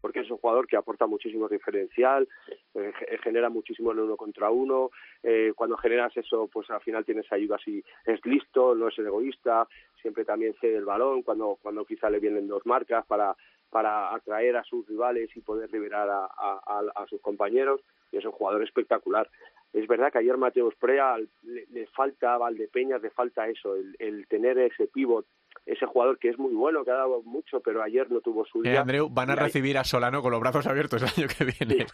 porque 0.00 0.20
es 0.20 0.30
un 0.30 0.38
jugador 0.38 0.66
que 0.66 0.76
aporta 0.76 1.06
muchísimo 1.06 1.48
diferencial, 1.48 2.28
eh, 2.74 2.92
genera 3.22 3.48
muchísimo 3.48 3.92
en 3.92 4.00
uno 4.00 4.16
contra 4.16 4.50
uno, 4.50 4.90
eh, 5.22 5.52
cuando 5.54 5.76
generas 5.76 6.16
eso, 6.16 6.48
pues 6.52 6.70
al 6.70 6.80
final 6.80 7.04
tienes 7.04 7.30
ayuda 7.32 7.56
así, 7.56 7.82
es 8.04 8.24
listo, 8.24 8.74
no 8.74 8.88
es 8.88 8.98
egoísta, 8.98 9.66
siempre 10.00 10.24
también 10.24 10.54
cede 10.60 10.76
el 10.76 10.84
balón 10.84 11.22
cuando, 11.22 11.58
cuando 11.60 11.84
quizá 11.84 12.10
le 12.10 12.20
vienen 12.20 12.46
dos 12.46 12.64
marcas 12.66 13.04
para 13.06 13.36
para 13.70 14.14
atraer 14.14 14.56
a 14.56 14.64
sus 14.64 14.86
rivales 14.86 15.28
y 15.34 15.40
poder 15.40 15.70
liberar 15.72 16.08
a, 16.10 17.06
sus 17.08 17.20
compañeros 17.20 17.80
y 18.10 18.16
es 18.16 18.24
un 18.24 18.32
jugador 18.32 18.62
espectacular. 18.62 19.28
Es 19.72 19.86
verdad 19.86 20.10
que 20.10 20.18
ayer 20.18 20.36
Mateus 20.36 20.74
Prea 20.76 21.16
le, 21.42 21.86
falta 21.88 22.34
a 22.34 22.38
Valdepeñas, 22.38 23.02
le 23.02 23.10
falta 23.10 23.48
eso, 23.48 23.74
el, 23.98 24.26
tener 24.28 24.58
ese 24.58 24.86
pivot, 24.86 25.26
ese 25.66 25.84
jugador 25.84 26.18
que 26.18 26.28
es 26.28 26.38
muy 26.38 26.54
bueno, 26.54 26.84
que 26.84 26.92
ha 26.92 26.96
dado 26.96 27.22
mucho, 27.22 27.60
pero 27.60 27.82
ayer 27.82 28.10
no 28.10 28.20
tuvo 28.20 28.46
su 28.46 28.62
día. 28.62 28.74
Eh, 28.74 28.78
Andreu, 28.78 29.08
van 29.10 29.30
a 29.30 29.34
recibir 29.34 29.76
a 29.76 29.84
Solano 29.84 30.22
con 30.22 30.30
los 30.30 30.40
brazos 30.40 30.66
abiertos 30.66 31.02
el 31.02 31.08
año 31.08 31.28
que 31.28 31.44
viene. 31.44 31.86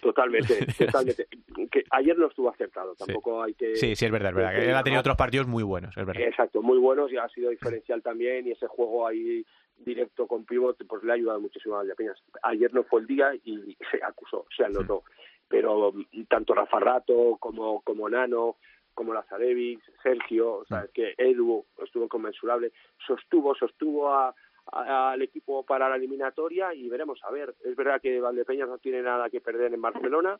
totalmente, 0.00 0.66
totalmente. 0.78 1.26
Que 1.70 1.84
ayer 1.90 2.16
no 2.16 2.28
estuvo 2.28 2.48
acertado, 2.48 2.94
tampoco 2.94 3.42
hay 3.42 3.54
que... 3.54 3.76
Sí, 3.76 3.96
sí, 3.96 4.06
es 4.06 4.12
verdad, 4.12 4.30
es 4.30 4.36
verdad. 4.36 4.56
él 4.56 4.74
ha 4.74 4.82
tenido 4.82 5.00
otros 5.00 5.16
partidos 5.16 5.46
muy 5.46 5.62
buenos, 5.62 5.96
es 5.96 6.06
verdad. 6.06 6.22
Exacto, 6.22 6.62
muy 6.62 6.78
buenos 6.78 7.12
y 7.12 7.16
ha 7.16 7.28
sido 7.28 7.50
diferencial 7.50 8.02
también 8.02 8.46
y 8.46 8.52
ese 8.52 8.66
juego 8.66 9.06
ahí 9.06 9.44
directo 9.76 10.26
con 10.26 10.44
pivot 10.44 10.76
pues 10.86 11.02
le 11.02 11.12
ha 11.12 11.14
ayudado 11.14 11.40
muchísimo 11.40 11.74
a 11.74 11.78
Valdepeñas. 11.78 12.22
Ayer 12.42 12.72
no 12.72 12.84
fue 12.84 13.00
el 13.00 13.06
día 13.06 13.34
y 13.44 13.76
se 13.90 14.02
acusó, 14.02 14.46
se 14.56 14.64
anotó 14.64 15.02
pero 15.50 15.92
mm, 15.92 16.24
tanto 16.28 16.54
Rafa 16.54 16.78
Rato 16.78 17.36
como, 17.38 17.82
como 17.82 18.08
Nano, 18.08 18.56
como 19.00 19.14
Lazarevich, 19.14 19.80
Sergio, 20.02 20.56
o 20.56 20.64
sea, 20.66 20.82
mm. 20.82 20.88
que 20.92 21.14
Edu 21.16 21.64
estuvo 21.82 22.04
inconmensurable, 22.04 22.70
sostuvo, 23.06 23.54
sostuvo 23.54 24.12
a, 24.12 24.34
al 24.66 25.22
equipo 25.22 25.64
para 25.64 25.88
la 25.88 25.96
eliminatoria 25.96 26.74
y 26.74 26.86
veremos 26.90 27.18
a 27.24 27.30
ver. 27.30 27.54
Es 27.64 27.74
verdad 27.74 27.98
que 28.02 28.20
Valdepeñas 28.20 28.68
no 28.68 28.76
tiene 28.76 29.00
nada 29.00 29.30
que 29.30 29.40
perder 29.40 29.72
en 29.72 29.80
Barcelona, 29.80 30.38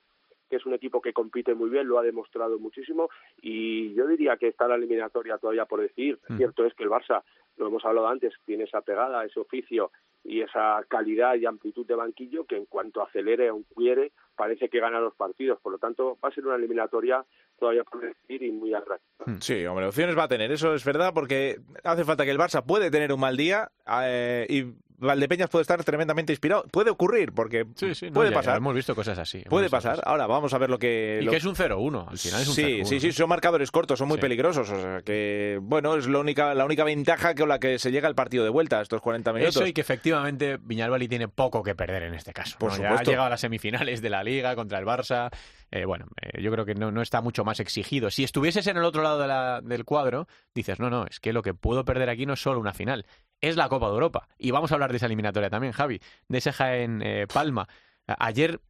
que 0.50 0.56
es 0.56 0.66
un 0.66 0.74
equipo 0.74 1.00
que 1.00 1.14
compite 1.14 1.54
muy 1.54 1.70
bien, 1.70 1.88
lo 1.88 1.98
ha 1.98 2.02
demostrado 2.02 2.58
muchísimo 2.58 3.08
y 3.40 3.94
yo 3.94 4.06
diría 4.06 4.36
que 4.36 4.48
está 4.48 4.68
la 4.68 4.74
eliminatoria 4.74 5.38
todavía 5.38 5.64
por 5.64 5.80
decir. 5.80 6.18
Mm. 6.28 6.36
Cierto 6.36 6.66
es 6.66 6.74
que 6.74 6.84
el 6.84 6.90
Barça, 6.90 7.22
lo 7.56 7.68
hemos 7.68 7.82
hablado 7.86 8.08
antes, 8.08 8.34
tiene 8.44 8.64
esa 8.64 8.82
pegada, 8.82 9.24
ese 9.24 9.40
oficio 9.40 9.90
y 10.22 10.42
esa 10.42 10.84
calidad 10.86 11.36
y 11.36 11.46
amplitud 11.46 11.86
de 11.86 11.94
banquillo 11.94 12.44
que 12.44 12.58
en 12.58 12.66
cuanto 12.66 13.00
acelere 13.00 13.50
o 13.50 13.62
quiere 13.74 14.12
parece 14.36 14.68
que 14.68 14.80
gana 14.80 15.00
los 15.00 15.14
partidos. 15.14 15.58
Por 15.60 15.72
lo 15.72 15.78
tanto, 15.78 16.18
va 16.22 16.28
a 16.28 16.32
ser 16.32 16.46
una 16.46 16.56
eliminatoria 16.56 17.24
todavía 17.60 17.84
por 17.84 18.00
decir 18.00 18.42
y 18.42 18.50
muy 18.50 18.74
atractiva. 18.74 19.24
Hmm. 19.26 19.40
Sí, 19.40 19.64
hombre, 19.66 19.86
opciones 19.86 20.18
va 20.18 20.24
a 20.24 20.28
tener, 20.28 20.50
eso 20.50 20.74
es 20.74 20.84
verdad, 20.84 21.12
porque 21.14 21.60
hace 21.84 22.04
falta 22.04 22.24
que 22.24 22.30
el 22.32 22.38
Barça 22.38 22.64
puede 22.64 22.90
tener 22.90 23.12
un 23.12 23.20
mal 23.20 23.36
día 23.36 23.70
eh, 24.02 24.46
y 24.48 24.74
Valdepeñas 25.00 25.48
puede 25.48 25.62
estar 25.62 25.82
tremendamente 25.82 26.32
inspirado. 26.32 26.64
Puede 26.70 26.90
ocurrir, 26.90 27.32
porque 27.32 27.64
puede 27.64 28.32
pasar. 28.32 28.58
hemos 28.58 28.74
visto 28.74 28.94
cosas 28.94 29.18
así. 29.18 29.42
Puede 29.48 29.70
pasar. 29.70 30.00
Ahora 30.04 30.26
vamos 30.26 30.52
a 30.54 30.58
ver 30.58 30.70
lo 30.70 30.78
que. 30.78 31.20
Y 31.22 31.26
que 31.26 31.36
es 31.36 31.44
un 31.44 31.54
0-1. 31.54 32.08
Al 32.08 32.18
final 32.18 32.42
es 32.42 32.48
un 32.48 32.54
Sí, 32.54 32.84
sí, 32.84 33.00
sí, 33.00 33.12
son 33.12 33.28
marcadores 33.28 33.70
cortos, 33.70 33.98
son 33.98 34.08
muy 34.08 34.18
peligrosos. 34.18 34.70
O 34.70 34.80
sea 34.80 35.00
que, 35.02 35.58
bueno, 35.62 35.96
es 35.96 36.06
la 36.06 36.18
única, 36.18 36.54
la 36.54 36.64
única 36.64 36.84
ventaja 36.84 37.34
con 37.34 37.48
la 37.48 37.58
que 37.58 37.78
se 37.78 37.90
llega 37.90 38.08
al 38.08 38.14
partido 38.14 38.44
de 38.44 38.50
vuelta, 38.50 38.80
estos 38.80 39.00
40 39.00 39.32
minutos. 39.32 39.56
Eso 39.56 39.66
y 39.66 39.72
que 39.72 39.80
efectivamente 39.80 40.58
Viñalbali 40.60 41.08
tiene 41.08 41.28
poco 41.28 41.62
que 41.62 41.74
perder 41.74 42.04
en 42.04 42.14
este 42.14 42.32
caso. 42.32 42.56
Por 42.58 42.78
Ya 42.78 42.94
ha 42.94 43.02
llegado 43.02 43.26
a 43.26 43.30
las 43.30 43.40
semifinales 43.40 44.02
de 44.02 44.10
la 44.10 44.22
Liga 44.22 44.54
contra 44.54 44.78
el 44.78 44.84
Barça. 44.84 45.30
Eh, 45.70 45.84
bueno, 45.84 46.06
eh, 46.20 46.42
yo 46.42 46.50
creo 46.50 46.64
que 46.64 46.74
no, 46.74 46.90
no, 46.90 47.00
está 47.00 47.20
mucho 47.20 47.44
más 47.44 47.60
exigido. 47.60 48.10
Si 48.10 48.24
estuvieses 48.24 48.66
en 48.66 48.76
el 48.76 48.84
otro 48.84 49.02
lado 49.02 49.20
de 49.20 49.28
la, 49.28 49.60
del 49.62 49.84
cuadro, 49.84 50.26
dices, 50.54 50.80
no, 50.80 50.90
no, 50.90 51.06
es 51.06 51.20
que 51.20 51.32
lo 51.32 51.42
que 51.42 51.54
puedo 51.54 51.84
perder 51.84 52.10
aquí 52.10 52.26
no 52.26 52.34
es 52.34 52.42
solo 52.42 52.60
una 52.60 52.74
final, 52.74 53.06
es 53.40 53.56
la 53.56 53.68
Copa 53.68 53.86
de 53.86 53.94
Europa. 53.94 54.28
Y 54.38 54.50
vamos 54.50 54.70
a 54.70 54.74
hablar 54.74 54.90
de 54.90 54.96
esa 54.96 55.06
eliminatoria 55.06 55.50
también, 55.50 55.72
Javi, 55.72 56.00
de 56.28 56.38
ese 56.38 56.52
en 56.82 57.02
eh, 57.02 57.26
Palma. 57.32 57.68
Ayer 58.06 58.60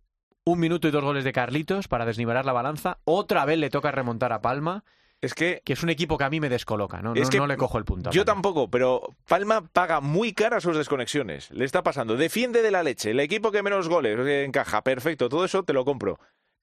un 0.44 0.59
minuto 0.59 0.88
y 0.88 0.90
dos 0.90 1.04
goles 1.04 1.24
de 1.24 1.33
Carlitos 1.33 1.88
para 1.88 2.06
desnivelar 2.06 2.44
la 2.44 2.52
balanza. 2.52 2.98
Otra 3.04 3.44
vez 3.44 3.59
le 3.59 3.70
toca 3.70 3.90
remontar 3.90 4.33
a 4.33 4.40
Palma. 4.40 4.85
Es 5.20 5.35
que, 5.35 5.61
que 5.66 5.74
es 5.74 5.83
un 5.83 5.90
equipo 5.90 6.16
que 6.16 6.24
a 6.24 6.30
mí 6.30 6.40
me 6.40 6.48
descoloca, 6.48 7.02
¿no? 7.02 7.12
no, 7.14 7.46
le 7.46 7.56
cojo 7.59 7.76
el 7.76 7.85
punto. 7.85 8.11
Yo 8.11 8.24
tampoco, 8.24 8.70
pero 8.70 9.02
Palma 9.28 9.68
paga 9.70 10.00
muy 10.00 10.33
cara 10.33 10.61
sus 10.61 10.74
desconexiones. 10.74 11.50
Le 11.50 11.66
está 11.66 11.83
pasando. 11.83 12.16
Defiende 12.16 12.62
de 12.62 12.70
la 12.70 12.83
leche. 12.83 13.11
El 13.11 13.20
equipo 13.20 13.52
que 13.52 13.62
menos 13.62 13.88
goles 13.88 14.18
encaja. 14.46 14.83
Perfecto, 14.83 15.28
todo 15.28 15.44
eso 15.44 15.62
te 15.62 15.74
lo 15.74 15.85
compro 15.85 16.18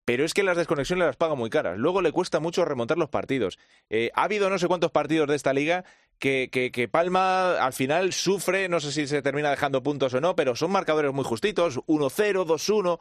pero 0.07 0.23
es 0.23 0.33
que 0.33 0.41
las 0.41 0.55
desconexiones 0.55 1.05
las 1.05 1.17
paga 1.17 1.35
muy 1.35 1.49
caras. 1.49 1.77
Luego 1.77 2.01
le 2.01 2.13
cuesta 2.13 2.39
mucho 2.39 2.63
remontar 2.63 2.97
los 2.97 3.09
partidos. 3.09 3.59
Eh, 3.89 4.09
ha 4.15 4.23
habido 4.23 4.49
no 4.49 4.57
sé 4.57 4.69
cuántos 4.69 4.89
partidos 4.89 5.27
de 5.27 5.35
esta 5.35 5.51
liga 5.51 5.83
que, 6.19 6.49
que, 6.51 6.87
Palma 6.87 7.63
al 7.63 7.73
final 7.73 8.13
sufre, 8.13 8.69
no 8.69 8.79
sé 8.79 8.91
si 8.91 9.07
se 9.07 9.21
termina 9.21 9.49
dejando 9.49 9.83
puntos 9.83 10.13
o 10.13 10.21
no, 10.21 10.35
pero 10.35 10.55
son 10.55 10.71
marcadores 10.71 11.13
muy 11.13 11.23
justitos, 11.23 11.79
1-0, 11.87 12.45
2-1. 12.45 12.99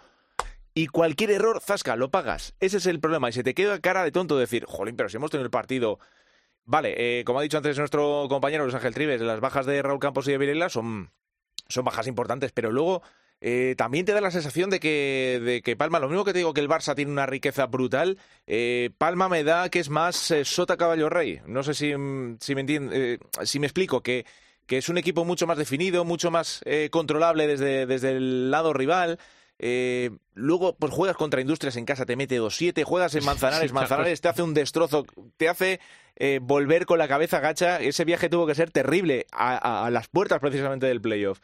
Y 0.74 0.88
cualquier 0.88 1.30
error, 1.30 1.60
zasca, 1.62 1.96
lo 1.96 2.10
pagas. 2.10 2.54
Ese 2.60 2.76
es 2.76 2.86
el 2.86 3.00
problema. 3.00 3.30
Y 3.30 3.32
se 3.32 3.42
te 3.42 3.54
queda 3.54 3.80
cara 3.80 4.04
de 4.04 4.12
tonto 4.12 4.36
decir, 4.36 4.66
jolín, 4.66 4.94
pero 4.94 5.08
si 5.08 5.16
hemos 5.16 5.30
tenido 5.30 5.46
el 5.46 5.50
partido. 5.50 5.98
Vale, 6.64 7.20
eh, 7.20 7.24
como 7.24 7.38
ha 7.38 7.42
dicho 7.42 7.56
antes 7.56 7.78
nuestro 7.78 8.26
compañero 8.28 8.64
Luis 8.64 8.74
Ángel 8.74 8.92
Tribes, 8.92 9.22
las 9.22 9.40
bajas 9.40 9.64
de 9.64 9.80
Raúl 9.80 10.00
Campos 10.00 10.28
y 10.28 10.32
de 10.32 10.38
Virela 10.38 10.68
son, 10.68 11.12
son 11.68 11.84
bajas 11.84 12.08
importantes, 12.08 12.52
pero 12.52 12.70
luego 12.70 13.02
eh, 13.40 13.74
también 13.76 14.06
te 14.06 14.12
da 14.12 14.20
la 14.20 14.30
sensación 14.30 14.70
de 14.70 14.80
que, 14.80 15.40
de 15.44 15.62
que 15.62 15.76
Palma, 15.76 15.98
lo 15.98 16.08
mismo 16.08 16.24
que 16.24 16.32
te 16.32 16.38
digo 16.38 16.54
que 16.54 16.60
el 16.60 16.68
Barça 16.68 16.94
tiene 16.94 17.12
una 17.12 17.26
riqueza 17.26 17.66
brutal, 17.66 18.18
eh, 18.46 18.90
Palma 18.96 19.28
me 19.28 19.44
da 19.44 19.68
que 19.68 19.78
es 19.78 19.90
más 19.90 20.30
eh, 20.30 20.44
Sota 20.44 20.76
Caballo 20.76 21.10
Rey. 21.10 21.40
No 21.46 21.62
sé 21.62 21.74
si, 21.74 21.94
mm, 21.94 22.38
si 22.40 22.54
me 22.54 23.18
si 23.44 23.58
me 23.60 23.66
explico, 23.66 24.02
que, 24.02 24.24
que, 24.66 24.78
es 24.78 24.88
un 24.88 24.96
equipo 24.96 25.24
mucho 25.24 25.46
más 25.46 25.58
definido, 25.58 26.04
mucho 26.04 26.30
más 26.30 26.62
controlable 26.90 27.46
desde, 27.46 27.86
desde 27.86 28.12
el 28.12 28.50
lado 28.50 28.72
rival. 28.72 29.18
luego, 30.34 30.76
pues 30.76 30.92
juegas 30.92 31.16
contra 31.16 31.40
Industrias 31.40 31.76
en 31.76 31.84
casa, 31.84 32.06
te 32.06 32.16
mete 32.16 32.40
2-7, 32.40 32.84
juegas 32.84 33.14
en 33.14 33.24
Manzanares, 33.26 33.72
Manzanares 33.72 34.20
te 34.20 34.28
hace 34.28 34.42
un 34.42 34.54
destrozo, 34.54 35.04
te 35.36 35.48
hace 35.50 35.80
volver 36.40 36.86
con 36.86 36.98
la 36.98 37.06
cabeza 37.06 37.40
gacha. 37.40 37.80
Ese 37.80 38.06
viaje 38.06 38.30
tuvo 38.30 38.46
que 38.46 38.54
ser 38.54 38.70
terrible 38.70 39.26
a, 39.30 39.84
a 39.84 39.90
las 39.90 40.08
puertas 40.08 40.40
precisamente 40.40 40.86
del 40.86 41.02
playoff. 41.02 41.40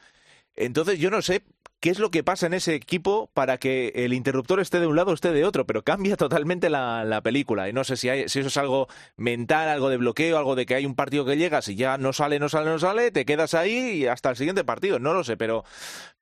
Entonces, 0.54 0.98
yo 0.98 1.10
no 1.10 1.22
sé 1.22 1.42
qué 1.82 1.90
es 1.90 1.98
lo 1.98 2.12
que 2.12 2.22
pasa 2.22 2.46
en 2.46 2.54
ese 2.54 2.76
equipo 2.76 3.28
para 3.34 3.58
que 3.58 3.92
el 3.96 4.12
interruptor 4.12 4.60
esté 4.60 4.78
de 4.78 4.86
un 4.86 4.94
lado 4.94 5.10
o 5.10 5.14
esté 5.14 5.32
de 5.32 5.44
otro, 5.44 5.66
pero 5.66 5.82
cambia 5.82 6.16
totalmente 6.16 6.70
la, 6.70 7.20
película. 7.24 7.68
Y 7.68 7.72
no 7.72 7.82
sé 7.82 7.96
si, 7.96 8.08
hay, 8.08 8.28
si 8.28 8.38
eso 8.38 8.48
es 8.48 8.56
algo 8.56 8.86
mental, 9.16 9.68
algo 9.68 9.90
de 9.90 9.96
bloqueo, 9.96 10.38
algo 10.38 10.54
de 10.54 10.64
que 10.64 10.76
hay 10.76 10.86
un 10.86 10.94
partido 10.94 11.24
que 11.24 11.36
llegas 11.36 11.66
y 11.66 11.74
ya 11.74 11.98
no 11.98 12.12
sale, 12.12 12.38
no 12.38 12.48
sale, 12.48 12.70
no 12.70 12.78
sale, 12.78 13.10
te 13.10 13.24
quedas 13.24 13.54
ahí 13.54 13.72
y 13.72 14.06
hasta 14.06 14.30
el 14.30 14.36
siguiente 14.36 14.62
partido. 14.62 15.00
No 15.00 15.12
lo 15.12 15.24
sé, 15.24 15.36
pero, 15.36 15.64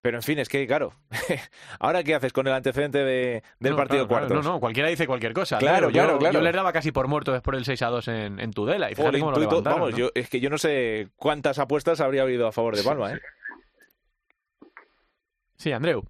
pero 0.01 0.17
en 0.17 0.23
fin, 0.23 0.39
es 0.39 0.49
que 0.49 0.67
claro. 0.67 0.95
Ahora, 1.79 2.03
¿qué 2.05 2.15
haces 2.15 2.33
con 2.33 2.47
el 2.47 2.55
antecedente 2.55 3.05
de, 3.05 3.43
del 3.59 3.77
partido 3.77 4.09
cuarto? 4.09 4.33
no, 4.33 4.41
no, 4.41 4.61
cualquiera 4.61 4.89
dice 4.89 5.07
cualquier 5.07 5.35
cosa. 5.35 5.59
Claro, 5.59 5.91
claro, 5.91 6.13
yo, 6.13 6.19
claro. 6.21 6.39
Yo 6.39 6.41
les 6.41 6.55
daba 6.55 6.73
casi 6.73 6.91
por 6.91 7.07
muerto 7.07 7.33
después 7.33 7.59
del 7.59 7.67
6 7.67 7.83
a 7.83 7.89
2 7.89 8.09
en, 8.09 8.41
en 8.41 8.51
Tudela. 8.53 8.91
Y 8.91 8.95
vamos, 8.95 9.95
yo, 9.95 10.09
es 10.15 10.31
que 10.31 10.41
yo 10.41 10.49
no 10.49 10.57
sé 10.57 11.09
cuántas 11.17 11.59
apuestas 11.59 12.01
habría 12.01 12.23
habido 12.23 12.47
a 12.47 12.53
favor 12.53 12.77
de 12.77 12.83
Palma, 12.83 13.13
¿eh? 13.13 13.21
Sí, 15.61 15.73
Andreu. 15.73 16.03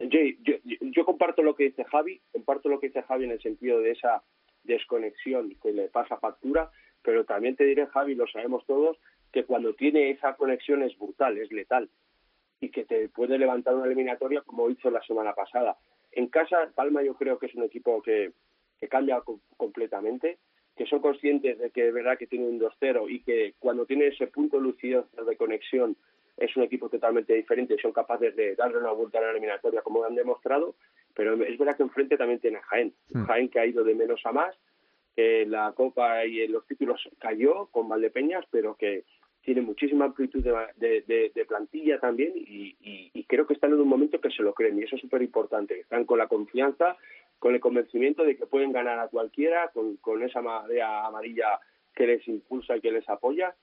Yo, 0.00 1.04
comparto 1.04 1.40
lo 1.44 1.54
que 1.54 1.64
dice 1.64 1.84
Javi, 1.84 2.20
comparto 2.32 2.68
lo 2.68 2.80
que 2.80 2.88
dice 2.88 3.04
Javi 3.04 3.26
en 3.26 3.30
el 3.30 3.40
sentido 3.40 3.78
de 3.78 3.92
esa 3.92 4.24
desconexión 4.64 5.54
que 5.62 5.72
le 5.72 5.86
pasa 5.88 6.16
factura, 6.16 6.72
pero 7.00 7.24
también 7.24 7.54
te 7.54 7.62
diré, 7.62 7.86
Javi, 7.86 8.16
lo 8.16 8.26
sabemos 8.26 8.66
todos, 8.66 8.98
que 9.32 9.44
cuando 9.44 9.72
tiene 9.74 10.10
esa 10.10 10.34
conexión 10.34 10.82
es 10.82 10.98
brutal, 10.98 11.38
es 11.38 11.52
letal. 11.52 11.88
y 12.60 12.70
que 12.70 12.84
te 12.84 13.08
puede 13.08 13.38
levantar 13.38 13.76
una 13.76 13.86
eliminatoria 13.86 14.40
como 14.40 14.68
hizo 14.68 14.90
la 14.90 15.00
semana 15.02 15.32
pasada. 15.32 15.76
En 16.10 16.26
casa, 16.26 16.72
Palma 16.74 17.04
yo 17.04 17.14
creo 17.14 17.38
que 17.38 17.46
es 17.46 17.54
un 17.54 17.62
equipo 17.62 18.02
que, 18.02 18.32
cambia 18.90 19.22
completamente, 19.56 20.38
que 20.76 20.86
son 20.86 21.00
conscientes 21.00 21.56
de 21.56 21.70
que 21.70 21.86
es 21.86 21.94
verdad 21.94 22.18
que 22.18 22.26
tiene 22.26 22.48
un 22.48 22.58
2-0 22.58 23.08
y 23.08 23.20
que 23.20 23.54
cuando 23.60 23.86
tiene 23.86 24.08
ese 24.08 24.26
punto 24.26 24.58
lucido 24.58 25.06
de 25.24 25.36
conexión 25.36 25.96
es 26.38 26.56
un 26.56 26.62
equipo 26.62 26.88
totalmente 26.88 27.34
diferente 27.34 27.74
y 27.74 27.78
son 27.78 27.92
capaces 27.92 28.34
de 28.36 28.54
darle 28.54 28.78
una 28.78 28.92
vuelta 28.92 29.18
a 29.18 29.22
la 29.22 29.30
eliminatoria 29.32 29.82
como 29.82 30.04
han 30.04 30.14
demostrado, 30.14 30.74
pero 31.14 31.34
es 31.42 31.58
verdad 31.58 31.76
que 31.76 31.82
enfrente 31.82 32.16
también 32.16 32.40
tiene 32.40 32.60
Jaén, 32.60 32.94
hmm. 33.12 33.24
Jaén 33.24 33.48
que 33.48 33.58
ha 33.58 33.66
ido 33.66 33.84
de 33.84 33.94
menos 33.94 34.20
a 34.24 34.32
más, 34.32 34.54
que 35.16 35.46
la 35.46 35.72
Copa 35.72 36.24
y 36.24 36.46
los 36.46 36.64
títulos 36.66 37.08
cayó 37.18 37.66
con 37.66 37.88
Valdepeñas, 37.88 38.44
pero 38.50 38.76
que 38.76 39.04
tiene 39.42 39.62
muchísima 39.62 40.04
amplitud 40.04 40.44
de, 40.44 41.44
plantilla 41.48 41.98
también 41.98 42.34
y, 42.36 43.24
creo 43.26 43.46
que 43.46 43.54
están 43.54 43.72
en 43.72 43.80
un 43.80 43.88
momento 43.88 44.20
que 44.20 44.30
se 44.30 44.42
lo 44.42 44.54
creen 44.54 44.78
y 44.78 44.84
eso 44.84 44.96
es 44.96 45.02
súper 45.02 45.20
importante. 45.20 45.80
Están 45.80 46.06
con 46.06 46.18
la 46.18 46.28
confianza, 46.28 46.96
con 47.38 47.54
el 47.54 47.60
convencimiento 47.60 48.24
de 48.24 48.36
que 48.36 48.46
pueden 48.46 48.72
ganar 48.72 48.98
a 48.98 49.08
cualquiera, 49.08 49.68
con, 49.68 49.96
con 49.96 50.22
esa 50.22 50.40
marea 50.40 51.04
amarilla 51.04 51.60
que 51.94 52.06
les 52.06 52.26
impulsa 52.26 52.76
y 52.76 52.80
que 52.80 52.92
les 52.92 53.06
apoya 53.08 53.54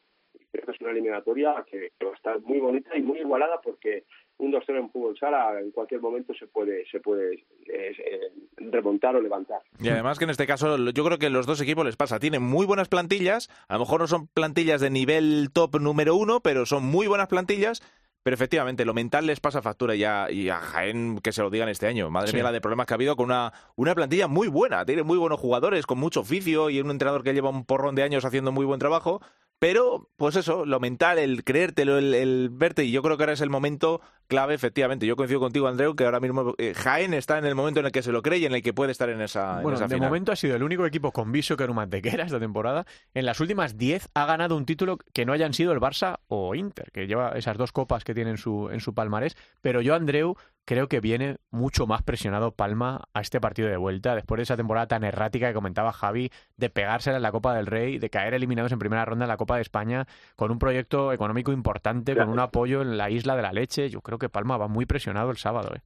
creo 0.56 0.66
que 0.66 0.72
es 0.72 0.82
una 0.82 0.92
eliminatoria 0.92 1.66
que, 1.70 1.92
va 2.04 2.12
a 2.12 2.16
estar 2.16 2.42
muy 2.42 2.60
bonita 2.60 2.96
y 2.98 3.02
muy 3.02 3.20
igualada 3.20 3.60
porque 3.62 4.04
un 4.38 4.52
2-0 4.52 4.78
en 4.78 4.90
fútbol 4.90 5.18
sala 5.18 5.60
en 5.60 5.72
cualquier 5.72 6.02
momento 6.02 6.34
se 6.34 6.48
puede 6.48 6.86
se 6.92 7.00
puede 7.00 7.46
eh, 7.68 8.32
remontar 8.58 9.16
o 9.16 9.22
levantar. 9.22 9.62
Y 9.80 9.90
además 9.90 10.18
que 10.18 10.26
en 10.26 10.32
este 10.32 10.48
caso 10.48 10.78
yo 10.78 11.06
creo 11.06 11.18
que 11.18 11.30
los 11.30 11.46
dos 11.46 11.62
equipos 11.62 11.86
les 11.86 11.96
pasa, 11.96 12.20
tienen 12.20 12.44
muy 12.44 12.66
buenas 12.66 12.90
plantillas, 12.90 13.50
a 13.68 13.74
lo 13.76 13.82
mejor 13.82 14.02
no 14.02 14.08
son 14.08 14.28
plantillas 14.28 14.82
de 14.82 14.90
nivel 14.90 15.50
top 15.54 15.80
número 15.80 16.16
uno, 16.16 16.42
pero 16.42 16.66
son 16.66 16.84
muy 16.86 17.08
buenas 17.08 17.28
plantillas 17.28 17.82
pero 18.26 18.34
efectivamente, 18.34 18.86
lo 18.86 18.96
mental 18.96 19.28
les 19.28 19.40
pasa 19.40 19.62
factura 19.62 19.94
ya 19.94 20.32
y 20.32 20.50
a 20.50 20.58
Jaén 20.58 21.20
que 21.20 21.32
se 21.32 21.44
lo 21.44 21.52
digan 21.52 21.70
este 21.70 21.86
año. 21.86 22.10
Madre 22.10 22.34
mía, 22.34 22.42
la 22.42 22.52
de 22.52 22.60
problemas 22.60 22.88
que 22.88 22.94
ha 22.94 22.96
habido 22.96 23.16
con 23.16 23.26
una, 23.26 23.54
una 23.76 23.94
plantilla 23.94 24.28
muy 24.28 24.48
buena. 24.48 24.84
Tiene 24.84 25.04
muy 25.04 25.20
buenos 25.20 25.40
jugadores, 25.40 25.86
con 25.86 26.00
mucho 26.00 26.22
oficio 26.22 26.72
y 26.72 26.82
un 26.82 26.90
entrenador 26.90 27.22
que 27.22 27.36
lleva 27.36 27.52
un 27.52 27.66
porrón 27.66 27.94
de 27.94 28.02
años 28.02 28.26
haciendo 28.26 28.52
muy 28.52 28.66
buen 28.66 28.80
trabajo. 28.80 29.22
Pero, 29.60 30.10
pues 30.18 30.36
eso, 30.36 30.66
lo 30.66 30.80
mental, 30.80 31.18
el 31.18 31.44
creértelo, 31.44 31.98
el, 31.98 32.50
verte, 32.52 32.84
y 32.84 32.92
yo 32.92 33.02
creo 33.02 33.18
que 33.18 33.24
ahora 33.24 33.34
es 33.34 33.42
el 33.42 33.50
momento 33.50 34.02
clave, 34.28 34.54
efectivamente. 34.54 35.06
Yo 35.06 35.16
coincido 35.16 35.40
contigo, 35.40 35.68
Andreu, 35.68 35.96
que 35.96 36.04
ahora 36.04 36.20
mismo 36.20 36.56
eh, 36.58 36.74
Jaén 36.74 37.14
está 37.14 37.38
en 37.38 37.46
el 37.46 37.56
momento 37.56 37.80
en 37.80 37.86
el 37.86 37.92
que 37.92 38.04
se 38.04 38.12
lo 38.12 38.22
cree 38.22 38.40
y 38.40 38.46
en 38.46 38.54
el 38.54 38.62
que 38.62 38.74
puede 38.74 38.92
estar 38.92 39.10
en 39.10 39.22
esa, 39.22 39.62
bueno, 39.62 39.80
de 39.80 39.98
momento 39.98 40.32
ha 40.32 40.36
sido 40.36 40.56
el 40.56 40.64
único 40.64 40.86
equipo 40.86 41.12
con 41.12 41.32
viso 41.32 41.56
que 41.56 41.64
era 41.64 41.72
un 41.72 41.78
mantequera 41.78 42.26
esta 42.26 42.40
temporada. 42.40 42.86
En 43.14 43.26
las 43.26 43.40
últimas 43.40 43.78
10 43.78 44.10
ha 44.14 44.26
ganado 44.26 44.58
un 44.58 44.66
título 44.66 44.98
que 45.14 45.26
no 45.26 45.32
hayan 45.32 45.54
sido 45.54 45.72
el 45.72 45.80
Barça 45.80 46.20
o 46.28 46.54
Inter, 46.56 46.92
que 46.92 47.08
lleva 47.08 47.32
esas 47.32 47.58
dos 47.58 47.72
copas 47.72 48.04
que 48.04 48.14
tiene 48.14 48.32
en 48.32 48.38
su, 48.38 48.70
en 48.72 48.82
su 48.82 48.94
palmarés. 48.94 49.38
Pero 49.62 49.82
yo, 49.82 49.96
Andreu, 49.96 50.36
creo 50.66 50.88
que 50.88 51.00
viene 51.00 51.38
mucho 51.52 51.88
más 51.88 52.04
presionado 52.04 52.52
Palma 52.52 53.04
a 53.14 53.22
este 53.22 53.40
partido 53.40 53.70
de 53.70 53.78
vuelta, 53.78 54.16
después 54.16 54.38
de 54.38 54.44
esa 54.44 54.58
temporada 54.58 54.88
tan 54.88 55.04
errática 55.04 55.48
que 55.48 55.54
comentaba 55.54 55.94
Javi, 55.94 56.30
de 56.58 56.70
pegársela 56.70 57.18
en 57.18 57.24
la 57.24 57.32
Copa 57.32 57.56
del 57.56 57.68
Rey, 57.68 58.00
de 58.00 58.10
caer 58.10 58.34
eliminados 58.34 58.72
en 58.72 58.80
primera 58.80 59.06
ronda 59.06 59.26
en 59.26 59.30
la 59.30 59.38
Copa 59.38 59.56
de 59.56 59.62
España, 59.62 60.06
con 60.36 60.52
un 60.52 60.60
proyecto 60.60 61.14
económico 61.14 61.52
importante, 61.52 62.16
con 62.16 62.30
un 62.30 62.40
apoyo 62.40 62.82
en 62.82 62.98
la 62.98 63.10
isla 63.10 63.36
de 63.36 63.42
la 63.44 63.54
leche. 63.54 63.90
Yo 63.90 64.02
creo 64.02 64.18
que 64.18 64.30
Palma 64.30 64.58
va 64.58 64.68
muy 64.68 64.86
presionado 64.86 65.30
el 65.30 65.38
sábado. 65.38 65.76
¿eh? 65.76 65.82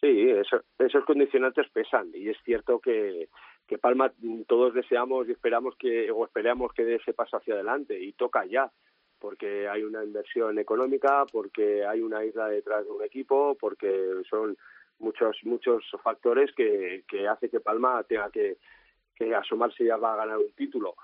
Sí, 0.00 0.30
esos 0.78 1.04
condicionantes 1.04 1.68
pesan 1.70 2.08
y 2.14 2.28
es 2.28 2.36
cierto 2.44 2.80
que, 2.80 3.28
que 3.68 3.78
Palma 3.78 4.12
todos 4.48 4.74
deseamos 4.74 5.28
y 5.28 5.32
esperamos 5.32 5.76
que, 5.76 6.10
o 6.10 6.24
esperamos 6.24 6.72
que 6.72 6.84
dé 6.84 6.96
ese 6.96 7.12
paso 7.12 7.36
hacia 7.36 7.54
adelante 7.54 8.02
y 8.02 8.12
toca 8.12 8.44
ya 8.46 8.70
porque 9.22 9.68
hay 9.68 9.84
una 9.84 10.02
inversión 10.02 10.58
económica, 10.58 11.24
porque 11.30 11.86
hay 11.86 12.00
una 12.02 12.24
isla 12.24 12.48
detrás 12.48 12.84
de 12.84 12.90
un 12.90 13.04
equipo, 13.04 13.56
porque 13.58 13.88
son 14.28 14.58
muchos 14.98 15.36
muchos 15.44 15.84
factores 16.02 16.52
que, 16.56 17.04
que 17.06 17.28
hace 17.28 17.48
que 17.48 17.60
Palma 17.60 18.02
tenga 18.02 18.30
que, 18.30 18.58
que 19.14 19.32
asomarse 19.32 19.84
ya 19.84 19.96
va 19.96 20.14
a 20.14 20.16
ganar 20.16 20.38
un 20.38 20.52
título. 20.54 20.96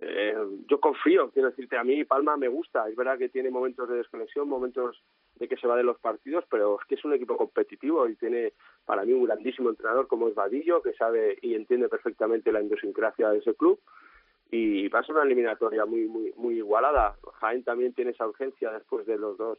Eh, 0.00 0.36
yo 0.68 0.78
confío, 0.78 1.30
quiero 1.30 1.50
decirte, 1.50 1.76
a 1.76 1.82
mí 1.82 2.04
Palma 2.04 2.36
me 2.36 2.46
gusta, 2.46 2.88
es 2.88 2.94
verdad 2.94 3.18
que 3.18 3.28
tiene 3.28 3.50
momentos 3.50 3.88
de 3.88 3.96
desconexión, 3.96 4.48
momentos 4.48 5.02
de 5.34 5.48
que 5.48 5.56
se 5.56 5.66
va 5.66 5.76
de 5.76 5.82
los 5.82 5.98
partidos, 5.98 6.44
pero 6.48 6.78
es 6.80 6.86
que 6.86 6.94
es 6.94 7.04
un 7.04 7.14
equipo 7.14 7.36
competitivo 7.36 8.08
y 8.08 8.14
tiene 8.14 8.52
para 8.84 9.04
mí 9.04 9.12
un 9.12 9.24
grandísimo 9.24 9.70
entrenador 9.70 10.06
como 10.06 10.28
es 10.28 10.36
Vadillo, 10.36 10.82
que 10.82 10.92
sabe 10.92 11.36
y 11.42 11.56
entiende 11.56 11.88
perfectamente 11.88 12.52
la 12.52 12.62
idiosincrasia 12.62 13.30
de 13.30 13.38
ese 13.38 13.54
club 13.54 13.80
y 14.50 14.88
va 14.88 15.00
a 15.00 15.04
ser 15.04 15.14
una 15.14 15.24
eliminatoria 15.24 15.84
muy 15.84 16.06
muy 16.06 16.32
muy 16.36 16.56
igualada. 16.56 17.16
Jaén 17.40 17.64
también 17.64 17.92
tiene 17.94 18.12
esa 18.12 18.26
urgencia 18.26 18.70
después 18.72 19.06
de 19.06 19.18
los 19.18 19.36
dos 19.36 19.58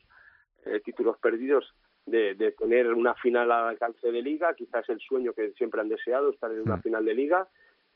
eh, 0.65 0.79
títulos 0.83 1.17
perdidos 1.19 1.73
de, 2.05 2.35
de, 2.35 2.51
tener 2.51 2.93
una 2.93 3.15
final 3.15 3.51
al 3.51 3.69
alcance 3.69 4.11
de 4.11 4.21
liga, 4.21 4.53
quizás 4.53 4.87
el 4.89 4.99
sueño 4.99 5.33
que 5.33 5.51
siempre 5.53 5.81
han 5.81 5.89
deseado, 5.89 6.29
estar 6.29 6.51
en 6.51 6.61
una 6.61 6.77
final 6.77 7.03
de 7.03 7.15
liga, 7.15 7.47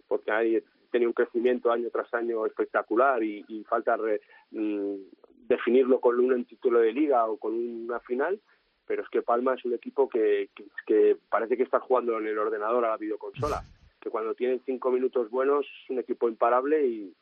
porque 0.07 0.31
hay 0.31 0.63
tenido 0.91 1.09
un 1.09 1.13
crecimiento 1.13 1.71
año 1.71 1.89
tras 1.91 2.11
año 2.13 2.45
espectacular 2.45 3.23
y, 3.23 3.63
falta 3.69 3.97
mm, 4.51 4.95
definirlo 5.47 5.99
con 5.99 6.19
un 6.19 6.45
título 6.45 6.79
de 6.79 6.91
liga 6.91 7.25
o 7.27 7.37
con 7.37 7.53
una 7.53 7.99
final, 7.99 8.39
pero 8.87 9.03
es 9.03 9.09
que 9.09 9.21
Palma 9.21 9.53
es 9.53 9.63
un 9.65 9.73
equipo 9.73 10.09
que, 10.09 10.49
que, 10.55 10.65
que 10.87 11.17
parece 11.29 11.55
que 11.55 11.63
está 11.63 11.79
jugando 11.79 12.17
en 12.17 12.25
el 12.25 12.37
ordenador 12.37 12.83
a 12.85 12.89
la 12.89 12.97
videoconsola 12.97 13.63
que 13.99 14.09
cuando 14.09 14.33
tienen 14.33 14.61
cinco 14.65 14.91
minutos 14.91 15.29
buenos 15.29 15.65
es 15.65 15.89
un 15.89 15.99
equipo 15.99 16.29
imparable 16.29 16.85
y 16.85 17.13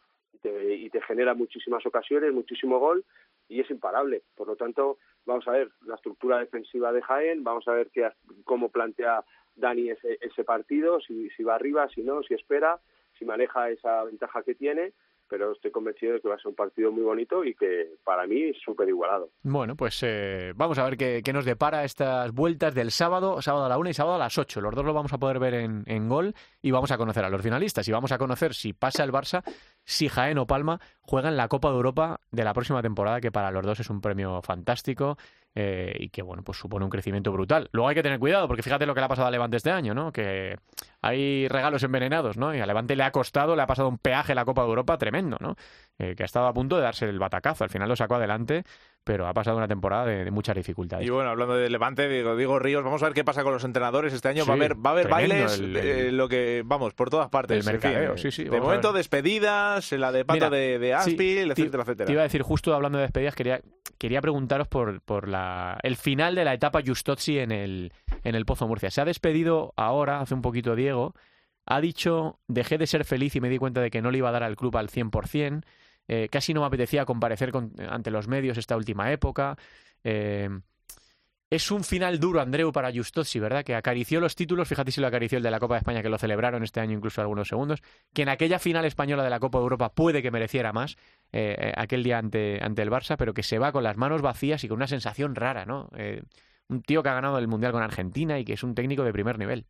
te, 0.42 0.76
y 0.76 0.90
te 0.90 1.02
genera 1.02 1.34
muchísimas 1.34 1.86
ocasiones, 1.86 2.34
muchísimo 2.34 2.80
gol 2.80 3.04
y 3.50 3.62
es 3.62 3.70
imparable. 3.70 4.24
Por 4.36 4.48
lo 4.48 4.56
tanto, 4.56 4.98
vamos 5.26 5.48
a 5.48 5.52
ver 5.52 5.70
la 5.86 5.96
estructura 5.96 6.40
defensiva 6.40 6.92
de 6.92 7.02
Jaén, 7.02 7.44
vamos 7.44 7.68
a 7.68 7.74
ver 7.74 7.90
qué, 7.92 8.10
cómo 8.44 8.70
plantea 8.70 9.24
Dani 9.56 9.90
ese, 9.90 10.18
ese 10.22 10.44
partido, 10.44 11.00
si, 11.02 11.30
si 11.32 11.44
va 11.44 11.56
arriba, 11.56 11.90
si 11.90 12.04
no, 12.04 12.22
si 12.24 12.34
espera, 12.34 12.80
si 13.18 13.26
maneja 13.26 13.70
esa 13.70 14.04
ventaja 14.04 14.44
que 14.44 14.56
tiene 14.56 14.94
pero 15.30 15.52
estoy 15.52 15.72
convencido 15.72 16.14
de 16.14 16.22
que 16.22 16.28
va 16.28 16.36
a 16.36 16.38
ser 16.38 16.48
un 16.48 16.56
partido 16.56 16.92
muy 16.92 17.04
bonito 17.04 17.44
y 17.44 17.54
que 17.54 17.96
para 18.04 18.26
mí 18.26 18.44
es 18.44 18.58
súper 18.64 18.88
igualado. 18.90 19.30
Bueno, 19.44 19.76
pues 19.76 20.02
eh, 20.04 20.54
vamos 20.56 20.78
a 20.78 20.84
ver 20.86 20.98
qué, 20.98 21.34
nos 21.34 21.46
depara 21.46 21.84
estas 21.84 22.32
vueltas 22.32 22.74
del 22.74 22.92
sábado, 22.92 23.42
sábado 23.42 23.66
a 23.66 23.70
la 23.70 23.78
una 23.78 23.90
y 23.90 23.94
sábado 23.94 24.16
a 24.16 24.20
las 24.20 24.38
ocho. 24.38 24.62
Los 24.62 24.76
dos 24.76 24.86
lo 24.86 24.94
vamos 24.94 25.14
a 25.14 25.18
poder 25.18 25.40
ver 25.40 25.54
en, 25.56 25.84
en 25.86 26.10
gol 26.10 26.34
y 26.62 26.72
vamos 26.72 26.92
a 26.92 26.98
conocer 26.98 27.26
a 27.26 27.30
los 27.30 27.42
finalistas 27.42 27.88
y 27.88 27.92
vamos 27.92 28.12
a 28.12 28.18
conocer 28.18 28.54
si 28.54 28.74
pasa 28.74 29.04
el 29.04 29.12
Barça, 29.12 29.44
si 29.84 30.08
Jaén 30.08 30.38
o 30.38 30.48
Palma 30.48 30.80
juegan 31.08 31.38
la 31.38 31.48
Copa 31.48 31.70
de 31.70 31.76
Europa 31.76 32.20
de 32.32 32.44
la 32.44 32.54
próxima 32.54 32.82
temporada, 32.82 33.22
que 33.22 33.32
para 33.32 33.50
los 33.50 33.66
dos 33.66 33.80
es 33.80 33.90
un 33.90 34.02
premio 34.02 34.42
fantástico. 34.42 35.18
Eh, 35.60 35.96
y 36.00 36.10
que 36.10 36.22
bueno, 36.22 36.44
pues 36.44 36.60
supone 36.60 36.86
un 36.86 36.92
crecimiento 36.92 37.32
brutal. 37.32 37.68
Luego 37.72 37.90
hay 37.90 37.96
que 37.96 38.04
tener 38.04 38.20
cuidado, 38.20 38.48
porque 38.48 38.62
fíjate 38.62 38.86
lo 38.86 38.94
que 38.94 39.02
le 39.02 39.06
ha 39.06 39.10
pasado 39.10 39.28
a 39.28 39.32
Levante 39.32 39.58
este 39.58 39.72
año, 39.72 39.96
¿no? 39.96 40.12
Que 40.12 40.56
hay 41.02 41.48
regalos 41.48 41.82
envenenados, 41.82 42.38
¿no? 42.38 42.54
Y 42.54 42.60
a 42.60 42.68
Levante 42.68 42.96
le 42.96 43.02
ha 43.02 43.12
costado, 43.12 43.56
le 43.56 43.64
ha 43.64 43.66
pasado 43.66 43.90
un 43.90 43.98
peaje 43.98 44.36
la 44.36 44.46
Copa 44.46 44.62
de 44.62 44.68
Europa 44.68 45.00
tremendo, 45.00 45.38
¿no? 45.40 45.56
Eh, 46.00 46.14
que 46.16 46.22
ha 46.22 46.28
estado 46.28 46.46
a 46.46 46.54
punto 46.54 46.76
de 46.76 46.84
darse 46.84 47.10
el 47.10 47.18
batacazo. 47.18 47.64
Al 47.64 47.72
final 47.72 47.90
lo 47.90 47.96
sacó 47.96 48.16
adelante, 48.16 48.64
pero 49.04 49.28
ha 49.28 49.34
pasado 49.34 49.58
una 49.58 49.68
temporada 49.68 50.06
de, 50.06 50.30
muchas 50.30 50.56
dificultades. 50.56 51.04
Y 51.04 51.10
bueno, 51.10 51.32
hablando 51.32 51.56
de 51.56 51.72
Levante, 51.72 52.08
digo, 52.08 52.36
digo 52.36 52.60
Ríos, 52.60 52.84
vamos 52.84 53.02
a 53.02 53.08
ver 53.08 53.16
qué 53.16 53.24
pasa 53.24 53.44
con 53.44 53.52
los 53.52 53.64
entrenadores 53.64 54.14
este 54.14 54.28
año. 54.28 54.46
va 54.46 54.54
a 54.54 54.58
haber, 54.58 54.76
va 54.76 54.92
a 54.92 54.94
haber 54.94 55.08
bailes, 55.08 55.60
eh, 55.60 56.12
lo 56.12 56.30
que, 56.30 56.62
vamos, 56.64 56.94
por 56.94 57.10
todas 57.10 57.30
partes. 57.30 57.66
El 57.66 57.74
mercadeo, 57.74 58.16
sí, 58.16 58.30
sí. 58.30 58.44
De 58.44 58.62
momento, 58.62 58.94
despedidas, 58.94 59.92
la 59.94 60.12
de 60.12 60.24
pata 60.24 60.52
de, 60.52 60.78
de 60.78 60.94
Aspil, 60.94 61.50
etcétera, 61.50 61.82
etcétera. 61.82 62.06
Te 62.06 62.14
iba 62.14 62.22
a 62.22 62.26
decir, 62.26 62.44
justo 62.44 62.76
hablando 62.76 63.00
de 63.00 63.06
despedidas, 63.06 63.34
quería, 63.34 63.62
quería 63.98 64.22
preguntaros 64.22 64.68
por, 64.68 65.02
por 65.02 65.28
la, 65.28 65.80
el 65.82 65.96
final 65.96 66.36
de 66.36 66.46
la 66.46 66.54
etapa 66.54 66.82
Justozzi 66.86 67.40
en 67.40 67.52
el, 67.52 67.92
en 68.24 68.36
el 68.36 68.46
Pozo 68.46 68.68
Murcia. 68.68 68.92
Se 68.92 69.02
ha 69.02 69.06
despedido 69.06 69.74
ahora, 69.78 70.20
hace 70.20 70.36
un 70.36 70.44
poquito 70.44 70.76
Diego, 70.76 71.16
ha 71.66 71.82
dicho, 71.82 72.40
dejé 72.48 72.78
de 72.78 72.88
ser 72.88 73.04
feliz 73.04 73.36
y 73.36 73.42
me 73.42 73.50
di 73.50 73.58
cuenta 73.58 73.82
de 73.82 73.90
que 73.90 74.02
no 74.02 74.12
le 74.12 74.20
iba 74.20 74.30
a 74.30 74.32
dar 74.32 74.44
al 74.44 74.56
club 74.56 74.78
al 74.78 74.90
100%, 74.90 75.64
eh, 76.08 76.28
casi 76.30 76.54
no 76.54 76.62
me 76.62 76.68
apetecía 76.68 77.06
comparecer 77.06 77.52
ante 77.90 78.12
los 78.12 78.28
medios 78.28 78.58
esta 78.58 78.78
última 78.78 79.12
época. 79.12 79.58
Eh, 80.04 80.50
es 81.50 81.72
un 81.72 81.86
final 81.86 82.20
duro, 82.20 82.42
Andreu, 82.42 82.74
para 82.74 82.92
Justozzi, 82.92 83.40
¿verdad? 83.40 83.64
Que 83.64 83.74
acarició 83.74 84.20
los 84.20 84.36
títulos, 84.36 84.68
fíjate 84.68 84.92
si 84.92 85.00
lo 85.00 85.08
acarició 85.08 85.38
el 85.38 85.44
de 85.44 85.52
la 85.52 85.60
Copa 85.60 85.76
de 85.76 85.80
España, 85.80 86.02
que 86.02 86.10
lo 86.10 86.18
celebraron 86.18 86.62
este 86.64 86.82
año 86.82 86.98
incluso 86.98 87.22
algunos 87.22 87.48
segundos, 87.48 87.82
que 88.14 88.24
en 88.24 88.30
aquella 88.30 88.60
final 88.60 88.84
española 88.84 89.24
de 89.24 89.30
la 89.30 89.40
Copa 89.40 89.60
de 89.60 89.64
Europa 89.64 89.94
puede 89.94 90.22
que 90.22 90.30
mereciera 90.30 90.74
más 90.74 90.98
eh, 91.32 91.72
aquel 91.78 92.04
día 92.04 92.18
ante, 92.18 92.60
ante 92.62 92.82
el 92.82 92.92
Barça, 92.92 93.16
pero 93.18 93.34
que 93.34 93.44
se 93.44 93.60
va 93.60 93.72
con 93.72 93.84
las 93.84 93.96
manos 93.96 94.22
vacías 94.22 94.62
y 94.66 94.68
con 94.68 94.76
una 94.76 94.88
sensación 94.88 95.36
rara, 95.36 95.66
¿no? 95.66 95.90
un 96.70 96.82
tío 96.82 97.02
que 97.02 97.08
ha 97.08 97.14
ganado 97.14 97.38
el 97.38 97.48
Mundial 97.48 97.72
con 97.72 97.82
Argentina 97.82 98.38
y 98.40 98.44
que 98.44 98.54
es 98.54 98.64
un 98.64 98.76
técnico 98.76 99.06
de 99.06 99.14
primer 99.14 99.40
nivel. 99.40 99.66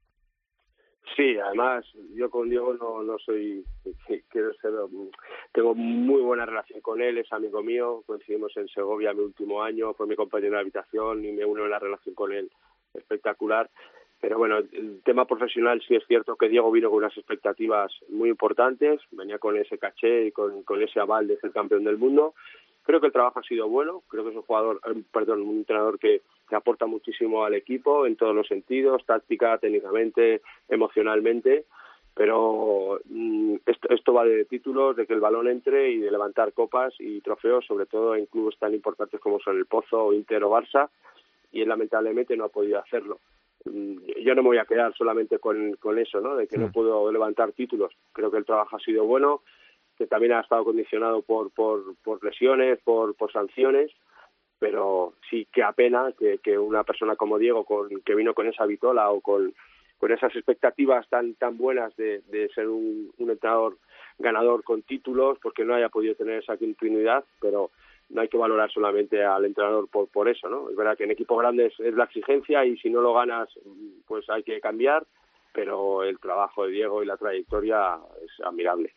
Sí, 1.15 1.37
además 1.37 1.85
yo 2.13 2.29
con 2.29 2.49
Diego 2.49 2.73
no, 2.73 3.01
no 3.01 3.17
soy, 3.19 3.63
quiero 4.29 4.53
ser, 4.55 4.71
tengo 5.51 5.73
muy 5.73 6.21
buena 6.21 6.45
relación 6.45 6.81
con 6.81 7.01
él, 7.01 7.17
es 7.17 7.31
amigo 7.31 7.63
mío, 7.63 8.03
coincidimos 8.05 8.55
en 8.57 8.67
Segovia 8.67 9.13
mi 9.13 9.21
último 9.21 9.63
año, 9.63 9.93
fue 9.93 10.05
mi 10.05 10.15
compañero 10.15 10.55
de 10.55 10.61
habitación 10.61 11.23
y 11.25 11.31
me 11.31 11.45
uno 11.45 11.63
en 11.63 11.71
la 11.71 11.79
relación 11.79 12.13
con 12.13 12.33
él 12.33 12.51
espectacular. 12.93 13.69
Pero 14.19 14.39
bueno, 14.39 14.57
el 14.57 15.01
tema 15.03 15.25
profesional 15.25 15.81
sí 15.87 15.95
es 15.95 16.03
cierto 16.07 16.35
que 16.35 16.49
Diego 16.49 16.71
vino 16.71 16.89
con 16.89 16.97
unas 16.99 17.15
expectativas 17.15 17.91
muy 18.09 18.29
importantes, 18.29 18.99
venía 19.11 19.37
con 19.37 19.55
ese 19.55 19.77
caché 19.77 20.25
y 20.25 20.31
con, 20.31 20.63
con 20.63 20.81
ese 20.81 20.99
aval 20.99 21.27
de 21.27 21.37
ser 21.37 21.51
campeón 21.51 21.83
del 21.83 21.97
mundo 21.97 22.33
Creo 22.87 22.99
que 22.99 23.07
el 23.07 23.13
trabajo 23.13 23.39
ha 23.39 23.43
sido 23.43 23.67
bueno, 23.67 24.01
creo 24.07 24.23
que 24.23 24.31
es 24.31 24.35
un 24.35 24.41
jugador, 24.41 24.81
eh, 24.87 25.03
perdón, 25.11 25.43
un 25.43 25.57
entrenador 25.57 25.99
que, 25.99 26.21
que 26.49 26.55
aporta 26.55 26.87
muchísimo 26.87 27.43
al 27.45 27.53
equipo 27.53 28.07
en 28.07 28.15
todos 28.15 28.33
los 28.33 28.47
sentidos, 28.47 29.05
táctica, 29.05 29.59
técnicamente, 29.59 30.41
emocionalmente 30.67 31.65
pero 32.17 32.99
mm, 33.05 33.57
esto, 33.67 33.89
esto 33.89 34.11
va 34.11 34.25
de 34.25 34.45
títulos, 34.45 34.95
de 34.95 35.05
que 35.05 35.13
el 35.13 35.19
balón 35.19 35.47
entre 35.47 35.91
y 35.91 35.99
de 35.99 36.09
levantar 36.09 36.51
copas 36.51 36.93
y 36.97 37.21
trofeos, 37.21 37.63
sobre 37.65 37.85
todo 37.85 38.15
en 38.15 38.25
clubes 38.25 38.57
tan 38.57 38.73
importantes 38.73 39.21
como 39.21 39.39
son 39.39 39.57
el 39.57 39.67
Pozo, 39.67 40.11
Inter 40.13 40.43
o 40.43 40.49
Barça, 40.49 40.89
y 41.51 41.61
él 41.61 41.69
lamentablemente 41.69 42.35
no 42.35 42.45
ha 42.45 42.49
podido 42.49 42.79
hacerlo. 42.79 43.19
Mm, 43.65 43.97
yo 44.23 44.33
no 44.33 44.41
me 44.41 44.49
voy 44.49 44.57
a 44.57 44.65
quedar 44.65 44.95
solamente 44.97 45.37
con, 45.37 45.75
con 45.75 45.99
eso, 45.99 46.19
¿no? 46.19 46.35
De 46.35 46.47
que 46.47 46.57
no 46.57 46.71
puedo 46.71 47.11
levantar 47.11 47.51
títulos. 47.51 47.93
Creo 48.13 48.31
que 48.31 48.37
el 48.37 48.45
trabajo 48.45 48.77
ha 48.77 48.79
sido 48.79 49.05
bueno, 49.05 49.43
que 49.97 50.07
también 50.07 50.33
ha 50.33 50.41
estado 50.41 50.63
condicionado 50.63 51.21
por, 51.21 51.51
por, 51.51 52.23
lesiones, 52.23 52.79
por, 52.83 53.15
sanciones, 53.31 53.91
pero 54.59 55.13
sí 55.29 55.47
que 55.51 55.63
apena 55.63 56.13
que, 56.17 56.57
una 56.57 56.83
persona 56.83 57.15
como 57.15 57.37
Diego, 57.37 57.65
con, 57.65 57.89
que 58.01 58.15
vino 58.15 58.33
con 58.33 58.47
esa 58.47 58.65
vitola 58.65 59.09
o 59.09 59.21
con 59.21 59.53
esas 60.09 60.35
expectativas 60.35 61.07
tan 61.09 61.33
tan 61.35 61.57
buenas 61.57 61.95
de, 61.95 62.21
ser 62.53 62.67
un, 62.67 63.11
un, 63.17 63.31
entrenador 63.31 63.77
ganador 64.19 64.63
con 64.63 64.83
títulos 64.83 65.37
porque 65.41 65.65
no 65.65 65.73
haya 65.73 65.89
podido 65.89 66.15
tener 66.15 66.43
esa 66.43 66.57
continuidad 66.57 67.23
pero 67.41 67.71
no 68.09 68.21
hay 68.21 68.29
que 68.29 68.37
valorar 68.37 68.71
solamente 68.71 69.23
al 69.23 69.45
entrenador 69.45 69.89
por 69.89 70.07
por 70.07 70.29
eso 70.29 70.49
no 70.49 70.69
es 70.69 70.75
verdad 70.75 70.97
que 70.97 71.03
en 71.03 71.11
equipos 71.11 71.39
grandes 71.39 71.73
es 71.79 71.93
la 71.93 72.05
exigencia 72.05 72.63
y 72.65 72.77
si 72.77 72.89
no 72.89 73.01
lo 73.01 73.13
ganas 73.13 73.49
pues 74.07 74.29
hay 74.29 74.43
que 74.43 74.61
cambiar 74.61 75.05
pero 75.51 76.03
el 76.03 76.19
trabajo 76.19 76.65
de 76.65 76.71
Diego 76.71 77.01
y 77.01 77.07
la 77.07 77.17
trayectoria 77.17 77.97
es 78.23 78.45
admirable 78.45 78.93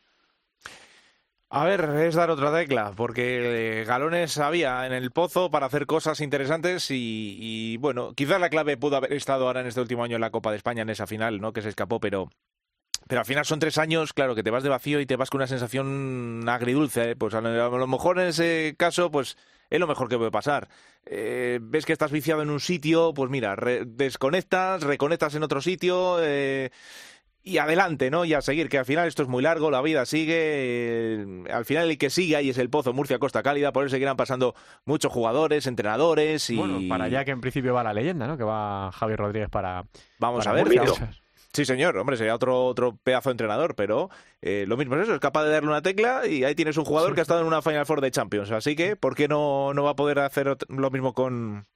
a 1.50 1.64
ver, 1.64 1.80
es 2.06 2.14
dar 2.14 2.30
otra 2.30 2.52
tecla, 2.54 2.92
porque 2.96 3.84
galones 3.86 4.38
había 4.38 4.86
en 4.86 4.92
el 4.92 5.10
pozo 5.10 5.50
para 5.50 5.66
hacer 5.66 5.86
cosas 5.86 6.20
interesantes 6.20 6.90
y, 6.90 7.36
y, 7.40 7.76
bueno, 7.78 8.14
quizás 8.14 8.40
la 8.40 8.50
clave 8.50 8.76
pudo 8.76 8.96
haber 8.96 9.12
estado 9.12 9.46
ahora 9.46 9.60
en 9.60 9.66
este 9.66 9.80
último 9.80 10.04
año 10.04 10.14
en 10.14 10.20
la 10.20 10.30
Copa 10.30 10.50
de 10.50 10.56
España, 10.58 10.82
en 10.82 10.90
esa 10.90 11.06
final, 11.06 11.40
¿no? 11.40 11.52
Que 11.52 11.62
se 11.62 11.68
escapó, 11.68 12.00
pero 12.00 12.28
pero 13.10 13.22
al 13.22 13.26
final 13.26 13.44
son 13.44 13.58
tres 13.58 13.76
años, 13.76 14.12
claro, 14.12 14.36
que 14.36 14.44
te 14.44 14.50
vas 14.50 14.62
de 14.62 14.68
vacío 14.68 15.00
y 15.00 15.06
te 15.06 15.16
vas 15.16 15.30
con 15.30 15.40
una 15.40 15.48
sensación 15.48 16.44
agridulce. 16.48 17.10
¿eh? 17.10 17.16
Pues 17.16 17.34
a 17.34 17.40
lo 17.40 17.86
mejor 17.88 18.20
en 18.20 18.28
ese 18.28 18.76
caso, 18.78 19.10
pues 19.10 19.36
es 19.68 19.80
lo 19.80 19.88
mejor 19.88 20.08
que 20.08 20.16
puede 20.16 20.30
pasar. 20.30 20.68
Eh, 21.06 21.58
ves 21.60 21.86
que 21.86 21.92
estás 21.92 22.12
viciado 22.12 22.42
en 22.42 22.50
un 22.50 22.60
sitio, 22.60 23.12
pues 23.12 23.28
mira, 23.28 23.56
re 23.56 23.84
desconectas, 23.84 24.84
reconectas 24.84 25.34
en 25.34 25.42
otro 25.42 25.60
sitio. 25.60 26.18
Eh, 26.22 26.70
y 27.42 27.58
adelante, 27.58 28.10
¿no? 28.10 28.24
Y 28.24 28.34
a 28.34 28.42
seguir, 28.42 28.68
que 28.68 28.78
al 28.78 28.84
final 28.84 29.08
esto 29.08 29.22
es 29.22 29.28
muy 29.28 29.42
largo, 29.42 29.70
la 29.70 29.80
vida 29.80 30.04
sigue. 30.04 30.36
Eh, 30.36 31.44
al 31.52 31.64
final 31.64 31.90
el 31.90 31.98
que 31.98 32.10
sigue 32.10 32.36
ahí 32.36 32.50
es 32.50 32.58
el 32.58 32.68
Pozo 32.70 32.92
Murcia 32.92 33.18
Costa 33.18 33.42
Cálida, 33.42 33.72
por 33.72 33.84
eso 33.84 33.92
seguirán 33.92 34.16
pasando 34.16 34.54
muchos 34.84 35.12
jugadores, 35.12 35.66
entrenadores 35.66 36.50
y. 36.50 36.56
Bueno, 36.56 36.80
para 36.88 37.04
allá 37.04 37.24
que 37.24 37.30
en 37.30 37.40
principio 37.40 37.72
va 37.72 37.82
la 37.82 37.94
leyenda, 37.94 38.26
¿no? 38.26 38.36
Que 38.36 38.44
va 38.44 38.92
Javier 38.92 39.18
Rodríguez 39.18 39.48
para. 39.48 39.84
Vamos 40.18 40.44
para 40.44 40.60
a 40.60 40.62
ver, 40.62 40.68
Sí, 41.52 41.64
señor, 41.64 41.96
hombre, 41.96 42.16
sería 42.16 42.36
otro, 42.36 42.64
otro 42.64 42.96
pedazo 43.02 43.30
de 43.30 43.32
entrenador, 43.32 43.74
pero 43.74 44.08
eh, 44.40 44.66
lo 44.68 44.76
mismo 44.76 44.94
es 44.94 45.02
eso, 45.02 45.14
es 45.14 45.20
capaz 45.20 45.42
de 45.44 45.50
darle 45.50 45.68
una 45.68 45.82
tecla 45.82 46.24
y 46.24 46.44
ahí 46.44 46.54
tienes 46.54 46.76
un 46.76 46.84
jugador 46.84 47.12
que 47.12 47.20
ha 47.20 47.22
estado 47.22 47.40
en 47.40 47.48
una 47.48 47.60
Final 47.60 47.86
Four 47.86 48.00
de 48.00 48.12
Champions. 48.12 48.52
Así 48.52 48.76
que, 48.76 48.94
¿por 48.94 49.16
qué 49.16 49.26
no, 49.26 49.74
no 49.74 49.82
va 49.82 49.90
a 49.90 49.96
poder 49.96 50.20
hacer 50.20 50.56
lo 50.68 50.90
mismo 50.92 51.12
con, 51.12 51.66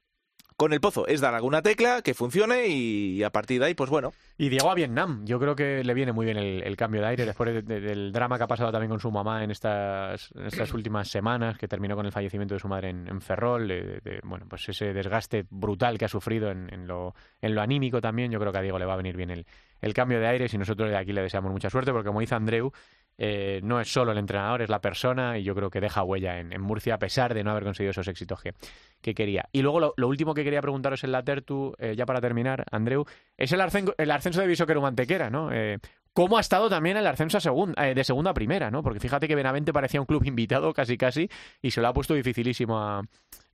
con 0.57 0.73
el 0.73 0.81
pozo 0.81 1.07
es 1.07 1.21
dar 1.21 1.35
alguna 1.35 1.63
tecla 1.63 2.03
que 2.03 2.15
funcione 2.15 2.69
y 2.69 3.23
a 3.23 3.31
partir 3.31 3.61
de 3.61 3.67
ahí, 3.67 3.75
pues 3.75 3.91
bueno. 3.91 4.13
Y 4.39 4.49
Diego 4.49 4.71
a 4.71 4.75
Vietnam, 4.75 5.25
yo 5.25 5.39
creo 5.41 5.57
que 5.57 5.83
le 5.83 5.95
viene 5.95 6.13
muy 6.13 6.27
bien 6.27 6.37
el, 6.39 6.77
cambio 6.77 7.01
de 7.01 7.09
aire 7.09 7.27
después 7.27 7.65
del 7.67 8.13
drama 8.13 8.37
que 8.37 8.45
ha 8.45 8.47
pasado 8.47 8.71
también 8.71 8.91
con 8.91 9.01
su 9.01 9.11
mamá 9.11 9.43
en 9.43 9.51
estas, 9.51 10.31
estas 10.45 10.73
últimas 10.75 11.09
semanas, 11.09 11.59
que 11.59 11.69
terminó 11.69 11.97
con 11.97 12.07
el 12.07 12.13
fallecimiento 12.13 12.55
de 12.55 12.61
su 12.61 12.69
madre 12.69 12.91
en, 12.91 13.21
Ferrol, 13.21 13.69
de, 13.69 14.21
bueno, 14.25 14.47
pues 14.49 14.69
ese 14.69 14.93
desgaste 14.93 15.47
brutal 15.51 15.99
que 15.99 16.05
ha 16.05 16.09
sufrido 16.09 16.51
en, 16.51 16.87
lo, 16.87 17.15
en 17.41 17.55
lo 17.55 17.61
anímico 17.61 18.01
también, 18.01 18.31
yo 18.31 18.39
creo 18.39 18.53
que 18.53 18.59
a 18.59 18.63
Diego 18.63 18.79
le 18.79 18.87
va 18.87 18.95
a 18.95 18.99
venir 18.99 19.17
bien 19.17 19.31
el, 19.31 19.47
el 19.81 19.95
cambio 19.95 20.19
de 20.21 20.27
aire. 20.27 20.47
Y 20.53 20.59
nosotros 20.59 20.89
de 20.91 20.97
aquí 20.97 21.13
le 21.13 21.23
deseamos 21.23 21.51
mucha 21.53 21.71
suerte, 21.71 21.93
porque 21.93 22.09
como 22.09 22.21
dice 22.21 22.35
Andreu, 22.35 22.73
eh, 23.19 23.61
no 23.63 23.81
es 23.81 23.93
solo 23.93 24.13
el 24.13 24.19
entrenador, 24.19 24.63
es 24.63 24.69
la 24.69 24.81
persona 24.81 25.39
y 25.39 25.45
yo 25.45 25.55
creo 25.55 25.71
que 25.71 25.81
deja 25.81 26.03
huella 26.03 26.39
en, 26.39 26.61
Murcia 26.61 26.95
a 26.95 26.99
pesar 26.99 27.35
de 27.35 27.45
no 27.45 27.51
haber 27.51 27.65
conseguido 27.65 27.91
esos 27.91 28.09
éxitos 28.09 28.41
que, 28.43 28.55
que 29.01 29.15
quería. 29.15 29.49
Y 29.53 29.63
luego 29.63 29.95
lo, 29.97 30.09
último 30.09 30.35
que 30.35 30.45
quería 30.45 30.61
preguntaros 30.61 31.05
en 31.05 31.13
la 31.13 31.23
Tertu, 31.23 31.75
eh, 31.79 31.95
ya 31.97 32.07
para 32.07 32.21
terminar, 32.21 32.65
Andreu, 32.71 33.05
es 33.37 33.53
el, 33.53 33.61
el 33.99 34.11
ascenso 34.11 34.41
de 34.41 34.47
Visoqueru 34.47 34.81
Mantequera, 34.81 35.31
¿no? 35.31 35.53
Eh, 35.53 35.79
¿Cómo 36.15 36.39
ha 36.39 36.41
estado 36.41 36.71
también 36.71 36.97
el 36.97 37.07
ascenso 37.07 37.41
segunda, 37.41 37.83
de 37.83 38.05
segunda 38.05 38.31
a 38.31 38.35
primera, 38.35 38.71
¿no? 38.71 38.83
Porque 38.85 39.01
fíjate 39.01 39.27
que 39.27 39.35
Benavente 39.35 39.73
parecía 39.73 40.01
un 40.01 40.07
club 40.07 40.25
invitado 40.25 40.73
casi 40.73 40.97
casi 40.97 41.29
y 41.61 41.73
se 41.73 41.81
lo 41.81 41.89
ha 41.89 41.93
puesto 41.93 42.15
dificilísimo 42.15 42.79
a, 42.79 43.03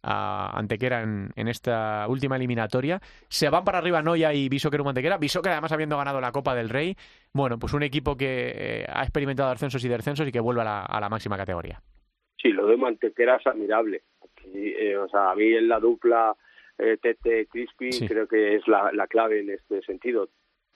a 0.03 0.59
Antequera 0.59 1.03
en, 1.03 1.31
en, 1.37 1.49
esta 1.49 2.07
última 2.07 2.37
eliminatoria. 2.37 3.01
Se 3.29 3.49
van 3.49 3.65
para 3.65 3.79
arriba 3.79 4.03
Noya 4.03 4.35
y 4.35 4.51
Bisóqueru 4.51 4.85
Mantequera. 4.85 5.17
Bisóquera 5.17 5.55
además 5.55 5.73
habiendo 5.73 5.97
ganado 5.97 6.21
la 6.21 6.33
Copa 6.33 6.55
del 6.55 6.69
Rey. 6.69 6.95
Bueno, 7.33 7.59
pues 7.59 7.73
un 7.73 7.83
equipo 7.83 8.15
que 8.15 8.53
eh, 8.55 8.87
ha 8.87 9.03
experimentado 9.03 9.51
ascensos 9.51 9.83
y 9.85 9.89
descensos 9.89 10.29
y 10.29 10.33
que 10.33 10.41
vuelve 10.41 10.61
a 10.61 10.65
la, 10.65 10.83
a 10.83 11.01
la 11.01 11.09
máxima 11.09 11.39
categoría. 11.39 11.81
Sí, 12.37 12.49
lo 12.49 12.67
de 12.67 12.77
Mantequera 12.77 13.37
es 13.37 13.47
admirable. 13.47 14.03
Eh, 14.53 14.97
o 14.97 15.09
sea, 15.09 15.31
a 15.31 15.35
mí 15.35 15.45
en 15.45 15.69
la 15.69 15.79
dupla 15.79 16.35
eh, 16.79 16.97
Tete 17.01 17.47
Crispy 17.47 18.07
creo 18.07 18.27
que 18.27 18.57
es 18.57 18.67
la, 18.67 18.91
la 18.93 19.07
clave 19.07 19.41
en 19.41 19.51
este 19.51 19.83
sentido. 19.83 20.29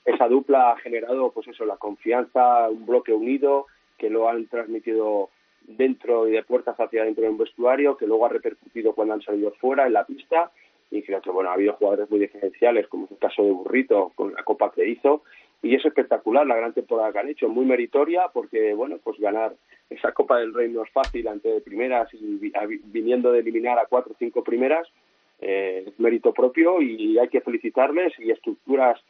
Esa 0.05 0.29
dupla 0.29 0.73
ha 0.73 0.77
generado, 0.79 1.31
pues 1.31 1.49
eso, 1.49 1.65
la 1.65 1.77
confianza, 1.77 2.69
un 2.69 2.85
bloque 2.87 3.13
unido 3.13 3.67
que 3.97 4.11
lo 4.11 4.29
han 4.29 4.47
transmitido 4.49 5.31
dentro 5.67 6.29
y 6.29 6.33
de 6.33 6.43
puertas 6.43 6.79
hacia 6.79 7.05
dentro 7.05 7.25
de 7.25 7.31
un 7.31 7.39
vestuario, 7.39 7.97
que 7.97 8.07
luego 8.07 8.27
ha 8.27 8.31
repercutido 8.31 8.93
cuando 8.95 9.15
han 9.15 9.23
salido 9.23 9.53
fuera 9.53 9.87
en 9.87 9.95
la 9.95 10.05
pista. 10.05 10.51
Y 10.91 11.03
creo 11.03 11.21
que 11.23 11.31
bueno, 11.31 11.51
ha 11.51 11.55
habido 11.55 11.73
jugadores 11.75 12.11
muy 12.11 12.21
diferenciales, 12.21 12.87
como 12.89 13.07
es 13.07 13.13
el 13.13 13.19
caso 13.19 13.43
de 13.43 13.51
Burrito, 13.51 14.13
con 14.15 14.35
la 14.35 14.43
copa 14.43 14.71
que 14.73 14.87
hizo. 14.87 15.23
Y 15.63 15.75
es 15.75 15.85
espectacular 15.85 16.47
la 16.47 16.57
gran 16.57 16.75
temporada 16.75 17.11
que 17.11 17.19
han 17.21 17.29
hecho, 17.31 17.49
muy 17.49 17.65
meritoria, 17.65 18.29
porque 18.33 18.75
bueno, 18.75 18.99
pues 19.03 19.19
ganar 19.19 19.55
esa 19.89 20.13
Copa 20.13 20.39
del 20.39 20.53
Rey 20.53 20.71
no 20.71 20.83
es 20.83 20.91
fácil 20.91 21.27
ante 21.27 21.61
primeras 21.63 22.13
y 22.13 22.53
viniendo 22.85 23.33
de 23.33 23.41
eliminar 23.41 23.79
a 23.79 23.87
cuatro 23.87 24.13
o 24.13 24.17
cinco 24.19 24.43
primeras, 24.43 24.87
eh, 25.41 25.85
es 25.87 25.99
mérito 25.99 26.33
propio 26.33 26.81
y 26.81 27.19
hay 27.19 27.29
que 27.29 27.41
felicitarles 27.41 28.13
y 28.19 28.31
estructuras 28.31 29.01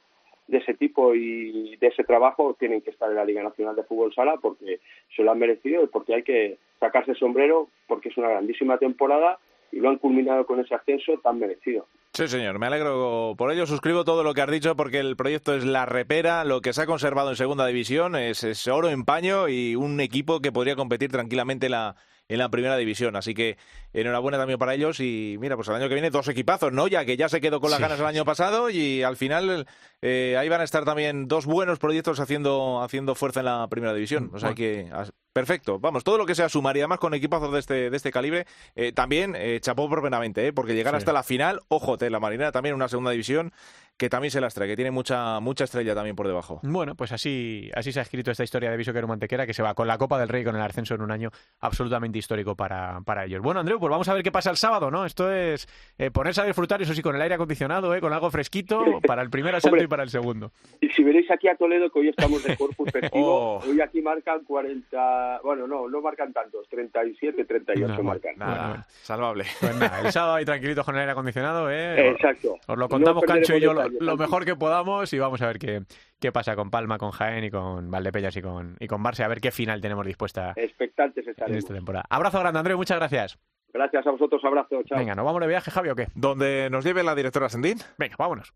de 0.47 0.59
ese 0.59 0.75
tipo 0.75 1.15
y 1.15 1.77
de 1.77 1.87
ese 1.87 2.05
trabajo 2.05 2.57
tienen 2.59 2.83
que 2.83 2.91
estar 2.91 3.11
en 3.11 3.17
la 3.17 3.25
Liga 3.25 3.43
Nacional 3.43 3.77
de 3.77 3.85
Fútbol 3.85 4.15
Sala 4.15 4.37
porque 4.41 4.81
se 5.17 5.23
lo 5.23 5.33
han 5.33 5.39
merecido 5.39 5.83
y 5.83 5.87
porque 5.87 6.15
hay 6.15 6.23
que 6.23 6.59
sacarse 6.81 7.13
el 7.13 7.17
sombrero 7.17 7.69
porque 7.87 8.11
es 8.11 8.17
una 8.17 8.29
grandísima 8.29 8.79
temporada 8.79 9.39
y 9.73 9.81
lo 9.81 9.89
han 9.89 9.99
culminado 9.99 10.47
con 10.47 10.61
ese 10.61 10.75
ascenso 10.75 11.19
tan 11.23 11.39
merecido. 11.39 11.87
Sí, 12.13 12.29
señor, 12.29 12.61
me 12.61 12.67
alegro 12.67 13.35
por 13.37 13.51
ello. 13.51 13.67
Suscribo 13.67 14.05
todo 14.05 14.23
lo 14.23 14.35
que 14.35 14.43
has 14.43 14.51
dicho 14.51 14.77
porque 14.77 15.01
el 15.01 15.17
proyecto 15.17 15.53
es 15.55 15.65
la 15.65 15.85
repera. 15.85 16.45
Lo 16.45 16.61
que 16.61 16.73
se 16.73 16.83
ha 16.83 16.87
conservado 16.87 17.31
en 17.31 17.37
segunda 17.37 17.67
división 17.67 18.15
es, 18.15 18.69
oro 18.69 18.89
en 18.89 19.05
paño 19.05 19.49
y 19.49 19.75
un 19.75 19.99
equipo 19.99 20.41
que 20.41 20.53
podría 20.53 20.77
competir 20.77 21.11
tranquilamente 21.11 21.69
la, 21.69 21.97
en 22.29 22.39
la 22.39 22.49
primera 22.49 22.77
división. 22.77 23.17
Así 23.17 23.35
que 23.35 23.57
enhorabuena 23.93 24.39
también 24.39 24.59
para 24.59 24.75
ellos 24.75 25.01
y 25.01 25.37
mira, 25.41 25.57
pues 25.57 25.69
el 25.69 25.75
año 25.75 25.89
que 25.89 25.95
viene 25.95 26.11
dos 26.11 26.29
equipazos, 26.29 26.73
¿no? 26.73 26.89
Ya 26.89 27.05
que 27.05 27.17
ya 27.17 27.29
se 27.29 27.41
quedó 27.41 27.61
con 27.61 27.71
las 27.71 27.81
ganas 27.81 28.01
el 28.01 28.07
año 28.07 28.25
pasado 28.25 28.71
y 28.71 29.03
al 29.03 29.17
final 29.17 29.67
eh, 30.03 30.37
ahí 30.39 30.49
van 30.49 30.61
a 30.61 30.65
estar 30.65 30.85
también 30.85 31.29
dos 31.29 31.47
buenos 31.47 31.79
proyectos 31.79 32.21
haciendo, 32.21 32.83
haciendo 32.83 33.15
fuerza 33.15 33.41
en 33.41 33.47
la 33.47 33.69
primera 33.69 33.95
división. 33.95 34.31
O 34.33 34.39
sea 34.39 34.55
que 34.55 34.91
perfecto, 35.35 35.81
vamos, 35.81 36.05
todo 36.05 36.17
lo 36.17 36.27
que 36.27 36.37
sea 36.37 36.49
sumar 36.49 36.77
y 36.77 36.81
además 36.81 37.01
con 37.01 37.13
equipazos 37.13 37.53
de 37.53 37.59
este, 37.59 37.91
de 37.91 37.97
este 37.97 38.13
calibre, 38.13 38.47
eh, 38.77 38.93
también 38.93 39.35
eh, 39.37 39.59
chapó 39.61 39.89
por 39.89 40.09
¿eh? 40.09 40.53
porque 40.53 40.75
llegar 40.75 40.95
hasta 40.95 41.13
la 41.13 41.25
final, 41.25 41.61
ojo, 41.69 41.97
la 41.99 42.21
Marinera 42.21 42.53
también 42.53 42.77
una 42.77 42.89
segunda 42.89 43.11
división 43.11 43.53
que 43.97 44.09
también 44.11 44.31
se 44.31 44.41
las 44.41 44.55
trae, 44.55 44.69
que 44.69 44.77
tiene 44.77 44.91
mucha 44.91 45.39
mucha 45.41 45.65
estrella 45.65 45.95
también 45.95 46.17
por 46.17 46.27
debajo. 46.27 46.61
Bueno, 46.63 46.95
pues 46.95 47.13
así, 47.13 47.71
así 47.75 47.93
se 47.93 48.01
ha 48.01 48.03
escrito 48.03 48.31
esta 48.31 48.43
historia 48.43 48.71
de 48.71 48.77
Viso 48.77 48.93
Mantequera, 49.07 49.47
que 49.47 49.55
se 49.55 49.63
va 49.63 49.75
con 49.75 49.87
la 49.87 49.99
Copa 49.99 50.19
del 50.19 50.29
Rey, 50.29 50.45
con 50.45 50.57
el 50.57 50.63
ascenso 50.63 50.95
en 50.95 51.03
un 51.03 51.11
año 51.11 51.31
absolutamente 51.61 52.19
histórico 52.19 52.57
para, 52.57 53.01
para 53.05 53.25
ellos. 53.25 53.41
Bueno, 53.43 53.61
Andreu, 53.61 53.79
pues 53.79 53.91
vamos 53.91 54.09
a 54.09 54.15
ver 54.15 54.23
qué 54.23 54.33
pasa 54.33 54.51
el 54.51 54.57
sábado, 54.57 54.91
¿no? 54.91 55.05
Esto 55.05 55.33
es 55.33 55.69
eh, 55.99 56.11
ponerse 56.11 56.41
a 56.41 56.45
disfrutar, 56.45 56.83
eso 56.83 56.95
sí, 56.95 57.03
con 57.03 57.15
el 57.15 57.23
aire 57.23 57.35
acondicionado, 57.35 57.95
¿eh? 57.95 58.01
con 58.01 58.13
algo 58.13 58.31
fresquito, 58.31 59.01
para 59.07 59.23
el 59.23 59.31
primer 59.31 59.55
asalto 59.55 59.83
y 59.83 59.87
para 59.87 60.03
el 60.03 60.11
segundo. 60.11 60.53
Y 60.81 60.89
si 60.89 61.05
veréis 61.05 61.31
aquí 61.31 61.49
a 61.49 61.57
Toledo, 61.57 61.91
que 61.91 62.01
hoy 62.01 62.09
estamos 62.09 62.43
de 62.43 62.57
Corpus 62.57 62.91
festivo, 62.93 63.57
oh. 63.57 63.63
hoy 63.65 63.81
aquí 63.81 64.03
marcan 64.03 64.43
40, 64.45 65.41
bueno, 65.45 65.67
no, 65.67 65.89
no 65.89 66.01
marcan 66.01 66.33
tantos, 66.33 66.69
37, 66.69 67.45
38 67.45 68.03
marcan. 68.03 68.37
Nada, 68.37 68.87
salvable. 69.03 69.45
Pues 69.61 69.77
nada, 69.77 70.01
el 70.01 70.13
sábado 70.13 70.35
ahí 70.35 70.45
tranquilitos 70.45 70.85
con 70.85 70.95
el 70.95 71.03
aire 71.03 71.13
acondicionado, 71.13 71.71
¿eh? 71.71 72.11
Exacto. 72.11 72.57
Os 72.67 72.79
lo 72.79 72.89
contamos, 72.89 73.23
Cancho 73.25 73.57
y 73.57 73.61
yo, 73.61 73.75
lo 74.01 74.17
mejor 74.17 74.45
que 74.45 74.57
podamos 74.57 75.13
y 75.13 75.19
vamos 75.19 75.41
a 75.43 75.47
ver 75.47 75.59
qué, 75.59 75.83
qué 76.21 76.33
pasa 76.33 76.57
con 76.57 76.71
Palma, 76.71 76.99
con 76.99 77.11
Jaén 77.11 77.45
y 77.45 77.51
con 77.51 77.91
Valdepeñas 77.91 78.37
y 78.37 78.43
con, 78.43 78.77
y 78.81 78.87
con 78.87 79.03
Barça, 79.03 79.25
a 79.25 79.29
ver 79.29 79.41
qué 79.41 79.51
final 79.51 79.81
tenemos 79.81 80.07
dispuesta 80.07 80.53
Expectantes 80.57 81.27
en 81.27 81.55
esta 81.55 81.75
temporada. 81.75 82.05
Abrazo 82.09 82.41
grande, 82.41 82.59
Andrés, 82.59 82.77
muchas 82.77 82.99
gracias. 82.99 83.39
Gracias 83.73 84.07
a 84.07 84.11
vosotros, 84.13 84.43
abrazo, 84.45 84.83
chao. 84.85 84.99
Venga, 84.99 85.15
¿nos 85.15 85.25
vamos 85.25 85.41
de 85.41 85.49
viaje, 85.49 85.71
Javi, 85.71 85.89
o 85.89 85.97
qué? 85.97 86.07
¿Dónde 86.15 86.69
nos 86.71 86.85
lleve 86.85 87.03
la 87.03 87.15
directora 87.15 87.49
Sendín? 87.49 87.79
Venga, 87.99 88.15
vámonos. 88.19 88.55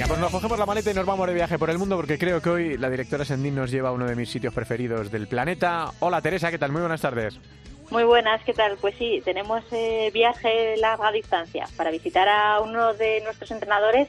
Venga, 0.00 0.14
pues 0.14 0.20
nos 0.20 0.32
cogemos 0.32 0.58
la 0.58 0.64
maleta 0.64 0.90
y 0.90 0.94
nos 0.94 1.04
vamos 1.04 1.26
de 1.26 1.34
viaje 1.34 1.58
por 1.58 1.68
el 1.68 1.76
mundo 1.76 1.94
porque 1.94 2.16
creo 2.16 2.40
que 2.40 2.48
hoy 2.48 2.78
la 2.78 2.88
directora 2.88 3.22
Sendín 3.22 3.54
nos 3.54 3.70
lleva 3.70 3.90
a 3.90 3.92
uno 3.92 4.06
de 4.06 4.16
mis 4.16 4.30
sitios 4.30 4.54
preferidos 4.54 5.10
del 5.10 5.28
planeta. 5.28 5.92
Hola 5.98 6.22
Teresa, 6.22 6.50
¿qué 6.50 6.56
tal? 6.56 6.72
Muy 6.72 6.80
buenas 6.80 7.02
tardes. 7.02 7.38
Muy 7.90 8.04
buenas, 8.04 8.42
¿qué 8.44 8.54
tal? 8.54 8.78
Pues 8.78 8.94
sí, 8.96 9.20
tenemos 9.22 9.62
eh, 9.72 10.10
viaje 10.14 10.78
larga 10.78 11.12
distancia 11.12 11.68
para 11.76 11.90
visitar 11.90 12.30
a 12.30 12.60
uno 12.60 12.94
de 12.94 13.20
nuestros 13.20 13.50
entrenadores 13.50 14.08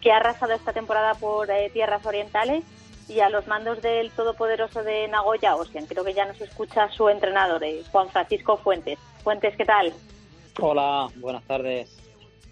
que 0.00 0.12
ha 0.12 0.18
arrasado 0.18 0.52
esta 0.52 0.72
temporada 0.72 1.14
por 1.14 1.50
eh, 1.50 1.70
tierras 1.72 2.06
orientales 2.06 2.62
y 3.08 3.18
a 3.18 3.28
los 3.28 3.48
mandos 3.48 3.82
del 3.82 4.12
todopoderoso 4.12 4.84
de 4.84 5.08
Nagoya 5.08 5.56
Ocean. 5.56 5.86
Creo 5.86 6.04
que 6.04 6.14
ya 6.14 6.24
nos 6.24 6.40
escucha 6.40 6.88
su 6.90 7.08
entrenador, 7.08 7.64
eh, 7.64 7.82
Juan 7.90 8.08
Francisco 8.10 8.58
Fuentes. 8.58 8.96
Fuentes, 9.24 9.56
¿qué 9.56 9.64
tal? 9.64 9.92
Hola, 10.60 11.08
buenas 11.16 11.42
tardes. 11.42 12.01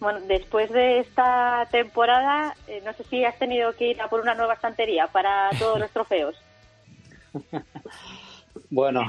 Bueno, 0.01 0.21
después 0.23 0.71
de 0.71 1.01
esta 1.01 1.69
temporada, 1.71 2.57
no 2.85 2.93
sé 2.95 3.05
si 3.05 3.25
has 3.25 3.39
tenido 3.39 3.75
que 3.75 3.91
ir 3.91 4.01
a 4.01 4.09
por 4.09 4.21
una 4.21 4.35
nueva 4.35 4.55
estantería 4.55 5.07
para 5.09 5.51
todos 5.59 5.79
los 5.79 5.91
trofeos. 5.91 6.37
bueno, 8.71 9.03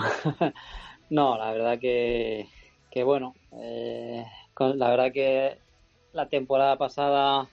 no, 1.09 1.37
la 1.37 1.51
verdad 1.51 1.79
que, 1.79 2.47
que 2.91 3.03
bueno, 3.03 3.33
eh, 3.53 4.25
la 4.59 4.89
verdad 4.89 5.11
que 5.13 5.57
la 6.13 6.27
temporada 6.27 6.77
pasada 6.77 7.49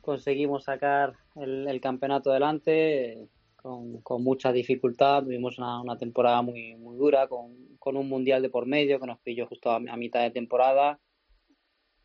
conseguimos 0.00 0.64
sacar 0.64 1.14
el, 1.34 1.80
campeonato 1.80 2.30
adelante 2.30 3.28
con, 3.56 4.00
con, 4.02 4.22
mucha 4.22 4.52
dificultad. 4.52 5.24
Tuvimos 5.24 5.58
una, 5.58 5.96
temporada 5.98 6.42
muy, 6.42 6.76
muy 6.76 6.96
dura 6.96 7.26
con, 7.26 7.66
un 7.84 8.08
mundial 8.08 8.42
de 8.42 8.50
por 8.50 8.66
medio 8.66 8.98
que 8.98 9.06
nos 9.06 9.18
pilló 9.20 9.46
justo 9.46 9.70
a, 9.70 9.78
mitad 9.78 10.22
de 10.22 10.30
temporada. 10.30 10.98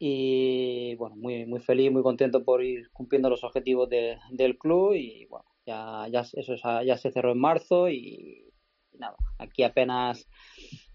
Y 0.03 0.95
bueno, 0.95 1.15
muy, 1.15 1.45
muy 1.45 1.59
feliz, 1.59 1.91
muy 1.91 2.01
contento 2.01 2.43
por 2.43 2.63
ir 2.63 2.89
cumpliendo 2.91 3.29
los 3.29 3.43
objetivos 3.43 3.87
del 3.87 4.57
club. 4.57 4.95
Y 4.95 5.27
bueno, 5.27 5.45
ya, 5.63 6.07
ya, 6.09 6.21
eso 6.21 6.55
ya 6.83 6.97
se 6.97 7.11
cerró 7.11 7.33
en 7.33 7.39
marzo 7.39 7.87
y, 7.87 8.51
nada, 8.93 9.15
aquí 9.37 9.61
apenas 9.61 10.27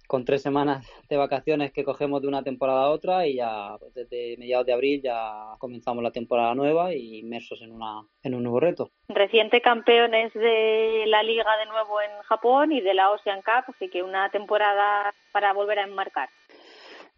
con 0.08 0.24
tres 0.24 0.42
semanas 0.42 0.84
de 1.08 1.16
vacaciones 1.16 1.70
que 1.70 1.84
cogemos 1.84 2.20
de 2.20 2.26
una 2.26 2.42
temporada 2.42 2.86
a 2.86 2.90
otra 2.90 3.28
y 3.28 3.36
ya 3.36 3.76
pues, 3.78 3.94
desde 3.94 4.36
mediados 4.38 4.66
de 4.66 4.72
abril 4.72 5.00
ya 5.00 5.54
comenzamos 5.60 6.02
la 6.02 6.10
temporada 6.10 6.56
nueva 6.56 6.92
y 6.92 7.18
inmersos 7.18 7.62
en 7.62 7.70
una 7.70 8.02
en 8.24 8.34
un 8.34 8.42
nuevo 8.42 8.58
reto. 8.58 8.90
Reciente 9.06 9.60
campeones 9.60 10.34
de 10.34 11.04
la 11.06 11.22
liga 11.22 11.56
de 11.58 11.66
nuevo 11.66 12.00
en 12.00 12.10
Japón 12.24 12.72
y 12.72 12.80
de 12.80 12.94
la 12.94 13.12
Ocean 13.12 13.42
Cup, 13.42 13.72
así 13.72 13.88
que 13.88 14.02
una 14.02 14.30
temporada 14.30 15.14
para 15.30 15.52
volver 15.52 15.78
a 15.78 15.84
enmarcar. 15.84 16.28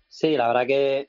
Sí, 0.09 0.37
la 0.37 0.49
verdad 0.49 0.67
que 0.67 1.07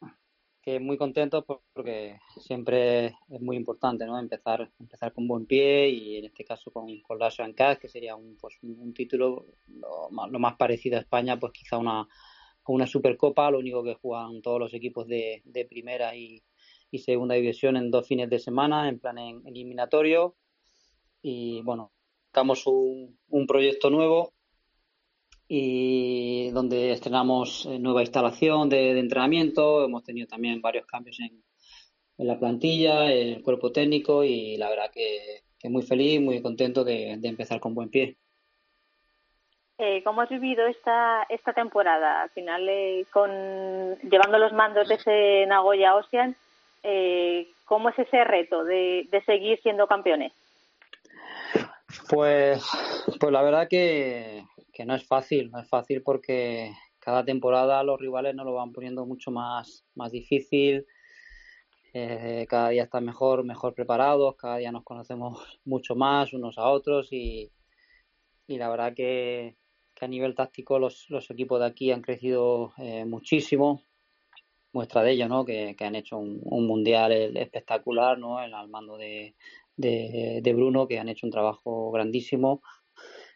muy 0.79 0.97
contentos 0.97 1.45
porque 1.73 2.19
siempre 2.37 3.05
es 3.29 3.41
muy 3.41 3.55
importante 3.55 4.05
¿no? 4.05 4.19
empezar 4.19 4.69
empezar 4.79 5.13
con 5.13 5.27
buen 5.27 5.45
pie 5.45 5.89
y 5.89 6.17
en 6.17 6.25
este 6.25 6.43
caso 6.43 6.69
con, 6.71 6.99
con 7.01 7.17
la 7.17 7.29
Cup, 7.29 7.79
que 7.79 7.87
sería 7.87 8.15
un, 8.15 8.37
pues, 8.39 8.57
un 8.61 8.93
título 8.93 9.45
lo 9.67 10.39
más, 10.39 10.55
parecido 10.57 10.97
a 10.97 11.01
España, 11.01 11.39
pues 11.39 11.53
quizá 11.53 11.77
una, 11.77 12.07
una 12.67 12.85
Supercopa, 12.85 13.49
lo 13.49 13.59
único 13.59 13.83
que 13.83 13.95
juegan 13.95 14.41
todos 14.41 14.59
los 14.59 14.73
equipos 14.73 15.07
de, 15.07 15.41
de 15.45 15.65
primera 15.65 16.15
y, 16.15 16.43
y, 16.91 16.99
segunda 16.99 17.35
división 17.35 17.77
en 17.77 17.89
dos 17.89 18.07
fines 18.07 18.29
de 18.29 18.39
semana, 18.39 18.89
en 18.89 18.99
plan 18.99 19.17
en, 19.17 19.41
eliminatorio. 19.47 20.35
Y 21.21 21.61
bueno, 21.61 21.91
sacamos 22.27 22.67
un, 22.67 23.17
un 23.29 23.47
proyecto 23.47 23.89
nuevo 23.89 24.33
y 25.51 26.51
donde 26.51 26.91
estrenamos 26.91 27.65
eh, 27.65 27.79
nueva 27.79 28.03
instalación 28.03 28.69
de, 28.69 28.97
entrenamiento, 28.99 29.83
hemos 29.83 30.03
tenido 30.03 30.27
también 30.27 30.61
varios 30.61 30.85
cambios 30.85 31.19
en, 31.19 31.43
en, 32.19 32.27
la 32.27 32.37
plantilla, 32.37 33.11
en 33.11 33.29
el 33.29 33.41
cuerpo 33.41 33.71
técnico 33.71 34.23
y 34.23 34.57
la 34.57 34.69
verdad 34.69 34.91
que, 34.93 35.41
muy 35.67 35.81
feliz, 35.81 36.21
muy 36.21 36.39
contento 36.43 36.83
de, 36.83 37.13
empezar 37.13 37.59
con 37.59 37.73
buen 37.73 37.89
pie. 37.89 38.15
Eh, 39.79 40.03
¿Cómo 40.03 40.21
has 40.21 40.29
vivido 40.29 40.67
esta, 40.67 41.25
esta 41.29 41.53
temporada? 41.53 42.21
Al 42.21 42.29
final, 42.29 42.69
eh, 42.69 43.05
con, 43.11 43.31
llevando 44.07 44.37
los 44.37 44.53
mandos 44.53 44.87
de 44.87 44.95
ese 44.95 45.45
Nagoya 45.47 45.95
Ocean, 45.95 46.35
eh, 46.83 47.47
¿cómo 47.65 47.89
es 47.89 47.97
ese 47.97 48.23
reto 48.23 48.63
de, 48.65 49.07
de 49.09 49.21
seguir 49.23 49.59
siendo 49.63 49.87
campeones? 49.87 50.31
Pues, 52.09 52.63
pues 53.19 53.31
la 53.31 53.43
verdad 53.43 53.67
que, 53.69 54.43
que 54.73 54.83
no 54.83 54.95
es 54.95 55.05
fácil, 55.05 55.51
no 55.51 55.59
es 55.59 55.69
fácil 55.69 56.01
porque 56.01 56.71
cada 56.97 57.23
temporada 57.23 57.83
los 57.83 57.99
rivales 57.99 58.33
nos 58.33 58.47
lo 58.47 58.55
van 58.55 58.73
poniendo 58.73 59.05
mucho 59.05 59.29
más, 59.29 59.85
más 59.93 60.11
difícil. 60.11 60.87
Eh, 61.93 62.47
cada 62.49 62.69
día 62.69 62.83
están 62.83 63.05
mejor, 63.05 63.43
mejor 63.43 63.75
preparados, 63.75 64.35
cada 64.37 64.57
día 64.57 64.71
nos 64.71 64.83
conocemos 64.83 65.59
mucho 65.65 65.95
más 65.95 66.33
unos 66.33 66.57
a 66.57 66.67
otros 66.69 67.13
y, 67.13 67.51
y 68.47 68.57
la 68.57 68.69
verdad 68.69 68.93
que, 68.95 69.55
a 70.01 70.07
nivel 70.07 70.33
táctico 70.33 70.79
los, 70.79 71.09
los, 71.09 71.29
equipos 71.29 71.59
de 71.59 71.65
aquí 71.65 71.91
han 71.91 72.01
crecido 72.01 72.73
eh, 72.77 73.05
muchísimo. 73.05 73.83
Muestra 74.71 75.03
de 75.03 75.11
ello, 75.11 75.27
¿no? 75.27 75.45
Que, 75.45 75.75
han 75.79 75.95
hecho 75.95 76.17
un, 76.17 76.65
mundial 76.65 77.11
espectacular, 77.37 78.17
¿no? 78.17 78.41
El, 78.41 78.53
al 78.53 78.69
mando 78.69 78.97
de, 78.97 79.35
de 79.79 80.53
Bruno, 80.55 80.87
que 80.87 80.99
han 80.99 81.09
hecho 81.09 81.25
un 81.25 81.31
trabajo 81.31 81.91
grandísimo 81.91 82.61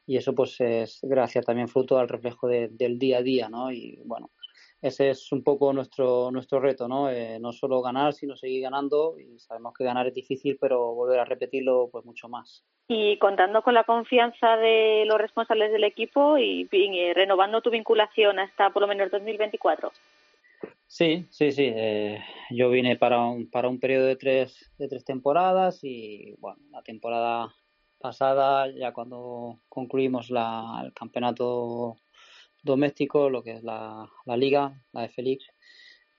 y 0.05 0.17
eso 0.17 0.33
pues 0.35 0.59
es 0.59 0.99
gracias 1.01 1.45
también 1.45 1.67
fruto 1.67 1.97
al 1.97 2.09
reflejo 2.09 2.47
del 2.47 2.99
día 2.99 3.19
a 3.19 3.21
día, 3.21 3.49
¿no? 3.49 3.71
Y 3.71 3.99
bueno, 4.05 4.31
ese 4.81 5.11
es 5.11 5.31
un 5.31 5.43
poco 5.43 5.71
nuestro 5.71 6.29
nuestro 6.31 6.59
reto, 6.59 6.87
¿no? 6.87 7.09
Eh, 7.09 7.39
no 7.39 7.53
solo 7.53 7.81
ganar, 7.81 8.13
sino 8.13 8.35
seguir 8.35 8.63
ganando 8.63 9.17
y 9.17 9.39
sabemos 9.39 9.73
que 9.73 9.85
ganar 9.85 10.07
es 10.07 10.13
difícil, 10.13 10.57
pero 10.59 10.93
volver 10.93 11.19
a 11.19 11.25
repetirlo 11.25 11.89
pues 11.91 12.03
mucho 12.05 12.27
más. 12.27 12.65
Y 12.87 13.17
contando 13.17 13.61
con 13.61 13.73
la 13.73 13.85
confianza 13.85 14.57
de 14.57 15.05
los 15.05 15.17
responsables 15.17 15.71
del 15.71 15.85
equipo 15.85 16.37
y, 16.37 16.67
renovando 17.13 17.61
tu 17.61 17.69
vinculación 17.69 18.39
hasta 18.39 18.71
por 18.71 18.81
lo 18.81 18.87
menos 18.89 19.09
2024. 19.09 19.91
Sí, 20.93 21.25
sí, 21.31 21.51
sí. 21.51 21.63
Eh, 21.75 22.19
yo 22.51 22.69
vine 22.69 22.97
para 22.97 23.25
un, 23.25 23.49
para 23.49 23.67
un 23.67 23.79
periodo 23.79 24.05
de 24.05 24.15
tres, 24.15 24.71
de 24.77 24.87
tres 24.87 25.03
temporadas 25.03 25.79
y, 25.81 26.35
bueno, 26.37 26.59
la 26.69 26.83
temporada 26.83 27.51
pasada, 27.97 28.67
ya 28.71 28.93
cuando 28.93 29.59
concluimos 29.69 30.29
la, 30.29 30.83
el 30.85 30.93
campeonato 30.93 31.95
doméstico, 32.61 33.27
lo 33.31 33.41
que 33.41 33.53
es 33.53 33.63
la, 33.63 34.07
la 34.25 34.37
liga, 34.37 34.83
la 34.91 35.01
de 35.01 35.09
Félix, 35.09 35.47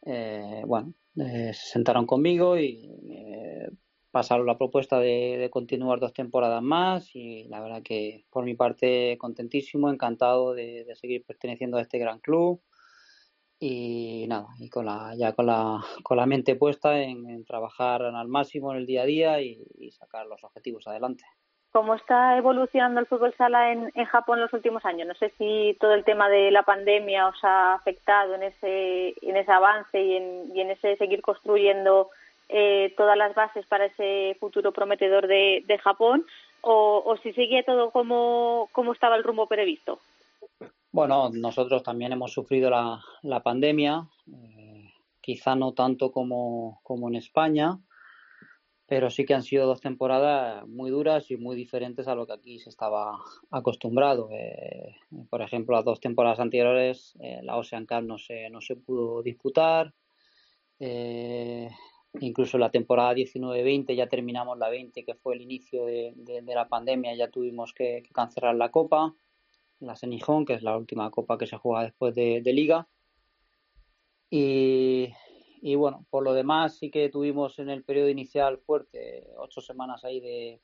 eh, 0.06 0.64
bueno, 0.66 0.94
eh, 1.18 1.52
se 1.54 1.70
sentaron 1.74 2.04
conmigo 2.04 2.58
y 2.58 2.90
eh, 3.12 3.70
pasaron 4.10 4.44
la 4.44 4.58
propuesta 4.58 4.98
de, 4.98 5.36
de, 5.38 5.50
continuar 5.50 6.00
dos 6.00 6.12
temporadas 6.12 6.64
más 6.64 7.14
y 7.14 7.44
la 7.44 7.60
verdad 7.60 7.82
que 7.84 8.24
por 8.28 8.44
mi 8.44 8.54
parte 8.54 9.16
contentísimo, 9.18 9.88
encantado 9.88 10.52
de, 10.52 10.84
de 10.84 10.96
seguir 10.96 11.24
perteneciendo 11.24 11.76
a 11.76 11.82
este 11.82 11.98
gran 11.98 12.18
club 12.18 12.60
y 13.64 14.26
nada, 14.28 14.48
y 14.58 14.68
con 14.68 14.86
la, 14.86 15.14
ya 15.16 15.32
con 15.32 15.46
la, 15.46 15.82
con 16.02 16.16
la 16.16 16.26
mente 16.26 16.56
puesta 16.56 17.00
en, 17.00 17.44
trabajar 17.44 18.02
al 18.02 18.28
máximo 18.28 18.72
en 18.72 18.78
el 18.78 18.86
día 18.86 19.02
a 19.02 19.06
día 19.06 19.40
y 19.40 19.90
sacar 19.92 20.26
los 20.26 20.42
objetivos 20.44 20.86
adelante 20.86 21.24
cómo 21.74 21.96
está 21.96 22.36
evolucionando 22.36 23.00
el 23.00 23.06
fútbol 23.06 23.34
sala 23.36 23.72
en, 23.72 23.90
en, 23.96 24.04
Japón 24.04 24.38
en 24.38 24.42
los 24.42 24.52
últimos 24.52 24.84
años. 24.84 25.08
No 25.08 25.14
sé 25.14 25.32
si 25.36 25.76
todo 25.80 25.92
el 25.94 26.04
tema 26.04 26.28
de 26.28 26.52
la 26.52 26.62
pandemia 26.62 27.26
os 27.26 27.42
ha 27.42 27.74
afectado 27.74 28.36
en 28.36 28.44
ese, 28.44 29.14
en 29.20 29.36
ese 29.36 29.50
avance 29.50 30.00
y 30.00 30.16
en, 30.16 30.56
en 30.56 30.70
ese 30.70 30.94
seguir 30.94 31.20
construyendo 31.20 32.10
eh, 32.48 32.94
todas 32.96 33.18
las 33.18 33.34
bases 33.34 33.66
para 33.66 33.86
ese 33.86 34.36
futuro 34.38 34.70
prometedor 34.70 35.26
de, 35.26 35.64
de 35.66 35.78
Japón 35.78 36.24
o, 36.60 37.02
o, 37.04 37.16
si 37.16 37.32
sigue 37.32 37.64
todo 37.64 37.90
como, 37.90 38.68
como 38.70 38.92
estaba 38.92 39.16
el 39.16 39.24
rumbo 39.24 39.48
previsto. 39.48 39.98
Bueno, 40.94 41.28
nosotros 41.30 41.82
también 41.82 42.12
hemos 42.12 42.32
sufrido 42.32 42.70
la, 42.70 43.02
la 43.22 43.42
pandemia, 43.42 44.08
eh, 44.32 44.92
quizá 45.20 45.56
no 45.56 45.72
tanto 45.72 46.12
como, 46.12 46.78
como 46.84 47.08
en 47.08 47.16
España, 47.16 47.80
pero 48.86 49.10
sí 49.10 49.24
que 49.24 49.34
han 49.34 49.42
sido 49.42 49.66
dos 49.66 49.80
temporadas 49.80 50.64
muy 50.68 50.92
duras 50.92 51.32
y 51.32 51.36
muy 51.36 51.56
diferentes 51.56 52.06
a 52.06 52.14
lo 52.14 52.28
que 52.28 52.34
aquí 52.34 52.60
se 52.60 52.70
estaba 52.70 53.18
acostumbrado. 53.50 54.28
Eh, 54.30 54.94
por 55.30 55.42
ejemplo, 55.42 55.74
las 55.74 55.84
dos 55.84 55.98
temporadas 55.98 56.38
anteriores 56.38 57.16
eh, 57.18 57.40
la 57.42 57.56
Ocean 57.56 57.86
Cup 57.86 58.04
no 58.04 58.16
se, 58.16 58.48
no 58.50 58.60
se 58.60 58.76
pudo 58.76 59.20
disputar. 59.20 59.92
Incluso 62.20 62.56
la 62.56 62.70
temporada 62.70 63.14
19-20 63.14 63.96
ya 63.96 64.06
terminamos 64.06 64.56
la 64.58 64.68
20, 64.68 65.04
que 65.04 65.14
fue 65.16 65.34
el 65.34 65.40
inicio 65.40 65.86
de, 65.86 66.12
de, 66.14 66.54
la 66.54 66.68
pandemia, 66.68 67.16
ya 67.16 67.30
tuvimos 67.30 67.72
que, 67.72 68.04
cancelar 68.12 68.54
la 68.54 68.70
copa, 68.70 69.12
la 69.86 69.96
Senijón, 69.96 70.44
que 70.44 70.54
es 70.54 70.62
la 70.62 70.76
última 70.76 71.10
copa 71.10 71.38
que 71.38 71.46
se 71.46 71.56
juega 71.56 71.84
después 71.84 72.14
de, 72.14 72.40
de 72.42 72.52
liga. 72.52 72.88
Y, 74.30 75.12
y 75.62 75.74
bueno, 75.76 76.06
por 76.10 76.24
lo 76.24 76.34
demás 76.34 76.76
sí 76.76 76.90
que 76.90 77.08
tuvimos 77.08 77.58
en 77.58 77.70
el 77.70 77.84
periodo 77.84 78.08
inicial 78.08 78.58
fuerte, 78.58 79.28
ocho 79.38 79.60
semanas 79.60 80.04
ahí 80.04 80.20
de, 80.20 80.60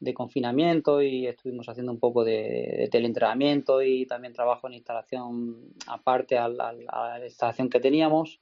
de 0.00 0.14
confinamiento 0.14 1.02
y 1.02 1.26
estuvimos 1.26 1.68
haciendo 1.68 1.92
un 1.92 1.98
poco 1.98 2.24
de, 2.24 2.88
teleentrenamiento 2.90 3.82
y 3.82 4.06
también 4.06 4.32
trabajo 4.32 4.68
en 4.68 4.74
instalación 4.74 5.74
aparte 5.86 6.38
a 6.38 6.48
la, 6.48 7.20
instalación 7.24 7.68
que 7.68 7.80
teníamos. 7.80 8.40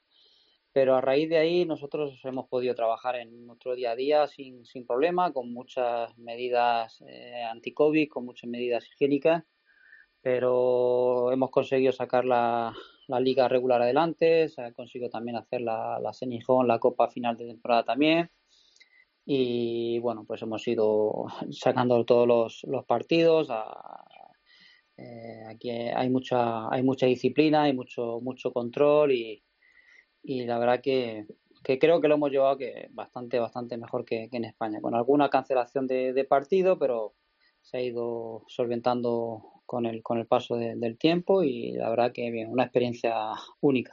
pero 0.72 0.96
a 0.96 1.00
raíz 1.00 1.30
de 1.30 1.38
ahí 1.38 1.64
nosotros 1.64 2.20
hemos 2.24 2.48
podido 2.48 2.74
trabajar 2.74 3.16
en 3.16 3.46
nuestro 3.46 3.74
día 3.74 3.92
a 3.92 3.96
día 3.96 4.26
sin, 4.26 4.66
sin 4.66 4.86
problema, 4.86 5.32
con 5.32 5.52
muchas 5.52 6.16
medidas 6.18 7.02
eh, 7.06 7.42
anti-COVID, 7.50 8.08
con 8.08 8.26
muchas 8.26 8.50
medidas 8.50 8.86
higiénicas, 8.86 9.44
pero 10.26 11.30
hemos 11.30 11.50
conseguido 11.50 11.92
sacar 11.92 12.24
la, 12.24 12.74
la 13.06 13.20
liga 13.20 13.46
regular 13.46 13.80
adelante, 13.80 14.48
se 14.48 14.60
ha 14.60 14.72
conseguido 14.72 15.08
también 15.08 15.36
hacer 15.36 15.60
la, 15.60 16.00
la 16.00 16.12
Senijón, 16.12 16.66
la 16.66 16.80
Copa 16.80 17.06
final 17.08 17.36
de 17.36 17.46
temporada 17.46 17.84
también. 17.84 18.28
Y 19.24 20.00
bueno, 20.00 20.24
pues 20.24 20.42
hemos 20.42 20.66
ido 20.66 21.26
sacando 21.52 22.04
todos 22.04 22.26
los, 22.26 22.64
los 22.64 22.84
partidos. 22.84 23.50
Eh, 24.96 25.44
aquí 25.48 25.70
hay 25.70 26.10
mucha, 26.10 26.74
hay 26.74 26.82
mucha 26.82 27.06
disciplina, 27.06 27.62
hay 27.62 27.72
mucho, 27.72 28.18
mucho 28.20 28.52
control 28.52 29.12
y, 29.12 29.44
y 30.24 30.44
la 30.44 30.58
verdad 30.58 30.80
que, 30.80 31.24
creo 31.62 32.00
que 32.00 32.08
lo 32.08 32.16
hemos 32.16 32.32
llevado 32.32 32.58
que 32.58 32.88
bastante, 32.90 33.38
bastante 33.38 33.76
mejor 33.76 34.04
que, 34.04 34.28
en 34.32 34.44
España, 34.44 34.80
con 34.80 34.96
alguna 34.96 35.30
cancelación 35.30 35.86
de, 35.86 36.26
partido, 36.28 36.80
pero 36.80 37.14
se 37.62 37.76
ha 37.76 37.80
ido 37.80 38.42
solventando 38.48 39.55
con 39.66 39.84
el, 39.84 40.02
con 40.02 40.18
el 40.18 40.26
paso 40.26 40.56
del 40.56 40.96
tiempo 40.96 41.42
y 41.42 41.72
la 41.72 41.90
verdad 41.90 42.12
que 42.12 42.30
bien, 42.30 42.50
una 42.50 42.64
experiencia 42.64 43.14
única. 43.60 43.92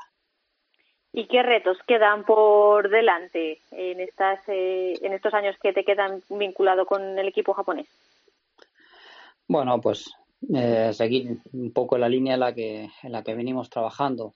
¿Y 1.12 1.28
qué 1.28 1.44
retos 1.44 1.78
quedan 1.88 2.26
por 2.26 2.90
delante 2.90 3.60
en, 3.72 4.00
estas, 4.00 4.40
eh, 4.48 4.94
en 5.02 5.14
estos 5.14 5.34
años 5.34 5.56
que 5.62 5.72
te 5.72 5.84
quedan 5.84 6.24
vinculado 6.30 6.88
con 6.88 7.20
el 7.20 7.28
equipo 7.28 7.54
japonés? 7.54 7.88
Bueno, 9.48 9.80
pues 9.80 10.12
eh, 10.54 10.92
seguir 10.94 11.38
un 11.52 11.72
poco 11.72 12.00
la 12.00 12.10
línea 12.10 12.34
en 12.34 12.40
la 12.40 12.54
que, 12.56 12.90
en 13.04 13.12
la 13.12 13.24
que 13.24 13.36
venimos 13.36 13.70
trabajando. 13.70 14.34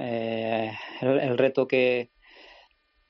Eh, 0.00 0.72
el, 1.00 1.38
reto 1.38 1.68
que, 1.68 2.10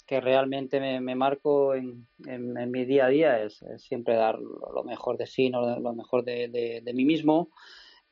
que 0.07 0.21
realmente 0.21 0.81
me, 1.01 1.15
marco 1.15 1.75
en, 1.75 2.07
en, 2.27 2.71
mi 2.71 2.85
día 2.85 3.07
a 3.07 3.09
día 3.09 3.43
es, 3.43 3.65
siempre 3.79 4.15
dar 4.15 4.39
lo 4.39 4.85
mejor 4.85 5.17
de 5.17 5.27
sí, 5.27 5.49
lo, 5.49 5.79
lo 5.81 5.95
mejor 5.95 6.25
de, 6.25 6.49
de, 6.85 6.95
mí 6.95 7.05
mismo 7.05 7.51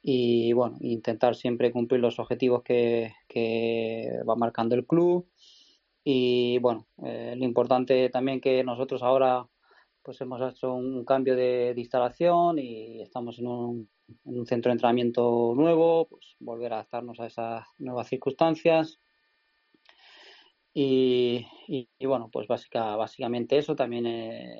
y 0.00 0.52
bueno, 0.52 0.76
intentar 0.80 1.36
siempre 1.36 1.70
cumplir 1.70 2.00
los 2.00 2.18
objetivos 2.18 2.62
que, 2.62 3.12
que 3.28 4.20
va 4.28 4.34
marcando 4.36 4.74
el 4.74 4.86
club 4.86 5.28
y 6.04 6.58
bueno, 6.58 6.88
eh, 7.04 7.34
lo 7.36 7.44
importante 7.44 8.08
también 8.08 8.40
que 8.40 8.64
nosotros 8.64 9.02
ahora 9.02 9.46
pues 10.02 10.20
hemos 10.20 10.40
hecho 10.40 10.74
un 10.74 11.04
cambio 11.04 11.36
de 11.36 11.74
instalación 11.76 12.58
y 12.58 13.02
estamos 13.02 13.38
en 13.38 13.46
un 13.46 13.88
en 14.24 14.38
un 14.38 14.46
centro 14.46 14.70
de 14.70 14.74
entrenamiento 14.74 15.52
nuevo, 15.56 16.06
pues 16.08 16.36
volver 16.38 16.72
a 16.72 16.76
adaptarnos 16.76 17.20
a 17.20 17.26
esas 17.26 17.66
nuevas 17.78 18.08
circunstancias. 18.08 18.98
Y, 20.74 21.46
bueno, 22.00 22.30
pues 22.32 22.48
básica, 22.48 22.96
básicamente 22.96 23.58
eso. 23.58 23.76
También 23.76 24.06
eh, 24.06 24.54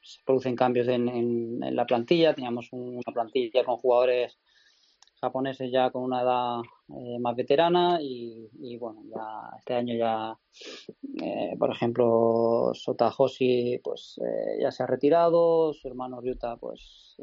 se 0.00 0.20
producen 0.24 0.56
cambios 0.56 0.88
en, 0.88 1.08
en, 1.08 1.76
la 1.76 1.86
plantilla. 1.86 2.34
Teníamos 2.34 2.68
una 2.72 3.12
plantilla 3.12 3.64
con 3.64 3.76
jugadores 3.76 4.38
japoneses 5.20 5.70
ya 5.70 5.90
con 5.90 6.02
una 6.02 6.22
edad 6.22 6.60
eh, 6.88 7.18
más 7.20 7.36
veterana 7.36 7.98
y, 8.00 8.76
bueno, 8.78 9.02
ya 9.04 9.56
este 9.58 9.74
año 9.74 9.94
ya, 9.94 10.36
eh, 11.22 11.54
por 11.58 11.70
ejemplo, 11.70 12.70
Sota 12.74 13.12
Hoshi 13.16 13.78
pues 13.84 14.18
eh, 14.24 14.58
ya 14.60 14.70
se 14.70 14.82
ha 14.82 14.86
retirado, 14.86 15.72
su 15.74 15.88
hermano 15.88 16.20
Ryuta 16.20 16.56
pues 16.56 17.16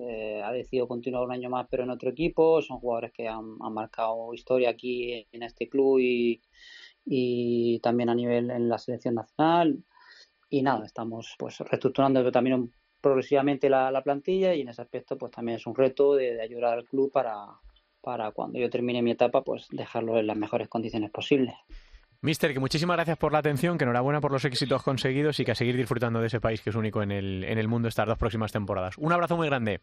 ha 0.43 0.51
decidido 0.51 0.88
continuar 0.88 1.23
un 1.23 1.31
año 1.31 1.49
más 1.49 1.65
pero 1.71 1.81
en 1.83 1.89
otro 1.89 2.11
equipo, 2.11 2.61
son 2.61 2.79
jugadores 2.79 3.11
que 3.11 3.27
han, 3.27 3.57
marcado 3.71 4.31
historia 4.33 4.69
aquí 4.69 5.27
en 5.31 5.41
este 5.41 5.67
club 5.67 5.99
y, 5.99 6.39
y 7.09 7.79
también 7.79 8.09
a 8.09 8.15
nivel 8.15 8.51
en 8.51 8.67
la 8.67 8.77
selección 8.77 9.15
nacional 9.15 9.83
y 10.49 10.61
nada, 10.61 10.85
estamos 10.85 11.35
pues 11.37 11.59
reestructurando 11.59 12.31
también 12.31 12.71
progresivamente 13.01 13.69
la, 13.69 13.91
la, 13.91 14.03
plantilla 14.03 14.53
y 14.53 14.61
en 14.61 14.69
ese 14.69 14.81
aspecto 14.81 15.17
pues 15.17 15.31
también 15.31 15.57
es 15.57 15.67
un 15.67 15.75
reto 15.75 16.15
de 16.15 16.41
ayudar 16.41 16.77
al 16.77 16.85
club 16.85 17.11
para, 17.11 17.47
para 18.01 18.31
cuando 18.31 18.59
yo 18.59 18.69
termine 18.69 19.01
mi 19.01 19.11
etapa, 19.11 19.43
pues 19.43 19.67
dejarlo 19.71 20.17
en 20.17 20.27
las 20.27 20.37
mejores 20.37 20.67
condiciones 20.67 21.11
posibles. 21.11 21.53
Mister, 22.21 22.53
que 22.53 22.59
muchísimas 22.59 22.97
gracias 22.97 23.17
por 23.17 23.31
la 23.31 23.39
atención, 23.39 23.77
que 23.77 23.83
enhorabuena 23.83 24.21
por 24.21 24.31
los 24.31 24.43
éxitos 24.45 24.81
conseguidos 24.81 25.39
y 25.39 25.45
que 25.45 25.51
a 25.51 25.55
seguir 25.55 25.77
disfrutando 25.77 26.19
de 26.19 26.27
ese 26.27 26.41
país 26.41 26.61
que 26.61 26.71
es 26.71 26.75
único 26.75 27.03
en 27.03 27.11
el, 27.11 27.43
en 27.43 27.57
el 27.57 27.67
mundo 27.67 27.87
estas 27.87 28.07
dos 28.07 28.17
próximas 28.17 28.51
temporadas. 28.51 28.97
Un 28.97 29.13
abrazo 29.13 29.37
muy 29.37 29.47
grande. 29.47 29.81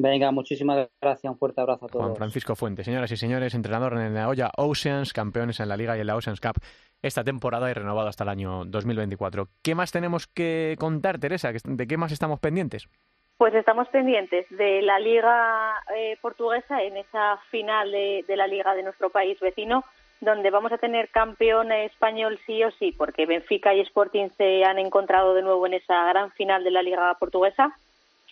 Venga, 0.00 0.30
muchísimas 0.30 0.88
gracias, 1.00 1.30
un 1.30 1.38
fuerte 1.38 1.60
abrazo 1.60 1.86
a 1.86 1.88
todos. 1.88 2.04
Juan 2.04 2.16
Francisco 2.16 2.54
Fuentes, 2.54 2.86
señoras 2.86 3.10
y 3.10 3.16
señores, 3.16 3.54
entrenador 3.54 3.94
en 3.94 4.14
la 4.14 4.28
olla 4.28 4.52
Oceans, 4.56 5.12
campeones 5.12 5.58
en 5.58 5.68
la 5.68 5.76
Liga 5.76 5.96
y 5.96 6.00
en 6.00 6.06
la 6.06 6.16
Oceans 6.16 6.40
Cup 6.40 6.60
esta 7.02 7.24
temporada 7.24 7.70
y 7.70 7.74
renovado 7.74 8.08
hasta 8.08 8.24
el 8.24 8.30
año 8.30 8.64
2024. 8.64 9.48
¿Qué 9.62 9.74
más 9.74 9.92
tenemos 9.92 10.26
que 10.26 10.76
contar, 10.78 11.18
Teresa? 11.18 11.50
¿De 11.52 11.86
qué 11.86 11.96
más 11.96 12.12
estamos 12.12 12.38
pendientes? 12.40 12.88
Pues 13.36 13.54
estamos 13.54 13.88
pendientes 13.88 14.46
de 14.50 14.82
la 14.82 14.98
Liga 14.98 15.74
eh, 15.96 16.16
Portuguesa 16.20 16.82
en 16.82 16.96
esa 16.96 17.38
final 17.50 17.90
de, 17.90 18.24
la 18.36 18.48
Liga 18.48 18.74
de 18.74 18.82
nuestro 18.82 19.10
país 19.10 19.38
vecino, 19.40 19.84
donde 20.20 20.50
vamos 20.50 20.72
a 20.72 20.78
tener 20.78 21.08
campeón 21.10 21.70
español 21.70 22.38
sí 22.46 22.64
o 22.64 22.70
sí, 22.72 22.92
porque 22.92 23.26
Benfica 23.26 23.74
y 23.74 23.80
Sporting 23.80 24.30
se 24.36 24.64
han 24.64 24.78
encontrado 24.78 25.34
de 25.34 25.42
nuevo 25.42 25.66
en 25.66 25.74
esa 25.74 26.08
gran 26.08 26.32
final 26.32 26.64
de 26.64 26.72
la 26.72 26.82
Liga 26.82 27.16
Portuguesa. 27.20 27.76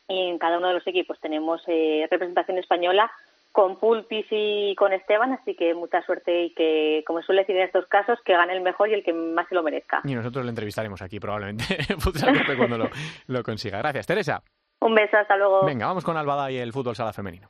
Y 0.09 0.29
en 0.29 0.39
cada 0.39 0.59
uno 0.59 0.69
de 0.69 0.75
los 0.75 0.87
equipos 0.87 1.19
tenemos 1.21 1.63
eh, 1.67 2.07
representación 2.11 2.59
española 2.59 3.11
con 3.57 3.79
Pulpis 3.79 4.27
y 4.31 4.75
con 4.77 4.93
Esteban, 4.93 5.33
así 5.33 5.55
que 5.57 5.73
mucha 5.73 6.03
suerte 6.03 6.45
y 6.45 6.55
que, 6.55 7.03
como 7.07 7.23
suele 7.23 7.41
decir 7.41 7.57
en 7.57 7.63
estos 7.63 7.87
casos, 7.87 8.19
que 8.23 8.35
gane 8.35 8.53
el 8.53 8.61
mejor 8.61 8.91
y 8.91 8.95
el 8.95 9.03
que 9.03 9.15
más 9.15 9.49
se 9.49 9.55
lo 9.55 9.63
merezca. 9.63 10.03
Y 10.05 10.15
nosotros 10.15 10.45
le 10.45 10.51
entrevistaremos 10.51 11.01
aquí 11.01 11.19
probablemente 11.19 11.65
cuando 12.59 12.77
lo, 12.77 12.91
lo 13.29 13.43
consiga. 13.43 13.79
Gracias, 13.79 14.07
Teresa. 14.07 14.43
Un 14.81 14.95
beso, 14.95 15.17
hasta 15.17 15.39
luego. 15.39 15.65
Venga, 15.65 15.87
vamos 15.87 16.05
con 16.05 16.19
Albada 16.19 16.51
y 16.51 16.59
el 16.59 16.73
fútbol 16.73 16.95
sala 16.95 17.15
femenino. 17.15 17.49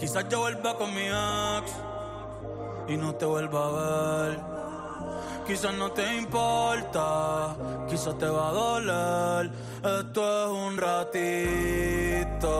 Quizás 0.00 0.26
yo 0.30 0.40
vuelva 0.40 0.78
con 0.78 0.94
mi 0.94 1.02
ex 1.02 1.72
y 2.88 2.96
no 2.96 3.14
te 3.16 3.26
vuelva 3.26 3.66
a 3.66 3.70
ver. 3.70 4.40
Quizás 5.46 5.74
no 5.74 5.92
te 5.92 6.16
importa, 6.16 7.54
quizás 7.86 8.16
te 8.16 8.26
va 8.26 8.48
a 8.48 8.52
doler. 8.52 9.50
Esto 9.84 10.44
es 10.44 10.50
un 10.52 10.78
ratito, 10.78 12.56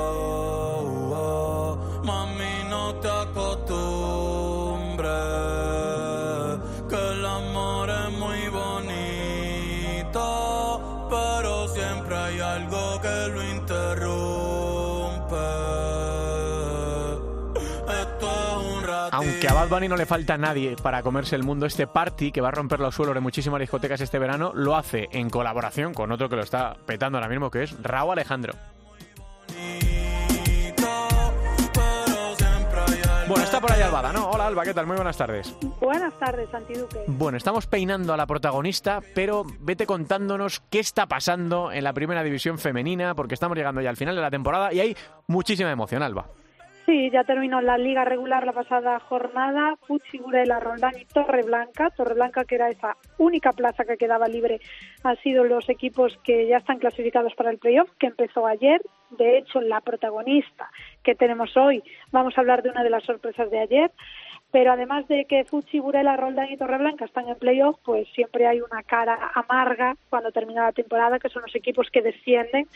mami, 2.04 2.64
no 2.68 2.94
te 2.96 3.08
Aunque 19.20 19.48
a 19.48 19.52
Bad 19.52 19.68
Bunny 19.68 19.86
no 19.86 19.98
le 19.98 20.06
falta 20.06 20.38
nadie 20.38 20.76
para 20.82 21.02
comerse 21.02 21.36
el 21.36 21.42
mundo, 21.42 21.66
este 21.66 21.86
party 21.86 22.32
que 22.32 22.40
va 22.40 22.48
a 22.48 22.52
romper 22.52 22.80
los 22.80 22.94
suelos 22.94 23.14
de 23.14 23.20
muchísimas 23.20 23.60
discotecas 23.60 24.00
este 24.00 24.18
verano 24.18 24.52
lo 24.54 24.76
hace 24.76 25.10
en 25.12 25.28
colaboración 25.28 25.92
con 25.92 26.10
otro 26.10 26.30
que 26.30 26.36
lo 26.36 26.42
está 26.42 26.74
petando 26.86 27.18
ahora 27.18 27.28
mismo, 27.28 27.50
que 27.50 27.64
es 27.64 27.82
Raúl 27.82 28.12
Alejandro. 28.12 28.54
Bueno, 33.28 33.44
está 33.44 33.60
por 33.60 33.70
ahí 33.70 33.82
Albada, 33.82 34.10
¿no? 34.10 34.30
Hola 34.30 34.46
Alba, 34.46 34.64
¿qué 34.64 34.72
tal? 34.72 34.86
Muy 34.86 34.96
buenas 34.96 35.18
tardes. 35.18 35.54
Buenas 35.78 36.18
tardes, 36.18 36.48
Santiduque. 36.48 37.04
Bueno, 37.06 37.36
estamos 37.36 37.66
peinando 37.66 38.14
a 38.14 38.16
la 38.16 38.26
protagonista, 38.26 39.02
pero 39.14 39.44
vete 39.60 39.84
contándonos 39.84 40.60
qué 40.70 40.78
está 40.78 41.04
pasando 41.04 41.70
en 41.72 41.84
la 41.84 41.92
primera 41.92 42.22
división 42.22 42.58
femenina, 42.58 43.14
porque 43.14 43.34
estamos 43.34 43.58
llegando 43.58 43.82
ya 43.82 43.90
al 43.90 43.98
final 43.98 44.16
de 44.16 44.22
la 44.22 44.30
temporada 44.30 44.72
y 44.72 44.80
hay 44.80 44.96
muchísima 45.26 45.70
emoción, 45.70 46.02
Alba. 46.02 46.39
Sí, 46.90 47.08
ya 47.08 47.22
terminó 47.22 47.60
la 47.60 47.78
liga 47.78 48.04
regular 48.04 48.44
la 48.44 48.52
pasada 48.52 48.98
jornada. 48.98 49.76
Pucci, 49.86 50.18
Burela, 50.18 50.58
Roldán 50.58 50.98
y 50.98 51.04
Torreblanca. 51.04 51.90
Torreblanca, 51.90 52.44
que 52.44 52.56
era 52.56 52.68
esa 52.68 52.96
única 53.16 53.52
plaza 53.52 53.84
que 53.84 53.96
quedaba 53.96 54.26
libre, 54.26 54.58
han 55.04 55.16
sido 55.18 55.44
los 55.44 55.68
equipos 55.68 56.18
que 56.24 56.48
ya 56.48 56.56
están 56.56 56.80
clasificados 56.80 57.32
para 57.36 57.52
el 57.52 57.58
playoff, 57.58 57.88
que 57.96 58.08
empezó 58.08 58.44
ayer. 58.44 58.82
De 59.10 59.38
hecho, 59.38 59.60
la 59.60 59.80
protagonista 59.82 60.68
que 61.04 61.14
tenemos 61.14 61.56
hoy, 61.56 61.80
vamos 62.10 62.36
a 62.36 62.40
hablar 62.40 62.64
de 62.64 62.70
una 62.70 62.82
de 62.82 62.90
las 62.90 63.04
sorpresas 63.04 63.48
de 63.52 63.60
ayer. 63.60 63.92
Pero 64.50 64.72
además 64.72 65.06
de 65.06 65.26
que 65.26 65.44
Fuchi, 65.44 65.78
Burela, 65.78 66.16
Roldán 66.16 66.50
y 66.50 66.56
Torreblanca 66.56 67.04
están 67.04 67.28
en 67.28 67.36
playoff, 67.36 67.78
pues 67.84 68.08
siempre 68.16 68.48
hay 68.48 68.60
una 68.60 68.82
cara 68.82 69.30
amarga 69.34 69.94
cuando 70.08 70.32
termina 70.32 70.64
la 70.64 70.72
temporada, 70.72 71.20
que 71.20 71.28
son 71.28 71.42
los 71.42 71.54
equipos 71.54 71.88
que 71.92 72.02
descienden. 72.02 72.66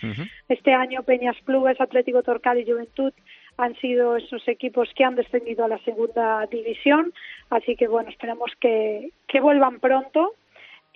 Este 0.49 0.73
año 0.73 1.03
Peñas 1.03 1.37
Clubes, 1.45 1.81
Atlético 1.81 2.23
Torcal 2.23 2.61
y 2.61 2.71
Juventud 2.71 3.12
han 3.57 3.75
sido 3.77 4.17
esos 4.17 4.47
equipos 4.49 4.89
que 4.95 5.05
han 5.05 5.15
descendido 5.15 5.65
a 5.65 5.69
la 5.69 5.79
segunda 5.79 6.47
división, 6.47 7.13
así 7.51 7.77
que 7.77 7.89
bueno, 7.89 8.11
esperamos 8.11 8.53
que, 8.61 9.11
que 9.29 9.41
vuelvan 9.41 9.81
pronto. 9.81 10.35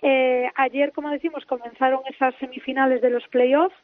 Eh, 0.01 0.49
ayer, 0.55 0.91
como 0.93 1.09
decimos, 1.09 1.45
comenzaron 1.45 2.01
esas 2.07 2.35
semifinales 2.35 3.01
de 3.01 3.09
los 3.09 3.27
playoffs 3.27 3.75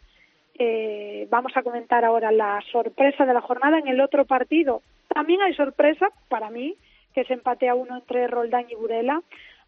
eh, 0.58 1.28
vamos 1.30 1.52
a 1.56 1.64
comentar 1.64 2.06
ahora 2.06 2.32
la 2.32 2.62
sorpresa 2.72 3.26
de 3.26 3.34
la 3.34 3.42
jornada. 3.42 3.80
En 3.80 3.88
el 3.88 4.02
otro 4.02 4.26
partido 4.26 4.82
también 5.14 5.42
hay 5.42 5.54
sorpresa 5.54 6.10
para 6.30 6.50
mí, 6.50 6.76
que 7.14 7.26
se 7.26 7.34
empate 7.34 7.68
a 7.68 7.76
uno 7.76 7.96
entre 7.96 8.28
Roldán 8.28 8.66
y 8.70 8.76
Burela. 8.76 9.22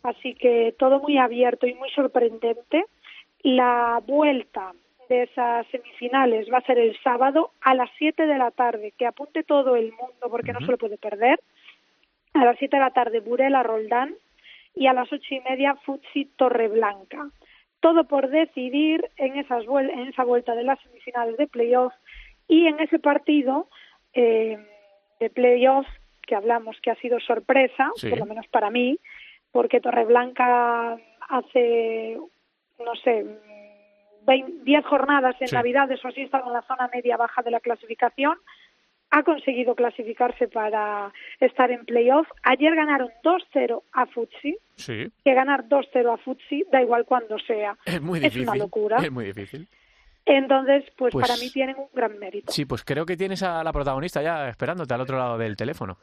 Así 0.03 0.35
que 0.35 0.73
todo 0.77 0.99
muy 0.99 1.17
abierto 1.17 1.67
y 1.67 1.73
muy 1.73 1.89
sorprendente. 1.91 2.85
La 3.43 4.01
vuelta 4.05 4.73
de 5.09 5.23
esas 5.23 5.67
semifinales. 5.67 6.47
Va 6.51 6.59
a 6.59 6.65
ser 6.65 6.79
el 6.79 6.97
sábado 7.01 7.51
a 7.61 7.73
las 7.73 7.89
7 7.97 8.25
de 8.25 8.37
la 8.37 8.51
tarde, 8.51 8.93
que 8.97 9.05
apunte 9.05 9.43
todo 9.43 9.75
el 9.75 9.91
mundo 9.91 10.29
porque 10.29 10.53
no 10.53 10.59
se 10.59 10.71
lo 10.71 10.77
puede 10.77 10.97
perder. 10.97 11.39
A 12.33 12.45
las 12.45 12.57
7 12.57 12.75
de 12.75 12.81
la 12.81 12.91
tarde 12.91 13.19
Burela 13.19 13.63
Roldán. 13.63 14.15
Y 14.75 14.85
a 14.85 14.93
las 14.93 15.11
ocho 15.11 15.33
y 15.33 15.39
media 15.39 15.75
Futsi 15.85 16.25
Torreblanca. 16.35 17.31
Todo 17.79 18.03
por 18.03 18.29
decidir 18.29 19.09
en, 19.17 19.37
esas 19.37 19.63
en 19.65 20.07
esa 20.07 20.23
vuelta 20.23 20.53
de 20.53 20.63
las 20.63 20.79
semifinales 20.81 21.35
de 21.37 21.47
playoff 21.47 21.93
y 22.47 22.67
en 22.67 22.79
ese 22.79 22.99
partido 22.99 23.67
eh, 24.13 24.57
de 25.19 25.29
playoff 25.29 25.87
que 26.27 26.35
hablamos 26.35 26.77
que 26.81 26.91
ha 26.91 26.95
sido 26.95 27.19
sorpresa, 27.19 27.89
por 28.01 28.19
lo 28.19 28.25
menos 28.25 28.47
para 28.47 28.69
mí, 28.69 28.99
porque 29.51 29.79
Torreblanca 29.79 30.97
hace, 31.29 32.17
no 32.79 32.95
sé, 33.03 33.25
10 34.35 34.85
jornadas 34.85 35.35
en 35.39 35.47
Navidades 35.51 36.03
o 36.03 36.07
así 36.09 36.21
estaba 36.21 36.47
en 36.47 36.53
la 36.53 36.61
zona 36.63 36.89
media-baja 36.93 37.41
de 37.41 37.51
la 37.51 37.59
clasificación. 37.59 38.37
Ha 39.09 39.23
conseguido 39.23 39.73
clasificarse 39.73 40.49
para 40.49 41.13
estar 41.39 41.71
en 41.71 41.85
playoff. 41.85 42.27
Ayer 42.43 42.75
ganaron 42.75 43.09
2-0 43.23 43.81
a 43.93 44.05
Futsi. 44.07 44.57
Sí. 44.75 45.07
Que 45.23 45.33
ganar 45.33 45.69
2-0 45.69 46.13
a 46.13 46.17
Futsi 46.17 46.65
da 46.71 46.81
igual 46.81 47.05
cuando 47.05 47.39
sea. 47.39 47.77
Es 47.85 48.01
muy 48.01 48.19
difícil. 48.19 48.41
Es 48.41 48.47
una 48.49 48.57
locura. 48.57 48.97
Es 48.97 49.11
muy 49.11 49.25
difícil. 49.25 49.67
Entonces, 50.25 50.83
pues, 50.97 51.13
Pues- 51.13 51.25
para 51.25 51.39
mí 51.39 51.49
tienen 51.49 51.77
un 51.77 51.87
gran 51.93 52.19
mérito. 52.19 52.51
Sí, 52.51 52.65
pues 52.65 52.83
creo 52.83 53.05
que 53.05 53.15
tienes 53.15 53.41
a 53.43 53.63
la 53.63 53.71
protagonista 53.71 54.21
ya 54.21 54.49
esperándote 54.49 54.93
al 54.93 54.99
otro 55.01 55.17
lado 55.17 55.37
del 55.37 55.55
teléfono. 55.55 55.97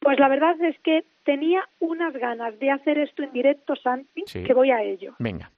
Pues 0.00 0.18
la 0.18 0.28
verdad 0.28 0.60
es 0.62 0.76
que 0.80 1.04
tenía 1.24 1.62
unas 1.78 2.12
ganas 2.14 2.58
de 2.58 2.70
hacer 2.72 2.98
esto 2.98 3.22
en 3.22 3.32
directo, 3.32 3.76
Santi, 3.76 4.24
Sí. 4.26 4.42
que 4.42 4.52
voy 4.52 4.70
a 4.72 4.82
ello. 4.82 5.14
Venga. 5.20 5.50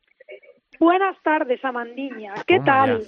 Buenas 0.79 1.17
tardes, 1.23 1.65
Amandiña. 1.65 2.35
¿Qué 2.47 2.57
Toma 2.57 2.65
tal? 2.65 3.07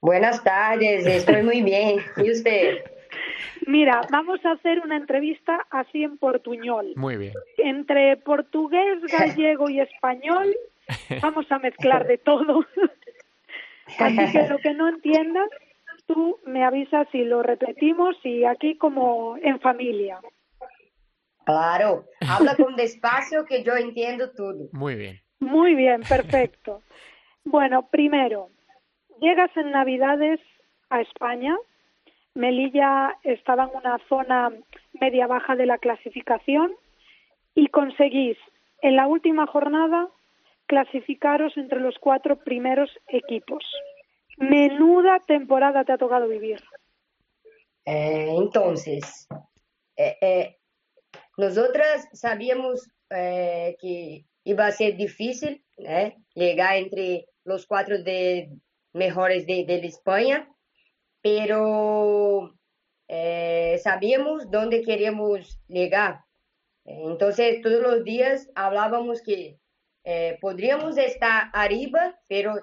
Buenas 0.00 0.42
tardes, 0.42 1.06
estoy 1.06 1.42
muy 1.42 1.62
bien. 1.62 2.00
¿Y 2.16 2.30
usted? 2.30 2.84
Mira, 3.66 4.00
vamos 4.10 4.44
a 4.44 4.52
hacer 4.52 4.80
una 4.80 4.96
entrevista 4.96 5.66
así 5.70 6.02
en 6.02 6.18
portuñol. 6.18 6.92
Muy 6.96 7.16
bien. 7.16 7.32
Entre 7.58 8.16
portugués, 8.16 9.00
gallego 9.02 9.68
y 9.68 9.80
español, 9.80 10.54
vamos 11.22 11.50
a 11.50 11.58
mezclar 11.58 12.06
de 12.06 12.18
todo. 12.18 12.66
Así 13.98 14.32
que 14.32 14.48
lo 14.48 14.58
que 14.58 14.74
no 14.74 14.88
entiendas, 14.88 15.48
tú 16.06 16.38
me 16.46 16.64
avisas 16.64 17.06
y 17.12 17.24
lo 17.24 17.42
repetimos 17.42 18.16
y 18.24 18.44
aquí 18.44 18.76
como 18.76 19.36
en 19.42 19.60
familia. 19.60 20.20
Claro, 21.44 22.06
habla 22.28 22.56
con 22.56 22.76
despacio 22.76 23.44
que 23.44 23.62
yo 23.64 23.76
entiendo 23.76 24.30
todo. 24.30 24.68
Muy 24.72 24.94
bien. 24.94 25.20
Muy 25.42 25.74
bien, 25.74 26.02
perfecto. 26.02 26.82
Bueno, 27.44 27.88
primero, 27.90 28.50
llegas 29.20 29.50
en 29.56 29.72
Navidades 29.72 30.38
a 30.88 31.00
España. 31.00 31.56
Melilla 32.34 33.18
estaba 33.24 33.64
en 33.64 33.70
una 33.74 33.98
zona 34.08 34.52
media-baja 35.00 35.56
de 35.56 35.66
la 35.66 35.78
clasificación 35.78 36.72
y 37.56 37.66
conseguís 37.66 38.38
en 38.82 38.94
la 38.94 39.08
última 39.08 39.48
jornada 39.48 40.08
clasificaros 40.66 41.56
entre 41.56 41.80
los 41.80 41.98
cuatro 41.98 42.36
primeros 42.36 42.90
equipos. 43.08 43.64
Menuda 44.38 45.18
temporada 45.26 45.84
te 45.84 45.92
ha 45.92 45.98
tocado 45.98 46.28
vivir. 46.28 46.60
Eh, 47.84 48.32
entonces, 48.38 49.26
eh, 49.96 50.16
eh, 50.20 50.56
nosotras 51.36 52.08
sabíamos 52.12 52.88
eh, 53.10 53.76
que 53.80 54.24
iba 54.44 54.66
a 54.66 54.72
ser 54.72 54.96
difícil 54.96 55.64
¿eh? 55.78 56.16
llegar 56.34 56.76
entre 56.76 57.26
los 57.44 57.66
cuatro 57.66 58.02
de, 58.02 58.50
mejores 58.92 59.46
de, 59.46 59.80
España, 59.84 60.48
pero 61.20 62.54
eh, 63.08 63.78
sabíamos 63.82 64.50
dónde 64.50 64.82
queríamos 64.82 65.60
llegar. 65.68 66.20
Entonces, 66.84 67.62
todos 67.62 67.80
los 67.80 68.04
días 68.04 68.50
hablábamos 68.54 69.22
que 69.22 69.58
eh, 70.04 70.38
podríamos 70.40 70.98
estar 70.98 71.50
arriba, 71.52 72.18
pero 72.28 72.54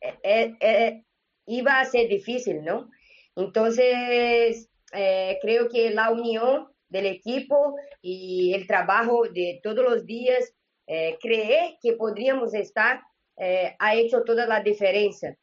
eh, 0.00 1.04
iba 1.46 1.80
a 1.80 1.84
ser 1.84 2.08
difícil, 2.08 2.64
¿no? 2.64 2.90
Entonces, 3.36 4.68
creo 4.90 5.68
que 5.68 5.90
la 5.90 6.10
unión 6.10 6.68
del 6.88 7.06
equipo 7.06 7.76
y 8.00 8.54
el 8.54 8.66
trabajo 8.66 9.24
de 9.28 9.60
todos 9.62 9.84
los 9.84 10.06
días, 10.06 10.54
eh, 10.86 11.18
creer 11.20 11.76
que 11.82 11.94
podríamos 11.94 12.54
estar, 12.54 13.02
eh, 13.36 13.74
ha 13.78 13.94
hecho 13.94 14.22
toda 14.22 14.46
la 14.46 14.60
diferencia. 14.60 15.36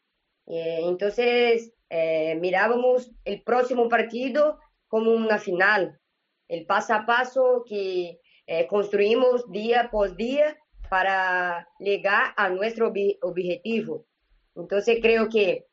Eh, 0.48 0.80
entonces, 0.84 1.74
eh, 1.90 2.36
mirábamos 2.40 3.12
el 3.24 3.44
próximo 3.44 3.88
partido 3.88 4.60
como 4.88 5.12
una 5.12 5.38
final, 5.38 6.00
el 6.48 6.66
paso 6.66 6.94
a 6.94 7.06
paso 7.06 7.64
que 7.68 8.20
construimos 8.68 9.50
día 9.52 9.90
por 9.90 10.18
día 10.18 10.58
para 10.90 11.66
llegar 11.80 12.34
a 12.36 12.50
nuestro 12.50 12.92
obje- 12.92 13.18
objetivo. 13.22 14.06
Entonces, 14.54 15.00
creo 15.02 15.30
que 15.30 15.66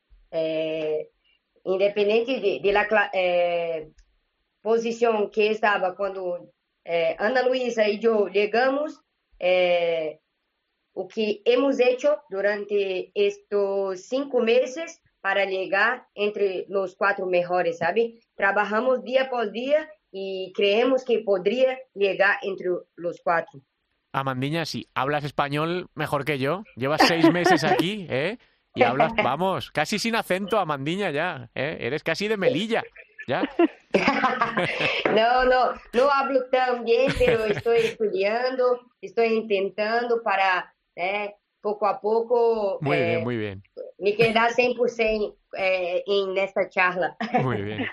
independiente 1.65 2.39
de, 2.39 2.71
la 2.71 2.87
eh, 3.13 3.91
posición 4.61 5.29
que 5.29 5.51
estaba 5.51 5.95
cuando 5.97 6.49
Ana 7.19 7.43
Luisa 7.43 7.89
y 7.89 7.99
yo 7.99 8.27
llegamos, 8.29 9.00
eh, 9.43 10.19
o 10.93 11.07
que 11.07 11.41
hemos 11.45 11.79
hecho 11.79 12.21
durante 12.29 13.11
estos 13.15 14.01
cinco 14.01 14.39
meses 14.39 15.01
para 15.19 15.45
llegar 15.45 16.07
entre 16.13 16.65
los 16.69 16.95
cuatro 16.95 17.25
mejores, 17.25 17.79
¿sabe? 17.79 18.19
Trabajamos 18.35 19.03
día 19.03 19.29
por 19.29 19.51
día 19.51 19.89
y 20.11 20.53
creemos 20.55 21.03
que 21.03 21.19
podría 21.19 21.79
llegar 21.93 22.37
entre 22.43 22.67
los 22.95 23.19
cuatro. 23.23 23.61
Amandiña, 24.11 24.65
si 24.65 24.89
hablas 24.93 25.23
español 25.23 25.89
mejor 25.95 26.25
que 26.25 26.37
yo, 26.37 26.63
llevas 26.75 27.01
seis 27.07 27.31
meses 27.31 27.63
aquí, 27.63 28.05
¿eh? 28.09 28.37
Y 28.75 28.83
hablas, 28.83 29.13
vamos, 29.23 29.71
casi 29.71 29.99
sin 29.99 30.15
acento, 30.15 30.59
Amandiña 30.59 31.11
ya, 31.11 31.49
¿eh? 31.55 31.77
Eres 31.79 32.03
casi 32.03 32.27
de 32.27 32.37
Melilla, 32.37 32.83
ya. 33.27 33.43
No, 35.13 35.43
no, 35.43 35.73
no 35.93 36.09
hablo 36.09 36.45
tan 36.49 36.85
bien, 36.85 37.11
pero 37.19 37.43
estoy 37.45 37.79
estudiando, 37.79 38.79
estoy 39.01 39.27
intentando 39.33 40.23
para 40.23 40.73
eh, 40.95 41.35
poco 41.59 41.85
a 41.85 41.99
poco 41.99 42.79
Muy 42.81 42.97
eh, 42.97 43.05
bien, 43.05 43.23
muy 43.23 43.37
bien, 43.37 43.63
me 43.99 44.15
quedar 44.15 44.51
100% 44.51 45.35
eh, 45.57 46.03
en 46.07 46.37
esta 46.37 46.69
charla. 46.69 47.17
muy 47.43 47.61
bien. 47.61 47.85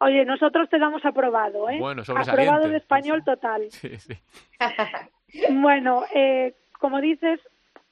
Oye, 0.00 0.24
nosotros 0.24 0.68
te 0.68 0.78
damos 0.78 1.04
aprobado, 1.04 1.70
¿eh? 1.70 1.78
Bueno, 1.78 2.02
aprobado 2.06 2.68
de 2.68 2.76
español 2.76 3.24
total. 3.24 3.70
Sí, 3.70 3.96
sí. 3.98 4.14
Bueno, 5.50 6.04
eh, 6.14 6.54
como 6.78 7.00
dices, 7.00 7.40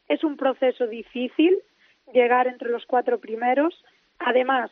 es 0.07 0.23
un 0.23 0.37
proceso 0.37 0.87
difícil 0.87 1.59
llegar 2.13 2.47
entre 2.47 2.69
los 2.69 2.87
cuatro 2.87 3.19
primeros. 3.19 3.75
Además, 4.21 4.71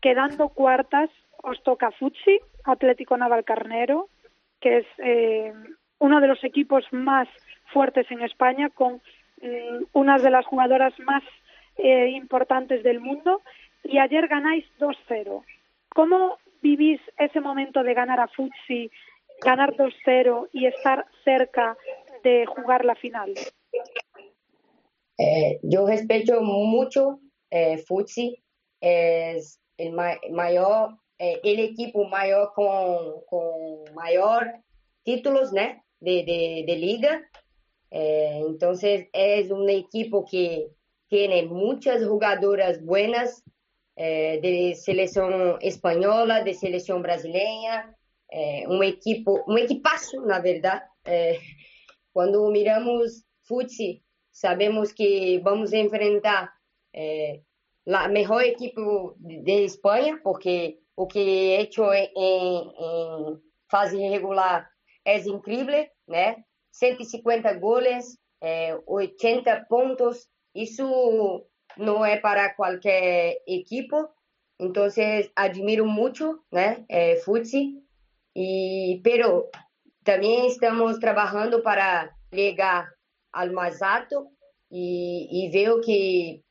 quedando 0.00 0.50
cuartas, 0.50 1.10
os 1.42 1.62
toca 1.62 1.90
Futsi, 1.92 2.40
Atlético 2.64 3.16
Navalcarnero, 3.16 4.08
que 4.60 4.78
es 4.78 4.86
eh, 4.98 5.52
uno 5.98 6.20
de 6.20 6.28
los 6.28 6.42
equipos 6.44 6.84
más 6.92 7.28
fuertes 7.72 8.10
en 8.10 8.22
España, 8.22 8.70
con 8.70 9.02
mm, 9.42 9.84
unas 9.92 10.22
de 10.22 10.30
las 10.30 10.46
jugadoras 10.46 10.98
más 11.00 11.22
eh, 11.76 12.08
importantes 12.10 12.82
del 12.82 13.00
mundo. 13.00 13.42
Y 13.82 13.98
ayer 13.98 14.28
ganáis 14.28 14.64
2-0. 14.78 15.42
¿Cómo 15.90 16.38
vivís 16.62 17.00
ese 17.18 17.40
momento 17.40 17.82
de 17.82 17.94
ganar 17.94 18.20
a 18.20 18.28
Futsi, 18.28 18.90
ganar 19.42 19.74
2-0 19.76 20.48
y 20.52 20.66
estar 20.66 21.04
cerca 21.24 21.76
de 22.22 22.46
jugar 22.46 22.84
la 22.84 22.94
final? 22.94 23.34
Eh, 25.18 25.60
yo 25.62 25.86
respeto 25.86 26.40
mucho 26.40 27.20
eh, 27.50 27.78
Futsi, 27.86 28.42
es 28.80 29.60
el 29.76 29.92
ma- 29.92 30.18
mayor, 30.30 30.96
eh, 31.24 31.40
el 31.42 31.58
equipo 31.60 32.04
mayor 32.04 32.52
con, 32.54 33.24
con 33.26 33.94
mayor 33.94 34.46
títulos 35.04 35.54
¿né? 35.54 35.82
de, 36.00 36.22
de, 36.24 36.64
de 36.66 36.76
liga. 36.76 37.22
Eh, 37.90 38.42
entonces 38.46 39.08
es 39.12 39.50
un 39.50 39.70
equipo 39.70 40.26
que 40.30 40.68
tiene 41.08 41.44
muchas 41.44 42.04
jugadoras 42.04 42.84
buenas 42.84 43.42
eh, 43.96 44.38
de 44.42 44.74
selección 44.74 45.56
española, 45.62 46.44
de 46.44 46.52
selección 46.52 47.00
brasileña, 47.00 47.96
un 48.66 48.82
equipo, 48.82 49.44
un 49.46 49.58
equipazo, 49.58 50.24
la 50.26 50.40
verdad. 50.40 50.82
Cuando 52.12 52.50
miramos 52.50 53.24
Futsi, 53.42 54.02
sabemos 54.32 54.92
que 54.92 55.40
vamos 55.44 55.72
a 55.72 55.76
enfrentar 55.76 56.50
la 57.84 58.08
mejor 58.08 58.42
equipo 58.42 59.14
de 59.18 59.64
España, 59.64 60.20
porque 60.24 60.80
lo 60.96 61.08
que 61.08 61.56
he 61.56 61.60
hecho 61.60 61.92
en, 61.92 62.08
en 62.14 63.42
fase 63.68 64.08
regular 64.10 64.68
es 65.04 65.26
increíble, 65.26 65.92
¿no? 66.06 66.44
150 66.70 67.54
goles, 67.54 68.18
80 68.40 69.52
eh, 69.52 69.62
puntos, 69.68 70.28
eso 70.52 71.46
no 71.76 72.06
es 72.06 72.20
para 72.20 72.54
cualquier 72.56 73.38
equipo, 73.46 74.14
entonces 74.58 75.30
admiro 75.36 75.84
mucho, 75.84 76.44
¿no? 76.50 76.84
Eh, 76.88 77.16
Futsi, 77.24 77.84
y, 78.34 79.00
pero 79.02 79.50
también 80.02 80.46
estamos 80.46 80.98
trabajando 80.98 81.62
para 81.62 82.16
llegar 82.30 82.86
al 83.32 83.52
más 83.52 83.80
alto 83.82 84.30
y, 84.68 85.50
veo 85.52 85.80
que 85.80 86.42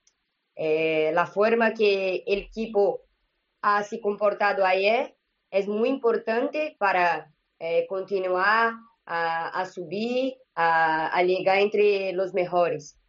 eh, 0.55 1.11
la 1.13 1.25
forma 1.25 1.73
que 1.73 2.23
el 2.25 2.39
equipo 2.39 3.02
ha 3.63 3.81
se 3.83 3.99
comportado 3.99 4.63
ayer 4.65 5.15
es 5.49 5.67
muy 5.67 5.89
importante 5.89 6.75
para 6.77 7.31
continuar 7.87 8.73
a, 9.05 9.65
subir, 9.65 10.35
a, 10.55 11.23
llegar 11.23 11.59
entre 11.59 12.11
los 12.13 12.33
mejores. 12.33 12.99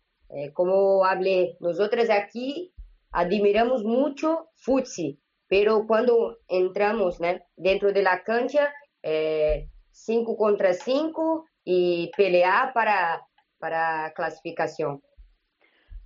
Como 0.53 1.05
hablé, 1.05 1.57
nosotros 1.61 2.09
aquí 2.09 2.73
admiramos 3.11 3.85
mucho 3.85 4.49
Futsi, 4.55 5.19
pero 5.49 5.87
cuando 5.87 6.39
entramos 6.49 7.19
dentro 7.57 7.93
de 7.93 8.03
la 8.03 8.23
cancha, 8.23 8.73
5 9.03 10.37
contra 10.37 10.73
5 10.73 11.45
y 11.65 12.11
pelear 12.17 12.73
para 12.73 13.21
para 13.65 14.13
clasificación? 14.13 15.01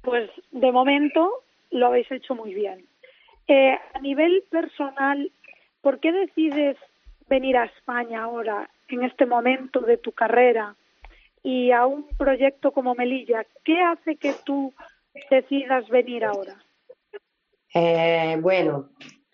Pues 0.03 0.31
de 0.53 0.71
momento 0.71 1.43
lo 1.71 1.89
habéis 1.89 2.09
hecho 2.13 2.37
muy 2.37 2.55
bien. 2.55 2.88
Eh, 3.49 3.79
a 3.95 3.99
nivel 4.01 4.45
personal, 4.51 5.33
¿por 5.81 6.01
qué 6.01 6.13
decides 6.13 6.77
venir 7.29 7.57
a 7.57 7.65
España 7.65 8.25
ahora, 8.25 8.71
en 8.89 9.03
este 9.05 9.25
momento 9.25 9.81
de 9.81 9.97
tu 9.97 10.13
carrera, 10.13 10.77
y 11.43 11.73
a 11.73 11.87
un 11.87 12.07
proyecto 12.19 12.73
como 12.73 12.95
Melilla? 12.95 13.47
¿Qué 13.65 13.81
hace 13.81 14.17
que 14.17 14.35
tú 14.45 14.75
decidas 15.31 15.89
venir 15.89 16.27
ahora? 16.27 16.63
Eh, 17.75 18.37
bueno, 18.41 18.91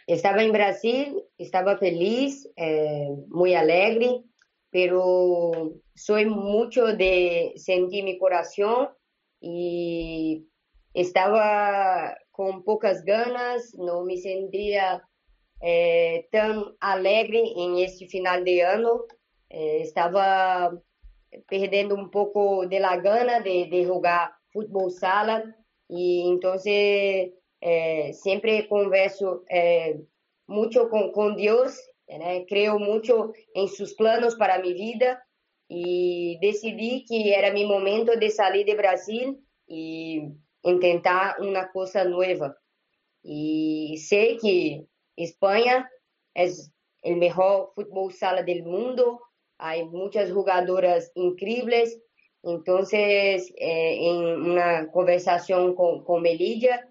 estaba 0.06 0.44
en 0.44 0.52
Brasil, 0.52 1.20
estaba 1.36 1.76
feliz, 1.76 2.48
eh, 2.56 3.08
muy 3.28 3.54
alegre, 3.54 4.22
pero 4.70 5.72
soy 5.94 6.26
mucho 6.26 6.86
de 6.96 7.52
sentir 7.56 8.04
mi 8.04 8.16
corazón 8.18 8.90
y 9.40 10.46
estaba 10.92 12.16
con 12.34 12.64
pocas 12.64 13.04
ganas, 13.04 13.74
no 13.78 14.02
me 14.02 14.16
sentía 14.16 15.08
eh, 15.60 16.26
tan 16.32 16.64
alegre 16.80 17.42
en 17.56 17.78
este 17.78 18.08
final 18.08 18.44
de 18.44 18.64
año, 18.64 19.04
eh, 19.48 19.82
estaba 19.82 20.76
perdiendo 21.48 21.94
un 21.94 22.10
poco 22.10 22.66
de 22.66 22.80
la 22.80 22.96
gana 22.96 23.38
de, 23.38 23.68
de 23.70 23.86
jugar 23.86 24.32
fútbol 24.50 24.90
sala 24.90 25.44
y 25.88 26.28
entonces 26.28 27.32
eh, 27.60 28.12
siempre 28.12 28.66
converso 28.68 29.44
mucho 30.46 30.88
con, 30.88 31.12
con 31.12 31.36
Dios 31.36 31.78
né? 32.08 32.44
Creo 32.48 32.78
mucho 32.78 33.32
en 33.54 33.68
sus 33.68 33.94
planos 33.94 34.36
para 34.36 34.58
mi 34.58 34.74
vida 34.74 35.26
y 35.68 36.38
decidí 36.40 37.04
que 37.06 37.34
era 37.34 37.52
mi 37.52 37.64
momento 37.64 38.16
de 38.16 38.30
salir 38.30 38.66
de 38.66 38.74
Brasil 38.74 39.40
y 39.66 40.28
intentar 40.64 41.36
una 41.40 41.70
cosa 41.70 42.04
nueva. 42.04 42.56
Y 43.22 43.96
sé 43.98 44.36
que 44.42 44.86
España 45.16 45.90
es 46.34 46.72
el 47.02 47.16
mejor 47.16 47.72
fútbol 47.74 48.12
sala 48.12 48.42
del 48.42 48.64
mundo, 48.64 49.20
hay 49.58 49.84
muchas 49.84 50.32
jugadoras 50.32 51.12
increíbles. 51.14 52.00
Entonces, 52.42 53.52
eh, 53.56 53.98
en 54.08 54.50
una 54.50 54.90
conversación 54.90 55.74
con, 55.74 56.04
con 56.04 56.22
Melilla, 56.22 56.88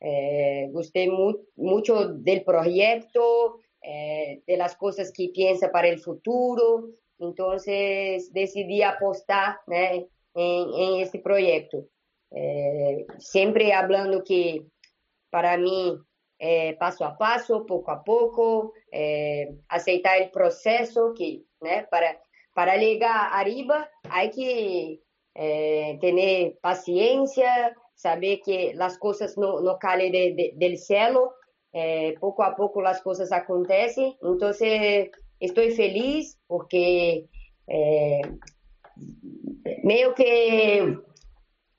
eh, 0.00 0.68
gusté 0.72 1.08
mu 1.08 1.34
mucho 1.56 2.08
del 2.08 2.42
proyecto, 2.42 3.60
eh, 3.82 4.42
de 4.46 4.56
las 4.56 4.76
cosas 4.76 5.12
que 5.12 5.28
piensa 5.28 5.70
para 5.70 5.88
el 5.88 6.00
futuro. 6.00 6.90
Entonces 7.18 8.32
decidí 8.32 8.82
apostar 8.82 9.58
en, 9.68 10.06
en, 10.34 11.00
este 11.00 11.18
proyecto. 11.18 11.86
Eh, 12.38 13.06
siempre 13.18 13.72
hablando 13.72 14.22
que 14.22 14.66
para 15.30 15.56
mí 15.56 15.98
eh, 16.38 16.76
paso 16.78 17.06
a 17.06 17.16
paso, 17.16 17.64
poco 17.64 17.90
a 17.90 18.04
poco, 18.04 18.72
aceitar 19.68 20.20
el 20.20 20.30
proceso 20.30 21.14
que 21.14 21.42
para, 21.90 22.20
para 22.54 22.76
llegar 22.76 23.30
arriba 23.32 23.90
hay 24.10 24.30
que 24.30 25.00
tener 26.00 26.58
paciencia, 26.60 27.74
saber 27.94 28.40
que 28.44 28.72
las 28.74 28.98
cosas 28.98 29.36
no, 29.36 29.60
no 29.60 29.78
caen 29.78 30.12
del 30.56 30.78
cielo, 30.78 31.34
eh, 31.78 32.14
poco 32.20 32.42
a 32.42 32.56
poco 32.56 32.80
las 32.80 33.02
cosas 33.02 33.32
acontecen. 33.32 34.14
Entonces, 34.22 35.10
estoy 35.40 35.72
feliz 35.72 36.38
porque 36.46 37.26
eh, 37.66 38.22
medio 39.82 40.14
que 40.14 40.96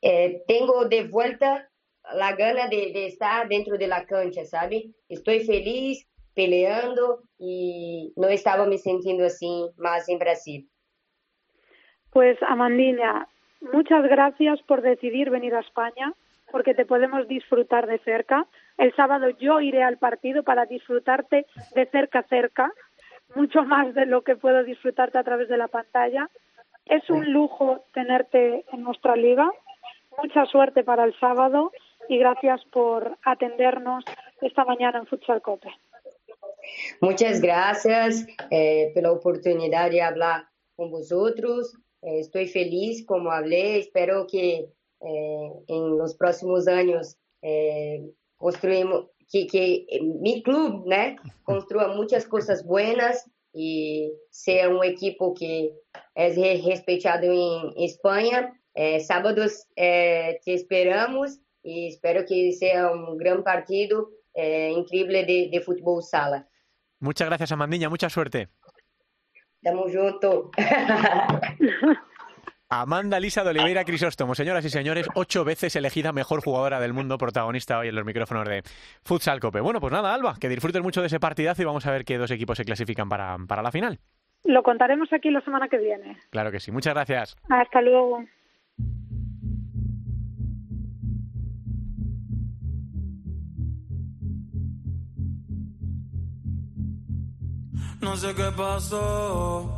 eh, 0.02 0.44
tengo 0.48 0.86
de 0.86 1.08
vuelta 1.08 1.70
la 2.14 2.36
gana 2.36 2.68
de, 2.68 3.06
estar 3.08 3.48
dentro 3.48 3.78
de 3.78 3.88
la 3.88 4.06
cancha, 4.06 4.46
¿sabe? 4.46 4.92
Estoy 5.10 5.46
feliz 5.46 6.08
peleando 6.34 7.24
y 7.38 8.14
no 8.16 8.28
estaba 8.28 8.66
me 8.66 8.78
sintiendo 8.78 9.26
así 9.26 9.70
más 9.78 10.08
en 10.08 10.20
Brasil. 10.20 10.70
Pues 12.12 12.38
Amandina, 12.48 13.28
muchas 13.74 14.04
gracias 14.04 14.62
por 14.64 14.82
decidir 14.82 15.30
venir 15.30 15.54
a 15.56 15.60
España, 15.60 16.14
porque 16.52 16.74
te 16.74 16.86
podemos 16.86 17.28
disfrutar 17.28 17.88
de 17.88 18.00
cerca 18.00 18.48
el 18.78 18.96
sábado 18.96 19.30
yo 19.30 19.60
iré 19.60 19.84
al 19.84 19.98
partido 19.98 20.44
para 20.44 20.66
disfrutarte 20.66 21.48
de 21.74 21.86
cerca 21.88 22.20
a 22.20 22.28
cerca, 22.28 22.72
mucho 23.36 23.64
más 23.64 23.94
de 23.96 24.06
lo 24.06 24.22
que 24.22 24.36
puedo 24.36 24.64
disfrutarte 24.64 25.18
a 25.18 25.24
través 25.24 25.50
de 25.50 25.58
la 25.58 25.68
pantalla. 25.68 26.30
Es 26.86 27.10
un 27.10 27.34
lujo 27.34 27.84
tenerte 27.94 28.66
en 28.72 28.84
nuestra 28.84 29.16
liga. 29.16 29.50
Mucha 30.22 30.46
suerte 30.48 30.84
para 30.84 31.06
el 31.06 31.18
sábado 31.20 31.72
y 32.10 32.18
gracias 32.18 32.64
por 32.72 33.18
atendernos 33.24 34.04
esta 34.42 34.66
mañana 34.66 35.00
en 35.00 35.06
Futsal 35.06 35.42
Cope. 35.42 35.70
Muchas 37.02 37.40
gracias 37.42 38.26
eh, 38.50 38.92
por 38.94 39.04
la 39.04 39.12
oportunidad 39.12 39.92
de 39.92 40.02
hablar 40.02 40.48
con 40.76 40.90
vosotros. 40.90 41.74
Eh, 42.02 42.20
estoy 42.20 42.48
feliz, 42.48 43.06
como 43.06 43.32
hablé. 43.32 43.80
Espero 43.80 44.26
que 44.28 44.70
eh, 45.02 45.52
en 45.68 45.98
los 45.98 46.16
próximos 46.16 46.68
años 46.68 47.18
construimos, 48.38 49.08
que, 49.32 49.86
mi 50.02 50.42
club, 50.42 50.86
né, 50.88 51.18
construa 51.44 51.90
muchas 51.90 52.26
cosas 52.26 52.66
buenas 52.66 53.30
y 53.54 54.12
sea 54.30 54.70
un 54.70 54.84
equipo 54.84 55.34
que 55.34 55.74
es 56.16 56.66
respetado 56.66 57.26
en 57.26 57.72
España. 57.78 58.57
Eh, 58.80 59.00
sábados 59.00 59.66
eh, 59.76 60.40
te 60.46 60.54
esperamos 60.54 61.40
y 61.64 61.88
espero 61.88 62.24
que 62.28 62.52
sea 62.52 62.92
un 62.92 63.18
gran 63.18 63.44
partido 63.44 64.12
eh, 64.36 64.72
increíble 64.72 65.26
de, 65.26 65.50
de 65.52 65.62
fútbol 65.62 66.04
sala. 66.04 66.48
Muchas 67.00 67.28
gracias, 67.28 67.52
Amandiña. 67.52 67.90
Mucha 67.90 68.08
suerte. 68.08 68.50
Estamos 69.64 69.92
juntos. 69.92 70.52
Amanda 72.70 73.20
Lisa 73.20 73.44
de 73.44 73.50
Oliveira 73.50 73.84
Crisóstomo, 73.84 74.36
señoras 74.36 74.64
y 74.64 74.70
señores, 74.70 75.08
ocho 75.16 75.44
veces 75.44 75.76
elegida 75.76 76.12
mejor 76.12 76.44
jugadora 76.44 76.80
del 76.80 76.94
mundo, 76.94 77.18
protagonista 77.18 77.80
hoy 77.80 77.88
en 77.88 77.96
los 77.96 78.06
micrófonos 78.06 78.48
de 78.48 78.62
Futsal 79.04 79.40
Cope. 79.40 79.60
Bueno, 79.60 79.82
pues 79.82 79.92
nada, 79.92 80.14
Alba, 80.14 80.36
que 80.40 80.50
disfruten 80.50 80.84
mucho 80.84 81.02
de 81.02 81.08
ese 81.08 81.20
partidazo 81.20 81.64
y 81.64 81.66
vamos 81.66 81.88
a 81.88 81.92
ver 81.92 82.06
qué 82.06 82.20
dos 82.20 82.30
equipos 82.30 82.58
se 82.58 82.66
clasifican 82.66 83.10
para, 83.10 83.38
para 83.48 83.64
la 83.64 83.72
final. 83.72 83.98
Lo 84.44 84.62
contaremos 84.62 85.12
aquí 85.12 85.32
la 85.32 85.42
semana 85.42 85.68
que 85.68 85.80
viene. 85.80 86.18
Claro 86.30 86.52
que 86.52 86.60
sí, 86.60 86.72
muchas 86.72 86.94
gracias. 86.94 87.36
Hasta 87.50 87.82
luego. 87.82 88.24
No 98.02 98.16
sé 98.16 98.34
qué 98.36 98.52
pasó 98.52 99.78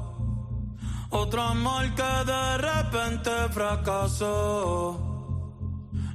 otro 1.09 1.41
amor 1.41 1.86
que 1.95 2.32
de 2.32 2.57
repente 2.57 3.32
fracasó. 3.51 4.99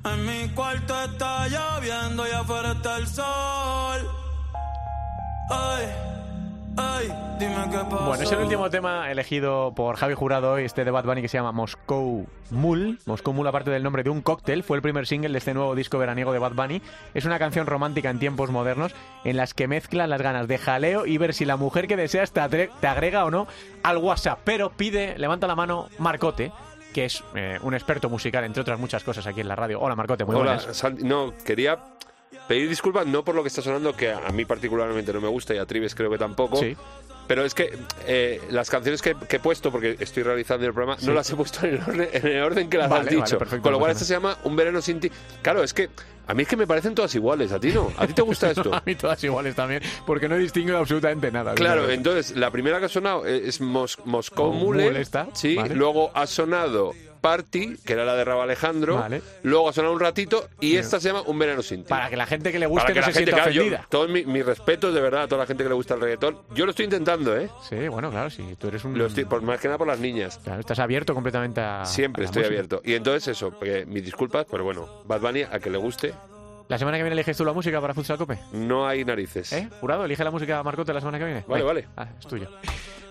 En 0.04 0.26
mi 0.26 0.54
cuarto 0.54 0.94
está 1.02 1.48
lloviendo 1.48 2.26
y 2.28 2.30
afuera 2.30 2.72
está 2.72 2.96
el 2.98 3.08
sol. 3.08 4.23
Bueno, 7.38 8.22
es 8.22 8.30
el 8.30 8.38
último 8.38 8.70
tema 8.70 9.10
elegido 9.10 9.72
por 9.74 9.96
Javi 9.96 10.14
Jurado 10.14 10.52
hoy, 10.52 10.64
este 10.64 10.84
de 10.84 10.90
Bad 10.92 11.04
Bunny 11.04 11.20
que 11.20 11.28
se 11.28 11.36
llama 11.36 11.50
Moscow 11.50 12.26
Mule. 12.50 12.96
Moscow 13.06 13.34
Mule, 13.34 13.48
aparte 13.48 13.70
del 13.70 13.82
nombre 13.82 14.04
de 14.04 14.10
un 14.10 14.20
cóctel, 14.20 14.62
fue 14.62 14.76
el 14.76 14.82
primer 14.82 15.06
single 15.06 15.30
de 15.32 15.38
este 15.38 15.52
nuevo 15.52 15.74
disco 15.74 15.98
veraniego 15.98 16.32
de 16.32 16.38
Bad 16.38 16.52
Bunny. 16.52 16.80
Es 17.12 17.24
una 17.24 17.38
canción 17.38 17.66
romántica 17.66 18.10
en 18.10 18.20
tiempos 18.20 18.50
modernos 18.50 18.94
en 19.24 19.36
las 19.36 19.52
que 19.52 19.66
mezclan 19.66 20.10
las 20.10 20.22
ganas 20.22 20.46
de 20.46 20.58
jaleo 20.58 21.06
y 21.06 21.18
ver 21.18 21.34
si 21.34 21.44
la 21.44 21.56
mujer 21.56 21.88
que 21.88 21.96
deseas 21.96 22.30
te, 22.32 22.70
te 22.80 22.86
agrega 22.86 23.24
o 23.24 23.30
no 23.30 23.48
al 23.82 23.96
WhatsApp. 23.96 24.38
Pero 24.44 24.70
pide, 24.70 25.18
levanta 25.18 25.46
la 25.46 25.56
mano, 25.56 25.88
Marcote 25.98 26.52
que 26.92 27.06
es 27.06 27.24
eh, 27.34 27.58
un 27.62 27.74
experto 27.74 28.08
musical, 28.08 28.44
entre 28.44 28.60
otras 28.60 28.78
muchas 28.78 29.02
cosas 29.02 29.26
aquí 29.26 29.40
en 29.40 29.48
la 29.48 29.56
radio. 29.56 29.80
Hola, 29.80 29.96
Marcote, 29.96 30.24
muy 30.24 30.36
Hola, 30.36 30.54
buenas. 30.54 30.84
no, 31.02 31.34
quería 31.44 31.76
pedir 32.46 32.68
disculpas 32.68 33.04
no 33.04 33.24
por 33.24 33.34
lo 33.34 33.42
que 33.42 33.48
está 33.48 33.62
sonando, 33.62 33.94
que 33.96 34.12
a 34.12 34.30
mí 34.30 34.44
particularmente 34.44 35.12
no 35.12 35.20
me 35.20 35.26
gusta 35.26 35.54
y 35.54 35.58
a 35.58 35.66
Trives 35.66 35.94
creo 35.94 36.08
que 36.08 36.18
tampoco. 36.18 36.56
Sí. 36.58 36.76
Pero 37.26 37.44
es 37.44 37.54
que 37.54 37.76
eh, 38.06 38.40
las 38.50 38.68
canciones 38.68 39.00
que, 39.00 39.14
que, 39.28 39.36
he 39.36 39.40
puesto, 39.40 39.72
porque 39.72 39.96
estoy 39.98 40.22
realizando 40.22 40.66
el 40.66 40.72
programa, 40.74 40.98
Sí. 41.00 41.06
no 41.06 41.14
las 41.14 41.30
he 41.30 41.36
puesto 41.36 41.66
en 41.66 41.74
el 41.76 41.80
orden, 41.80 42.08
en 42.12 42.26
el 42.26 42.42
orden 42.42 42.68
que 42.68 42.76
las 42.78 42.90
Vale, 42.90 43.00
has 43.00 43.06
vale, 43.06 43.16
dicho. 43.24 43.38
perfecto, 43.38 43.62
Con 43.62 43.72
lo 43.72 43.78
cual, 43.78 43.92
esta 43.92 44.04
se 44.04 44.12
llama 44.14 44.36
Un 44.44 44.56
verano 44.56 44.82
sin 44.82 45.00
ti. 45.00 45.10
Claro, 45.40 45.62
es 45.62 45.72
que 45.72 45.88
a 46.26 46.34
mí 46.34 46.42
es 46.42 46.48
que 46.48 46.56
me 46.56 46.66
parecen 46.66 46.94
todas 46.94 47.14
iguales, 47.14 47.52
a 47.52 47.60
ti 47.60 47.70
no. 47.72 47.90
¿A 47.96 48.06
ti 48.06 48.12
te 48.12 48.22
gusta 48.22 48.50
esto? 48.50 48.74
a 48.74 48.82
mí 48.84 48.94
todas 48.94 49.22
iguales 49.24 49.54
también, 49.54 49.82
porque 50.06 50.28
no 50.28 50.36
distingo 50.36 50.76
absolutamente 50.76 51.30
nada. 51.32 51.54
Claro, 51.54 51.88
entonces 51.90 52.36
la 52.36 52.50
primera 52.50 52.78
que 52.78 52.86
ha 52.86 52.88
sonado 52.90 53.24
es 53.26 53.60
Mos- 53.60 53.98
Moscow 54.04 54.50
Oh, 54.50 54.52
Mule. 54.52 55.04
Sí, 55.32 55.56
vale. 55.56 55.74
luego 55.74 56.10
ha 56.14 56.26
sonado 56.26 56.92
Party, 57.28 57.78
que 57.86 57.94
era 57.94 58.04
la 58.04 58.14
de 58.16 58.22
Rabo 58.22 58.42
Alejandro. 58.42 58.96
Vale. 58.98 59.22
Luego 59.44 59.70
ha 59.70 59.72
sonado 59.72 59.94
un 59.94 60.00
ratito 60.00 60.46
y 60.60 60.76
esta 60.76 61.00
se 61.00 61.08
llama 61.08 61.22
Un 61.22 61.38
verano 61.38 61.62
sin 61.62 61.82
ti. 61.82 61.88
Para 61.88 62.10
que 62.10 62.16
la 62.18 62.26
gente 62.26 62.52
que 62.52 62.58
le 62.58 62.66
Para 62.66 62.70
guste 62.74 62.92
que 62.92 63.00
no 63.00 63.06
la 63.06 63.12
se 63.12 63.18
gente, 63.20 63.30
sienta 63.32 63.42
claro, 63.44 63.50
yo- 63.50 63.62
ofendida. 63.62 63.86
todo 63.88 64.08
mi, 64.08 64.26
mi 64.26 64.42
respeto 64.42 64.92
de 64.92 65.00
verdad 65.00 65.22
a 65.22 65.26
toda 65.28 65.40
la 65.40 65.46
gente 65.46 65.62
que 65.62 65.70
le 65.70 65.74
gusta 65.74 65.94
el 65.94 66.00
reggaetón. 66.02 66.38
Yo 66.54 66.66
lo 66.66 66.70
estoy 66.72 66.84
intentando, 66.84 67.34
¿eh? 67.34 67.48
Sí, 67.66 67.88
bueno, 67.88 68.10
claro, 68.10 68.28
sí, 68.28 68.44
tú 68.58 68.68
eres 68.68 68.84
un... 68.84 68.98
Lo 68.98 69.06
estoy, 69.06 69.24
por 69.24 69.40
más 69.40 69.58
que 69.58 69.68
nada 69.68 69.78
por 69.78 69.86
las 69.86 69.98
niñas. 69.98 70.38
Claro, 70.44 70.60
estás 70.60 70.78
abierto 70.80 71.14
completamente 71.14 71.62
a... 71.62 71.86
Siempre 71.86 72.24
a 72.24 72.26
estoy 72.26 72.42
música. 72.42 72.54
abierto. 72.54 72.82
Y 72.84 72.92
entonces 72.92 73.28
eso, 73.28 73.50
porque 73.52 73.86
mis 73.86 74.04
disculpas, 74.04 74.44
pero 74.50 74.62
bueno, 74.64 75.02
Bad 75.06 75.20
Bunny, 75.22 75.42
a 75.44 75.58
que 75.60 75.70
le 75.70 75.78
guste, 75.78 76.12
La 76.68 76.76
semana 76.78 76.98
que 76.98 77.04
viene 77.04 77.14
eliges 77.14 77.36
tú 77.38 77.44
la 77.46 77.52
música 77.54 77.80
para 77.80 77.94
Futsal 77.94 78.18
Cope. 78.18 78.38
no 78.52 78.86
hay 78.86 79.02
narices. 79.04 79.50
¿Eh? 79.54 79.68
Jurado, 79.80 80.04
elige 80.04 80.22
la 80.24 80.30
música 80.30 80.62
Marcote 80.62 80.92
la 80.92 81.00
semana 81.00 81.18
que 81.18 81.24
viene. 81.24 81.44
Vale, 81.48 81.62
vale. 81.64 81.88
Ah, 81.96 82.06
es 82.18 82.26
tuyo. 82.26 82.48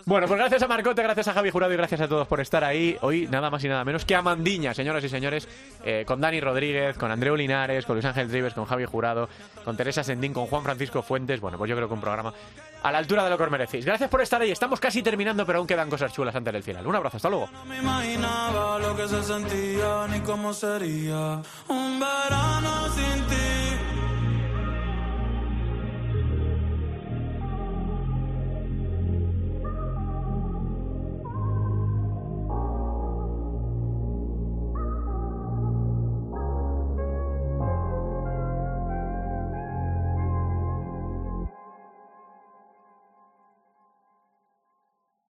Bueno, 0.05 0.27
pues 0.27 0.37
gracias 0.37 0.61
a 0.61 0.67
Marcote, 0.67 1.01
gracias 1.01 1.29
a 1.29 1.33
Javi 1.33 1.49
Jurado 1.49 1.73
y 1.73 1.77
gracias 1.77 2.01
a 2.01 2.07
todos 2.09 2.27
por 2.27 2.41
estar 2.41 2.63
ahí. 2.63 2.97
Hoy 3.01 3.27
nada 3.27 3.49
más 3.49 3.63
y 3.63 3.69
nada 3.69 3.85
menos 3.85 4.03
que 4.03 4.15
a 4.15 4.21
Mandiña, 4.21 4.73
señoras 4.73 5.03
y 5.05 5.09
señores, 5.09 5.47
eh, 5.85 6.03
con 6.05 6.19
Dani 6.19 6.41
Rodríguez, 6.41 6.97
con 6.97 7.09
Andreu 7.09 7.37
Linares, 7.37 7.85
con 7.85 7.95
Luis 7.95 8.05
Ángel 8.05 8.27
Trives, 8.27 8.53
con 8.53 8.65
Javi 8.65 8.83
Jurado, 8.85 9.29
con 9.63 9.77
Teresa 9.77 10.03
Sendín, 10.03 10.33
con 10.33 10.47
Juan 10.47 10.63
Francisco 10.63 11.01
Fuentes. 11.01 11.39
Bueno, 11.39 11.57
pues 11.57 11.69
yo 11.69 11.75
creo 11.75 11.87
que 11.87 11.93
un 11.93 12.01
programa 12.01 12.33
a 12.83 12.91
la 12.91 12.97
altura 12.97 13.23
de 13.23 13.29
lo 13.29 13.37
que 13.37 13.43
os 13.43 13.51
merecéis. 13.51 13.85
Gracias 13.85 14.09
por 14.09 14.21
estar 14.21 14.41
ahí. 14.41 14.51
Estamos 14.51 14.79
casi 14.81 15.01
terminando, 15.01 15.45
pero 15.45 15.59
aún 15.59 15.67
quedan 15.67 15.89
cosas 15.89 16.11
chulas 16.11 16.35
antes 16.35 16.53
del 16.53 16.63
final. 16.63 16.85
Un 16.85 16.95
abrazo, 16.97 17.17
hasta 17.17 17.29
luego. 17.29 17.49
me 17.65 17.77
imaginaba 17.77 18.79
lo 18.79 18.95
que 18.97 19.07
se 19.07 19.23
sentía 19.23 20.07
ni 20.09 20.19
cómo 20.19 20.53
sería 20.53 21.41
un 21.69 21.99
verano 21.99 22.89
sin 22.93 23.23
ti. 23.27 23.92